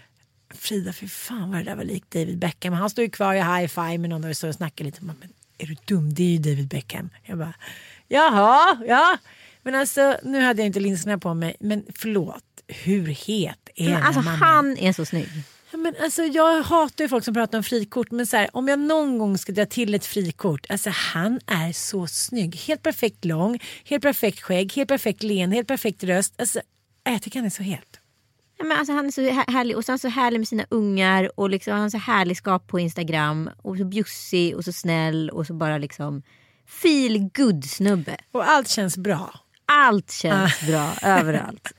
Frida, 0.54 0.92
för 0.92 1.06
fan 1.06 1.50
vad 1.50 1.60
det 1.60 1.64
där 1.64 1.76
var 1.76 1.84
likt 1.84 2.10
David 2.10 2.38
Beckham. 2.38 2.72
Han 2.72 2.90
står 2.90 3.04
ju 3.04 3.10
kvar 3.10 3.34
i 3.34 3.38
high 3.38 3.66
five 3.66 3.98
med 3.98 4.10
någon 4.10 4.24
och 4.24 4.36
står 4.36 4.48
och 4.48 4.54
snackar 4.54 4.84
lite. 4.84 5.04
Men 5.04 5.16
är 5.58 5.66
du 5.66 5.76
dum? 5.84 6.14
Det 6.14 6.22
är 6.22 6.28
ju 6.30 6.38
David 6.38 6.68
Beckham. 6.68 7.10
Jag 7.22 7.38
bara, 7.38 7.54
jaha, 8.08 8.78
ja. 8.86 9.18
Men 9.62 9.74
alltså 9.74 10.16
nu 10.22 10.40
hade 10.40 10.62
jag 10.62 10.66
inte 10.66 10.80
linserna 10.80 11.18
på 11.18 11.34
mig. 11.34 11.56
Men 11.60 11.84
förlåt, 11.94 12.44
hur 12.68 13.06
het 13.06 13.68
är 13.74 13.90
Men 13.90 14.02
alltså 14.02 14.22
mannen? 14.22 14.40
han 14.40 14.78
är 14.78 14.92
så 14.92 15.04
snygg. 15.04 15.28
Ja, 15.70 15.78
men 15.78 15.94
alltså, 16.02 16.22
jag 16.22 16.62
hatar 16.62 17.04
ju 17.04 17.08
folk 17.08 17.24
som 17.24 17.34
pratar 17.34 17.58
om 17.58 17.64
frikort 17.64 18.10
men 18.10 18.26
så 18.26 18.36
här, 18.36 18.48
om 18.52 18.68
jag 18.68 18.78
någon 18.78 19.18
gång 19.18 19.38
ska 19.38 19.52
dra 19.52 19.66
till 19.66 19.94
ett 19.94 20.06
frikort, 20.06 20.66
alltså 20.68 20.90
han 20.90 21.40
är 21.46 21.72
så 21.72 22.06
snygg. 22.06 22.56
Helt 22.56 22.82
perfekt 22.82 23.24
lång, 23.24 23.58
helt 23.84 24.02
perfekt 24.02 24.40
skägg, 24.40 24.72
helt 24.76 24.88
perfekt 24.88 25.22
len, 25.22 25.52
helt 25.52 25.68
perfekt 25.68 26.04
röst. 26.04 26.34
Alltså, 26.38 26.60
jag 27.04 27.22
tycker 27.22 27.38
han 27.38 27.46
är 27.46 27.50
så 27.50 27.62
het. 27.62 27.87
Ja, 28.58 28.64
men 28.64 28.78
alltså, 28.78 28.92
han 28.92 29.06
är 29.06 29.10
så 29.10 29.22
här- 29.30 29.52
härlig 29.52 29.76
och 29.76 29.84
så 29.84 29.90
är 29.90 29.92
han 29.92 29.98
så 29.98 30.08
härlig 30.08 30.40
med 30.40 30.48
sina 30.48 30.64
ungar 30.70 31.30
och 31.40 31.50
liksom, 31.50 31.72
han 31.72 31.82
har 31.82 31.90
så 31.90 31.98
härlig 31.98 32.36
skap 32.36 32.66
på 32.66 32.80
Instagram 32.80 33.50
och 33.62 33.76
så 33.78 33.84
bjussig 33.84 34.56
och 34.56 34.64
så 34.64 34.72
snäll 34.72 35.30
och 35.30 35.46
så 35.46 35.54
bara 35.54 35.78
liksom 35.78 36.22
feel 36.82 37.30
good 37.34 37.64
snubbe. 37.64 38.16
Och 38.32 38.48
allt 38.50 38.68
känns 38.68 38.96
bra. 38.98 39.40
Allt 39.66 40.10
känns 40.10 40.60
bra 40.66 40.92
överallt. 41.02 41.72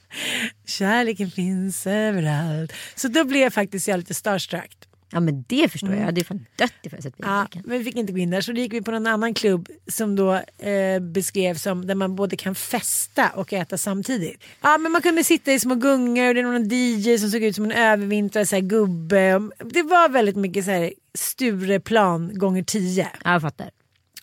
Kärleken 0.66 1.30
finns 1.30 1.86
överallt. 1.86 2.72
Så 2.94 3.08
då 3.08 3.24
blev 3.24 3.42
jag 3.42 3.52
faktiskt 3.54 3.88
jag 3.88 3.98
lite 3.98 4.14
starstruck. 4.14 4.85
Ja 5.12 5.20
men 5.20 5.44
det 5.48 5.68
förstår 5.68 5.90
jag. 5.90 6.00
Jag 6.00 6.04
hade 6.04 6.20
ju 6.20 6.24
fan 6.24 6.46
dött 6.56 6.72
ifall 6.82 6.96
jag 6.96 7.02
sett 7.02 7.14
Ja, 7.18 7.46
men 7.64 7.78
vi 7.78 7.84
fick 7.84 7.96
inte 7.96 8.12
gå 8.12 8.18
in 8.18 8.30
där 8.30 8.40
så 8.40 8.52
då 8.52 8.60
gick 8.60 8.72
vi 8.72 8.82
på 8.82 8.90
någon 8.90 9.06
annan 9.06 9.34
klubb 9.34 9.68
som 9.86 10.16
då 10.16 10.34
eh, 10.58 11.00
beskrevs 11.00 11.62
som 11.62 11.86
där 11.86 11.94
man 11.94 12.16
både 12.16 12.36
kan 12.36 12.54
festa 12.54 13.30
och 13.30 13.52
äta 13.52 13.78
samtidigt. 13.78 14.44
Ja 14.60 14.78
men 14.78 14.92
man 14.92 15.02
kunde 15.02 15.24
sitta 15.24 15.52
i 15.52 15.60
små 15.60 15.74
gungor 15.74 16.28
och 16.28 16.34
det 16.34 16.42
var 16.42 16.52
någon 16.52 16.68
DJ 16.68 17.18
som 17.18 17.30
såg 17.30 17.42
ut 17.42 17.54
som 17.54 17.64
en 17.64 17.72
övervintrad 17.72 18.48
så 18.48 18.56
här, 18.56 18.62
gubbe. 18.62 19.50
Det 19.64 19.82
var 19.82 20.08
väldigt 20.08 20.36
mycket 20.36 20.64
så 20.64 20.70
här 20.70 20.92
Stureplan 21.14 22.38
gånger 22.38 22.62
tio. 22.62 23.08
Ja, 23.24 23.32
jag 23.32 23.42
fattar. 23.42 23.70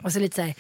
Och 0.04 0.14
så 0.14 0.20
lite 0.20 0.36
så 0.36 0.42
här 0.42 0.56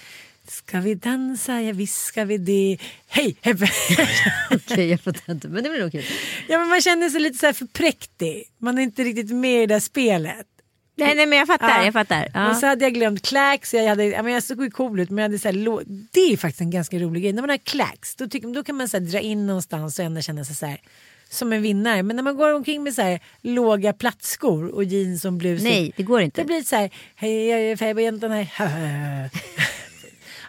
Ska 0.47 0.79
vi 0.79 0.95
dansa? 0.95 1.61
Ja 1.61 1.73
visst 1.73 2.05
ska 2.05 2.25
vi 2.25 2.37
det. 2.37 2.77
Hej! 3.07 3.35
hej. 3.41 3.55
Okej 4.51 4.89
jag 4.89 5.01
fattar 5.01 5.33
inte 5.33 5.47
men 5.47 5.63
det 5.63 5.69
blir 5.69 5.81
nog 5.81 5.91
kul. 5.91 6.03
ja 6.47 6.59
men 6.59 6.67
man 6.69 6.81
känner 6.81 7.09
sig 7.09 7.21
lite 7.21 7.37
så 7.37 7.45
här 7.45 7.53
för 7.53 7.65
präktig. 7.65 8.43
Man 8.57 8.77
är 8.77 8.81
inte 8.81 9.03
riktigt 9.03 9.31
med 9.31 9.63
i 9.63 9.65
det 9.65 9.73
där 9.73 9.79
spelet. 9.79 10.47
Nej 10.95 11.15
nej 11.15 11.25
men 11.25 11.39
jag 11.39 11.47
fattar. 11.47 11.79
Ja. 11.79 11.85
Jag 11.85 11.93
fattar. 11.93 12.29
Ja. 12.33 12.49
Och 12.49 12.55
så 12.55 12.65
hade 12.65 12.85
jag 12.85 12.93
glömt 12.93 13.21
clacks. 13.21 13.73
Jag, 13.73 13.87
hade, 13.87 14.05
ja, 14.05 14.23
men 14.23 14.33
jag 14.33 14.43
såg 14.43 14.63
ju 14.63 14.71
cool 14.71 14.99
ut 14.99 15.09
men 15.09 15.17
jag 15.17 15.23
hade 15.23 15.39
så 15.39 15.47
här, 15.47 15.83
det 16.11 16.33
är 16.33 16.37
faktiskt 16.37 16.61
en 16.61 16.71
ganska 16.71 16.99
rolig 16.99 17.23
grej. 17.23 17.33
När 17.33 17.41
man 17.41 17.49
har 17.49 17.57
clacks 17.57 18.15
då, 18.15 18.27
tycker, 18.27 18.47
då 18.47 18.63
kan 18.63 18.75
man 18.75 18.89
så 18.89 18.97
här, 18.97 19.05
dra 19.05 19.19
in 19.19 19.47
någonstans 19.47 19.99
och 19.99 20.05
ändå 20.05 20.21
känna 20.21 20.45
sig 20.45 20.55
så 20.55 20.65
här, 20.65 20.81
som 21.29 21.53
en 21.53 21.61
vinnare. 21.61 22.03
Men 22.03 22.15
när 22.15 22.23
man 22.23 22.35
går 22.35 22.53
omkring 22.53 22.83
med 22.83 22.93
så 22.93 23.01
här, 23.01 23.19
låga 23.41 23.93
plattskor 23.93 24.67
och 24.67 24.83
jeans 24.83 25.25
och 25.25 25.33
blus. 25.33 25.63
Nej 25.63 25.93
det 25.97 26.03
går 26.03 26.21
inte. 26.21 26.41
Det 26.41 26.45
blir 26.45 26.61
så 26.61 26.75
här, 26.75 26.89
hej 27.15 27.47
jag 27.47 27.61
är 27.61 27.75
fäbodjäntan 27.75 28.31
här. 28.31 29.29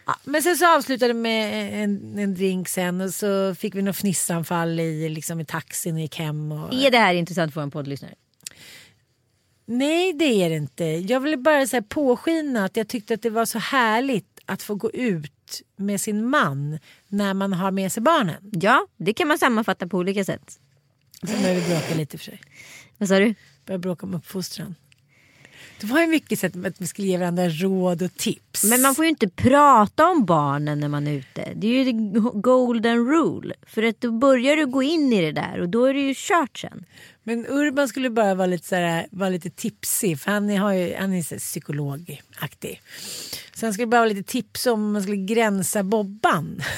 ja, 0.07 0.17
men 0.25 0.43
sen 0.43 0.57
så 0.57 0.77
avslutade 0.77 1.13
det 1.13 1.19
med 1.19 1.75
en, 1.85 2.19
en 2.19 2.35
drink 2.35 2.69
sen 2.69 3.01
och 3.01 3.11
så 3.11 3.55
fick 3.55 3.75
vi 3.75 3.83
något 3.83 3.97
fnissanfall 3.97 4.81
i, 4.81 5.09
liksom, 5.09 5.41
i 5.41 5.45
taxin 5.45 5.95
och 5.95 6.01
gick 6.01 6.19
hem. 6.19 6.53
Och... 6.53 6.75
Är 6.75 6.91
det 6.91 6.99
här 6.99 7.15
intressant 7.15 7.55
för 7.55 7.61
en 7.61 7.71
poddlyssnare? 7.71 8.15
Nej 9.67 10.13
det 10.13 10.25
är 10.25 10.51
det 10.51 10.57
inte. 10.57 10.85
Jag 10.85 11.21
ville 11.21 11.37
bara 11.37 11.67
så 11.67 11.77
här 11.77 11.83
påskina 11.83 12.65
att 12.65 12.77
jag 12.77 12.89
tyckte 12.89 13.15
att 13.15 13.23
det 13.23 13.31
var 13.31 13.45
så 13.45 13.59
härligt 13.59 14.41
att 14.47 14.63
få 14.63 14.75
gå 14.75 14.91
ut 14.91 15.63
med 15.77 16.01
sin 16.01 16.29
man 16.31 16.79
när 17.09 17.35
man 17.35 17.53
har 17.53 17.71
med 17.71 17.93
sig 17.93 18.03
barnen. 18.03 18.51
Ja 18.53 18.87
det 18.97 19.13
kan 19.13 19.29
man 19.29 19.39
sammanfatta 19.39 19.87
på 19.87 19.99
olika 19.99 20.25
sätt. 20.25 20.61
Sen 21.27 21.43
började 21.43 21.61
vi 21.61 21.69
bråka 21.69 21.95
lite 21.95 22.19
för 22.19 22.25
sig. 22.25 22.41
Vad 22.99 23.09
sa 23.09 23.19
du? 23.19 23.35
Började 23.67 23.83
bråka 23.83 24.07
om 24.07 24.15
uppfostran. 24.15 24.75
Det 25.81 25.87
var 25.87 26.01
ju 26.01 26.07
mycket 26.07 26.39
sätt 26.39 26.67
att 26.67 26.81
vi 26.81 26.87
skulle 26.87 27.09
ge 27.09 27.19
varandra 27.19 27.49
råd 27.49 28.03
och 28.03 28.15
tips. 28.15 28.65
Men 28.65 28.83
man 28.83 28.95
får 28.95 29.05
ju 29.05 29.09
inte 29.09 29.29
prata 29.29 30.07
om 30.07 30.25
barnen 30.25 30.81
när 30.81 30.89
man 30.89 31.07
är 31.07 31.13
ute. 31.13 31.53
Det 31.55 31.67
är 31.67 31.85
ju 31.85 31.93
golden 32.35 33.07
rule. 33.07 33.55
För 33.67 33.83
att 33.83 34.01
då 34.01 34.13
börjar 34.13 34.57
du 34.57 34.67
gå 34.67 34.83
in 34.83 35.13
i 35.13 35.21
det 35.21 35.33
där 35.33 35.61
och 35.61 35.69
då 35.69 35.85
är 35.85 35.95
det 35.95 36.01
ju 36.01 36.15
kört 36.17 36.59
sen. 36.59 36.85
Men 37.23 37.47
Urban 37.47 37.89
skulle 37.89 38.11
bara 38.11 38.35
vara 38.35 38.47
lite, 38.47 38.69
så 38.69 38.75
här, 38.75 39.07
vara 39.11 39.29
lite 39.29 39.51
tipsig 39.51 40.21
för 40.21 40.31
han 40.31 40.51
är, 40.51 40.59
har 40.59 40.73
ju, 40.73 40.95
han 40.95 41.13
är 41.13 41.23
så 41.23 41.37
psykologaktig. 41.37 42.83
Så 43.55 43.67
han 43.67 43.73
skulle 43.73 43.87
bara 43.87 44.01
vara 44.01 44.09
lite 44.09 44.33
tips 44.33 44.67
om 44.67 44.93
man 44.93 45.03
skulle 45.03 45.17
gränsa 45.17 45.83
Bobban. 45.83 46.63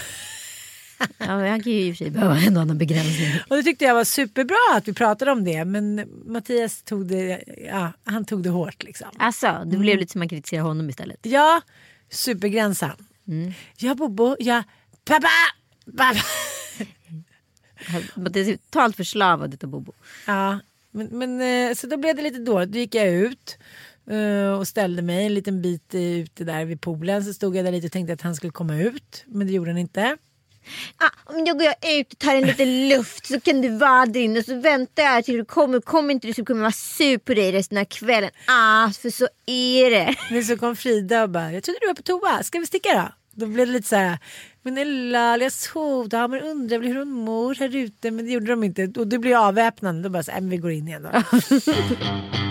Ja, 0.98 1.36
men 1.36 1.50
han 1.50 1.62
kan 1.62 1.72
ju 1.72 1.80
i 1.80 1.92
och 1.92 1.96
för 1.96 2.04
sig 2.04 2.10
behöva 2.10 2.38
en 2.38 2.56
annan 2.56 2.78
begränsning. 2.78 3.28
Och 3.48 3.56
det 3.56 3.62
tyckte 3.62 3.84
jag 3.84 3.94
var 3.94 4.04
superbra 4.04 4.56
att 4.72 4.88
vi 4.88 4.92
pratade 4.92 5.30
om 5.30 5.44
det. 5.44 5.64
Men 5.64 6.08
Mattias 6.26 6.82
tog 6.82 7.06
det, 7.06 7.44
ja, 7.66 7.92
han 8.04 8.24
tog 8.24 8.42
det 8.42 8.50
hårt 8.50 8.82
liksom. 8.82 9.08
Alltså, 9.16 9.62
det 9.66 9.76
blev 9.76 9.98
lite 9.98 10.12
som 10.12 10.22
att 10.22 10.30
kritisera 10.30 10.62
honom 10.62 10.90
istället. 10.90 11.18
Ja, 11.22 11.60
supergränsan. 12.10 13.06
Ja, 13.76 13.94
Bobo, 13.94 14.36
ja, 14.38 14.62
pappa, 15.04 15.28
pappa. 15.96 16.20
Det 18.30 18.40
är 18.40 18.56
totalt 18.56 18.96
förslavad 18.96 19.64
av 19.64 19.70
Bobo. 19.70 19.92
Ja, 20.26 20.58
men, 20.90 21.06
men 21.12 21.40
eh, 21.40 21.74
så 21.74 21.86
då 21.86 21.96
blev 21.96 22.16
det 22.16 22.22
lite 22.22 22.38
dåligt. 22.38 22.72
Då 22.72 22.78
gick 22.78 22.94
jag 22.94 23.08
ut 23.08 23.58
eh, 24.10 24.58
och 24.58 24.68
ställde 24.68 25.02
mig 25.02 25.26
en 25.26 25.34
liten 25.34 25.62
bit 25.62 25.94
ute 25.94 26.44
där 26.44 26.64
vid 26.64 26.80
poolen. 26.80 27.24
Så 27.24 27.34
stod 27.34 27.56
jag 27.56 27.64
där 27.64 27.72
lite 27.72 27.86
och 27.86 27.92
tänkte 27.92 28.12
att 28.12 28.22
han 28.22 28.36
skulle 28.36 28.52
komma 28.52 28.76
ut. 28.76 29.24
Men 29.26 29.46
det 29.46 29.52
gjorde 29.52 29.70
han 29.70 29.78
inte. 29.78 30.16
Ah, 30.96 31.32
om 31.32 31.46
jag 31.46 31.58
går 31.58 31.68
ut 31.98 32.12
och 32.12 32.18
tar 32.18 32.34
en 32.34 32.46
liten 32.46 32.88
luft 32.88 33.26
så 33.26 33.40
kan 33.40 33.60
du 33.60 33.68
vara 33.68 34.06
där 34.06 34.20
inne 34.20 34.38
och 34.38 34.44
så 34.44 34.60
väntar 34.60 35.02
jag 35.02 35.24
till 35.24 35.36
du 35.36 35.44
kommer. 35.44 35.80
Kommer 35.80 36.14
inte 36.14 36.26
du 36.26 36.32
så 36.32 36.44
kommer 36.44 36.60
jag 36.60 36.64
vara 36.64 36.72
sur 36.72 37.18
på 37.18 37.34
dig 37.34 37.52
resten 37.52 37.78
av 37.78 37.84
kvällen. 37.84 38.30
Ah, 38.46 38.90
för 38.90 39.10
så 39.10 39.28
är 39.46 39.90
det. 39.90 40.14
Men 40.30 40.44
så 40.44 40.56
kom 40.56 40.76
Frida 40.76 41.22
och 41.22 41.30
bara, 41.30 41.52
jag 41.52 41.62
trodde 41.62 41.78
du 41.80 41.86
var 41.86 41.94
på 41.94 42.02
toa, 42.02 42.42
ska 42.42 42.58
vi 42.58 42.66
sticka 42.66 42.88
då? 42.92 43.08
Då 43.40 43.46
blev 43.46 43.66
det 43.66 43.72
lite 43.72 43.88
så 43.88 43.96
här, 43.96 44.18
men 44.62 44.78
Ella, 44.78 45.36
jag 45.36 45.52
sov, 45.52 46.08
ja, 46.12 46.28
men 46.28 46.40
undrar 46.40 46.82
hur 46.82 46.98
hon 46.98 47.10
mår 47.10 47.54
här 47.54 47.76
ute, 47.76 48.10
men 48.10 48.24
det 48.24 48.32
gjorde 48.32 48.46
de 48.46 48.64
inte. 48.64 49.00
Och 49.00 49.06
det 49.06 49.18
blev 49.18 49.36
avväpnande, 49.36 50.02
då 50.02 50.08
bara 50.08 50.22
så 50.22 50.30
här, 50.30 50.40
men 50.40 50.50
vi 50.50 50.56
går 50.56 50.70
in 50.70 50.88
igen 50.88 51.02
då. 51.02 51.22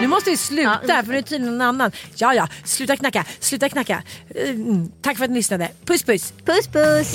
Nu 0.00 0.06
måste 0.06 0.30
vi 0.30 0.36
sluta 0.36 0.80
Ja. 0.88 1.02
för 1.02 1.12
nu 1.12 1.18
är 1.18 1.22
tydligen 1.22 1.58
någon 1.58 1.68
annan. 1.68 1.92
Ja, 2.16 2.34
ja, 2.34 2.48
sluta 2.64 2.96
knacka, 2.96 3.24
sluta 3.40 3.68
knacka. 3.68 4.02
Mm, 4.34 4.92
tack 5.02 5.16
för 5.16 5.24
att 5.24 5.30
ni 5.30 5.36
lyssnade. 5.36 5.68
Puss 5.84 6.02
puss. 6.02 6.32
Puss 6.44 6.66
puss. 6.68 7.14